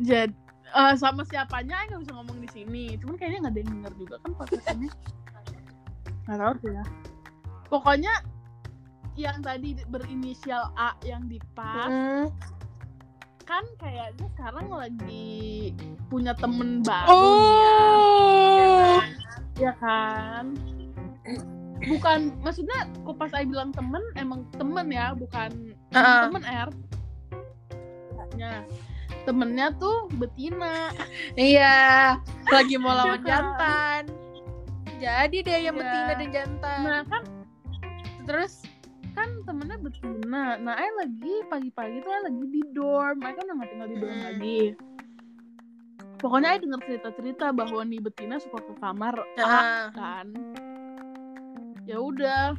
[0.00, 0.32] jadi
[0.70, 4.14] eh, sama siapanya nggak bisa ngomong di sini cuman kayaknya nggak ada yang denger juga
[4.20, 4.90] kan podcastnya
[6.24, 6.84] nggak tahu sih ya
[7.66, 8.14] pokoknya
[9.14, 12.26] yang tadi berinisial A yang di pas Hmm.
[13.42, 15.74] kan kayaknya sekarang lagi
[16.06, 17.18] punya temen baru nih
[17.50, 17.82] ya.
[17.90, 18.98] oh
[19.58, 20.54] ya kan
[21.82, 25.50] bukan maksudnya kok pas saya bilang temen emang temen ya bukan
[25.90, 26.30] Ah.
[26.30, 26.70] temen R
[28.38, 28.62] ya
[29.30, 30.90] temennya tuh betina.
[31.38, 32.18] Iya
[32.54, 34.02] lagi mau lawan Iya jantan.
[34.98, 35.82] Jadi deh yang Iya.
[35.86, 36.78] betina dan jantan.
[36.82, 37.22] Nah kan
[38.26, 38.66] terus
[39.14, 40.58] kan temennya betina.
[40.58, 43.22] Nah saya lagi pagi-pagi tuh saya lagi di dorm.
[43.22, 44.26] Saya kan udah tinggal di dorm Hmm.
[44.34, 44.62] lagi.
[46.20, 50.26] Pokoknya saya dengar cerita-cerita bahwa nih betina suka ke kamar A ah, kan.
[51.86, 52.58] Ya udah.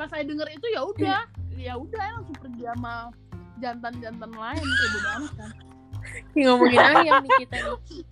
[0.00, 1.20] Pas saya denger itu ya udah.
[1.54, 3.12] Ya udah langsung pergi sama
[3.62, 5.50] jantan-jantan lain kayak bodo amat kan
[6.36, 8.02] ngomongin ayam nih kita nih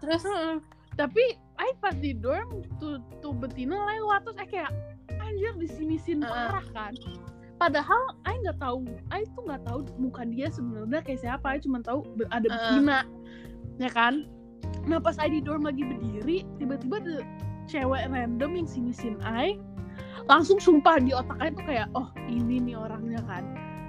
[0.00, 0.56] terus Heeh.
[0.96, 1.24] tapi
[1.60, 4.72] ay pas di dorm tuh tuh betina lewat terus ay kayak
[5.20, 6.32] anjir di sini sin Heeh.
[6.32, 6.92] parah kan
[7.60, 8.82] padahal ay nggak tahu
[9.12, 12.50] ay tuh nggak tahu muka dia sebenarnya kayak siapa ay cuma tahu ada Heeh.
[12.50, 12.98] betina
[13.78, 14.24] ya kan
[14.88, 17.16] nah pas ay di dorm lagi berdiri tiba-tiba ada
[17.68, 19.56] cewek random yang sini sin ay
[20.28, 23.44] langsung sumpah di otak ay tuh kayak oh ini nih orangnya kan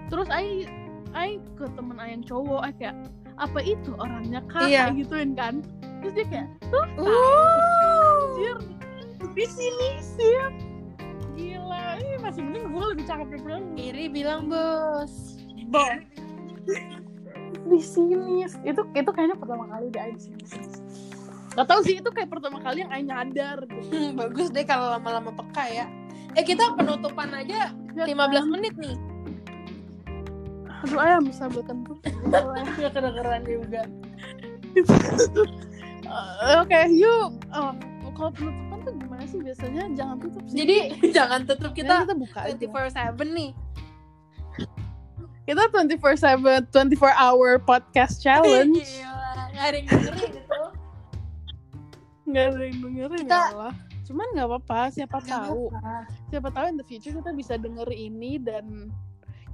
[0.10, 0.69] terus ay
[1.15, 2.95] ay ke temen ay yang cowok ay kayak
[3.36, 4.68] apa itu orangnya kak?
[4.68, 4.91] Iya.
[4.95, 5.60] Gituin kan.
[6.03, 8.57] Terus dia kayak tuh uh, anjir.
[9.36, 10.36] Di sini sih
[11.36, 11.99] gila.
[11.99, 13.68] Ini masih mending gue lebih cakep daripada lu.
[13.76, 15.40] Iri bilang bos.
[15.72, 16.06] Bang.
[17.65, 20.65] di sini itu itu kayaknya pertama kali di di sini
[21.56, 23.64] Gak tau sih itu kayak pertama kali yang Aing nyadar.
[23.65, 23.88] Gitu.
[23.95, 25.86] Hmm, bagus deh kalau lama-lama peka ya.
[26.36, 28.44] Eh kita penutupan aja Ya 15 kan?
[28.52, 29.14] menit nih
[30.86, 31.98] Aduh ayam bisa kentut.
[32.30, 33.82] Gak kedengeran juga
[36.06, 37.34] Eh, Oke, yuk.
[37.49, 37.74] Oh,
[38.14, 39.84] kalau penutupan tuh gimana sih biasanya?
[39.91, 40.57] Jangan tutup sih.
[40.62, 40.78] Jadi
[41.18, 42.56] jangan tutup kita, kita buka aja.
[42.56, 43.52] 24/7 nih.
[45.44, 48.78] Kita 24/7 24 hour podcast challenge.
[48.78, 50.62] Gila, nggak ada yang dengerin itu.
[52.26, 53.74] Nggak ada yang dengerin Kita- ya Allah.
[54.06, 55.64] Cuman nggak apa-apa, siapa Nggak tahu.
[55.68, 55.98] apa-apa.
[56.30, 58.94] Siapa tahu in the future kita bisa denger ini dan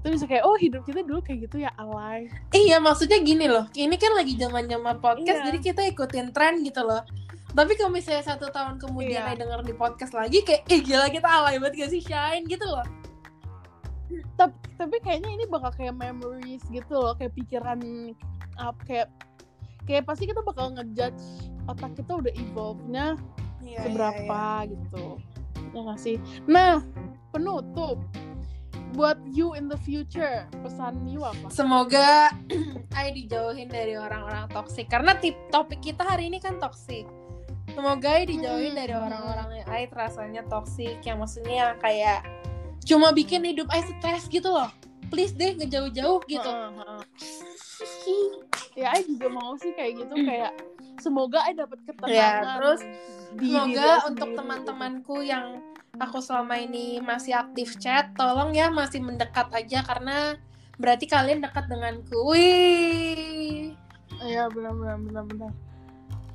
[0.02, 2.26] kita bisa kayak oh hidup kita dulu kayak gitu ya alay.
[2.49, 3.69] Iya, maksudnya gini loh.
[3.78, 5.48] Ini kan lagi zaman-zaman podcast, Iya.
[5.53, 7.06] jadi kita ikutin tren gitu loh.
[7.53, 9.26] Tapi kalau misalnya satu tahun kemudian Iya.
[9.30, 12.65] saya denger di podcast lagi, kayak, eh gila kita alay banget gak sih Shine gitu
[12.65, 12.82] loh.
[14.41, 17.80] Tapi, tapi kayaknya ini bakal kayak memories gitu loh, kayak pikiran
[18.57, 19.07] up kayak
[19.86, 21.22] kayak pasti kita bakal ngejudge
[21.69, 23.18] otak kita udah evolve-nya
[23.61, 25.22] Iya, seberapa gitu
[25.72, 26.18] ya nggak sih
[26.49, 26.82] nah
[27.30, 28.02] penutup
[28.91, 32.31] buat you in the future pesan you apa Semoga
[32.97, 37.07] Ai dijauhin dari orang-orang toksik karena tip topik kita hari ini kan toksik.
[37.69, 38.80] Semoga Ai dijauhin Hmm.
[38.80, 42.27] dari orang-orang yang Ai rasanya toksik yang maksudnya kayak
[42.81, 44.68] cuma bikin hidup Ai stres gitu loh.
[45.07, 46.47] Please deh ngejauh-jauh gitu.
[46.47, 47.01] Heeh.
[48.73, 50.51] ya I juga mau sih kayak gitu kayak
[50.97, 52.80] semoga I dapat ketenangan Ya, terus
[53.31, 54.38] Semoga I untuk sendiri.
[54.38, 55.45] teman-temanku yang
[55.99, 60.39] aku selama ini masih aktif chat, tolong ya masih mendekat aja karena
[60.80, 62.15] berarti kalian dekat denganku.
[62.31, 63.76] Wih.
[64.22, 65.51] Iya benar benar benar benar.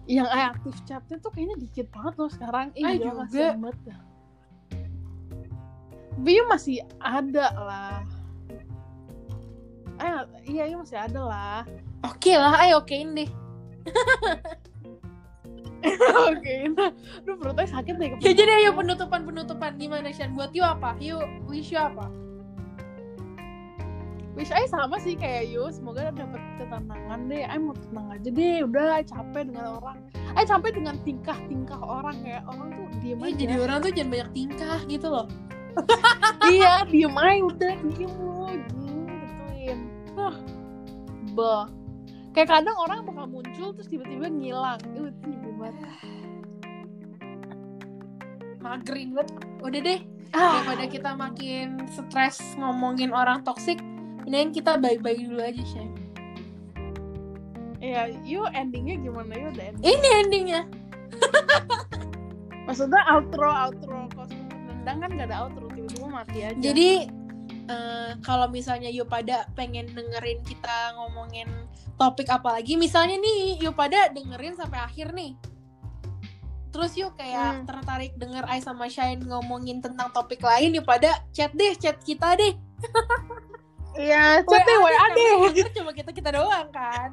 [0.07, 2.67] Yang I aktif chatnya tuh kayaknya dikit banget loh sekarang.
[2.79, 3.73] Ih, gila, juga.
[3.87, 4.01] dah.
[6.17, 7.99] Bio masih ada lah.
[9.97, 10.23] Eh,
[10.53, 11.61] iya, iya masih ada lah.
[12.07, 13.31] Oke lah, ayo okein deh.
[16.33, 16.91] Oke, nah,
[17.23, 18.09] aduh perutnya sakit deh.
[18.25, 20.33] Ya jadi ayo penutupan-penutupan gimana Shan?
[20.33, 20.97] Buat you apa?
[20.99, 22.09] You wish you apa?
[24.37, 27.41] Wish I sama sih kayak you, semoga dapat ketenangan deh.
[27.49, 29.99] I mau tenang aja deh, udah capek dengan orang.
[30.37, 33.37] I capek dengan tingkah-tingkah orang kayak orang tuh diem Ya, aja.
[33.41, 35.27] jadi orang tuh jangan banyak tingkah gitu loh.
[36.53, 39.81] iya diem aja udah diem lu gituin
[40.17, 40.37] ah
[41.37, 41.69] bah
[42.37, 44.77] kayak kadang orang bakal muncul terus tiba-tiba ngilang.
[44.93, 45.89] Itu nyebelin banget.
[48.61, 49.33] Magerin banget.
[49.65, 50.01] Udah deh,
[50.37, 50.61] ah.
[50.61, 53.81] daripada kita makin stres ngomongin orang toksik,
[54.29, 55.89] mendingan kita bye-bye dulu aja, Shan.
[57.81, 59.33] ya yuk endingnya gimana?
[59.33, 59.85] Yuk udah ending.
[59.89, 60.61] Ini endingnya.
[62.67, 66.59] maksudnya outro outro kosmos nendang kan gak ada outro tiba-tiba mati aja.
[66.61, 67.07] Jadi
[67.67, 71.47] eh, kalau misalnya yuk pada pengen dengerin kita ngomongin
[71.97, 75.35] topik apa lagi, misalnya nih yuk pada dengerin sampai akhir nih.
[76.71, 77.65] Terus yuk kayak Hmm.
[77.65, 82.37] tertarik denger Ai sama Shine ngomongin tentang topik lain, yuk pada chat deh, chat kita
[82.37, 82.53] deh.
[83.97, 87.11] iya chat deh WA deh denger cuma kita kita doang kan.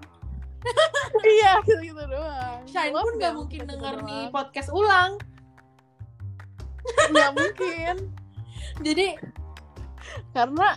[1.35, 5.15] iya gitu doang Shine pun gak mungkin kita denger nih podcast ulang.
[6.83, 7.95] nggak mungkin
[8.83, 9.15] Jadi
[10.33, 10.67] karena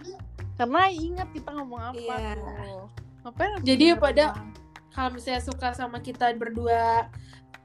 [0.54, 2.32] karena ingat kita ngomong apa Iya.
[2.34, 2.84] tuh
[3.22, 4.52] ngapain Jadi pada- ulang?
[4.90, 7.08] kalau misalnya suka sama kita berdua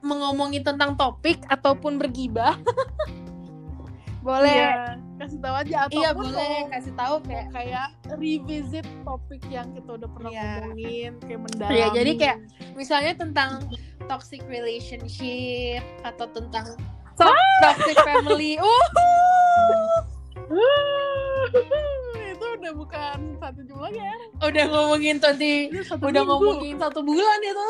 [0.00, 2.58] mengomongin tentang topik ataupun bergibah,
[4.20, 4.50] boleh.
[4.52, 9.42] Iya, kasih tahu aja ataupun Iya boleh kalau kasih tahu mau kayak kayak revisit topik
[9.46, 10.42] yang kita udah pernah Iya.
[10.58, 11.70] ngomongin kayak mendalam.
[11.72, 12.38] Iya, jadi kayak
[12.72, 13.50] misalnya tentang
[14.04, 16.66] toxic relationship atau tentang
[17.14, 18.58] to- toxic family.
[18.58, 18.86] Uh,
[22.32, 24.14] itu udah bukan satu jam lagi ya.
[24.42, 26.32] udah ngomongin tadi Ini satu udah minggu.
[26.32, 27.68] ngomongin satu bulan itu.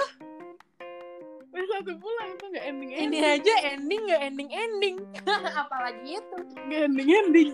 [1.53, 3.25] Ini satu bulan itu nggak ending Ini ending.
[3.29, 4.97] aja ending nggak ending ending.
[5.63, 6.37] Apalagi itu.
[6.65, 7.51] Nggak ending ending.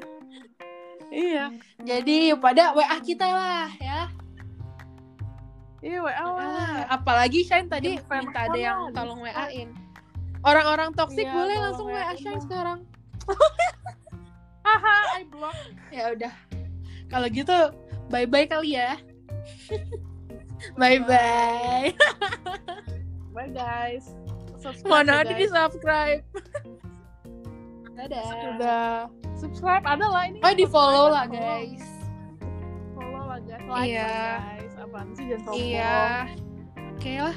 [1.09, 1.45] Iya.
[1.81, 4.01] Jadi pada WA kita lah ya.
[5.79, 6.43] Iya WA lah.
[6.43, 9.23] Ah, apalagi Shine tadi fan minta ada yang tolong.
[9.23, 9.71] WA-in.
[10.43, 12.79] Orang-orang toksik Iya, boleh langsung WA Shine sekarang.
[14.69, 15.57] Haha, I block.
[15.89, 16.35] Ya udah.
[17.09, 17.57] Kalau gitu
[18.13, 19.01] bye-bye kali ya.
[20.77, 21.97] Bye-bye.
[23.33, 24.13] Bye guys.
[24.61, 25.55] Subscribe Mana ya, ada di guys.
[25.57, 26.21] subscribe.
[27.97, 28.29] Dadah.
[28.55, 28.91] Udah
[29.41, 30.39] subscribe ada lah ini.
[30.45, 31.81] Oh di follow lah guys.
[32.93, 33.65] Follow lah guys.
[33.65, 34.13] Like Iya.
[34.37, 34.73] guys.
[34.77, 35.65] Apaan sih jangan sombong.
[35.65, 35.97] Iya.
[36.93, 37.37] Oke lah.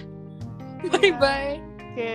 [0.81, 0.89] Iya.
[0.91, 1.53] Bye-bye.
[1.95, 2.11] Oke.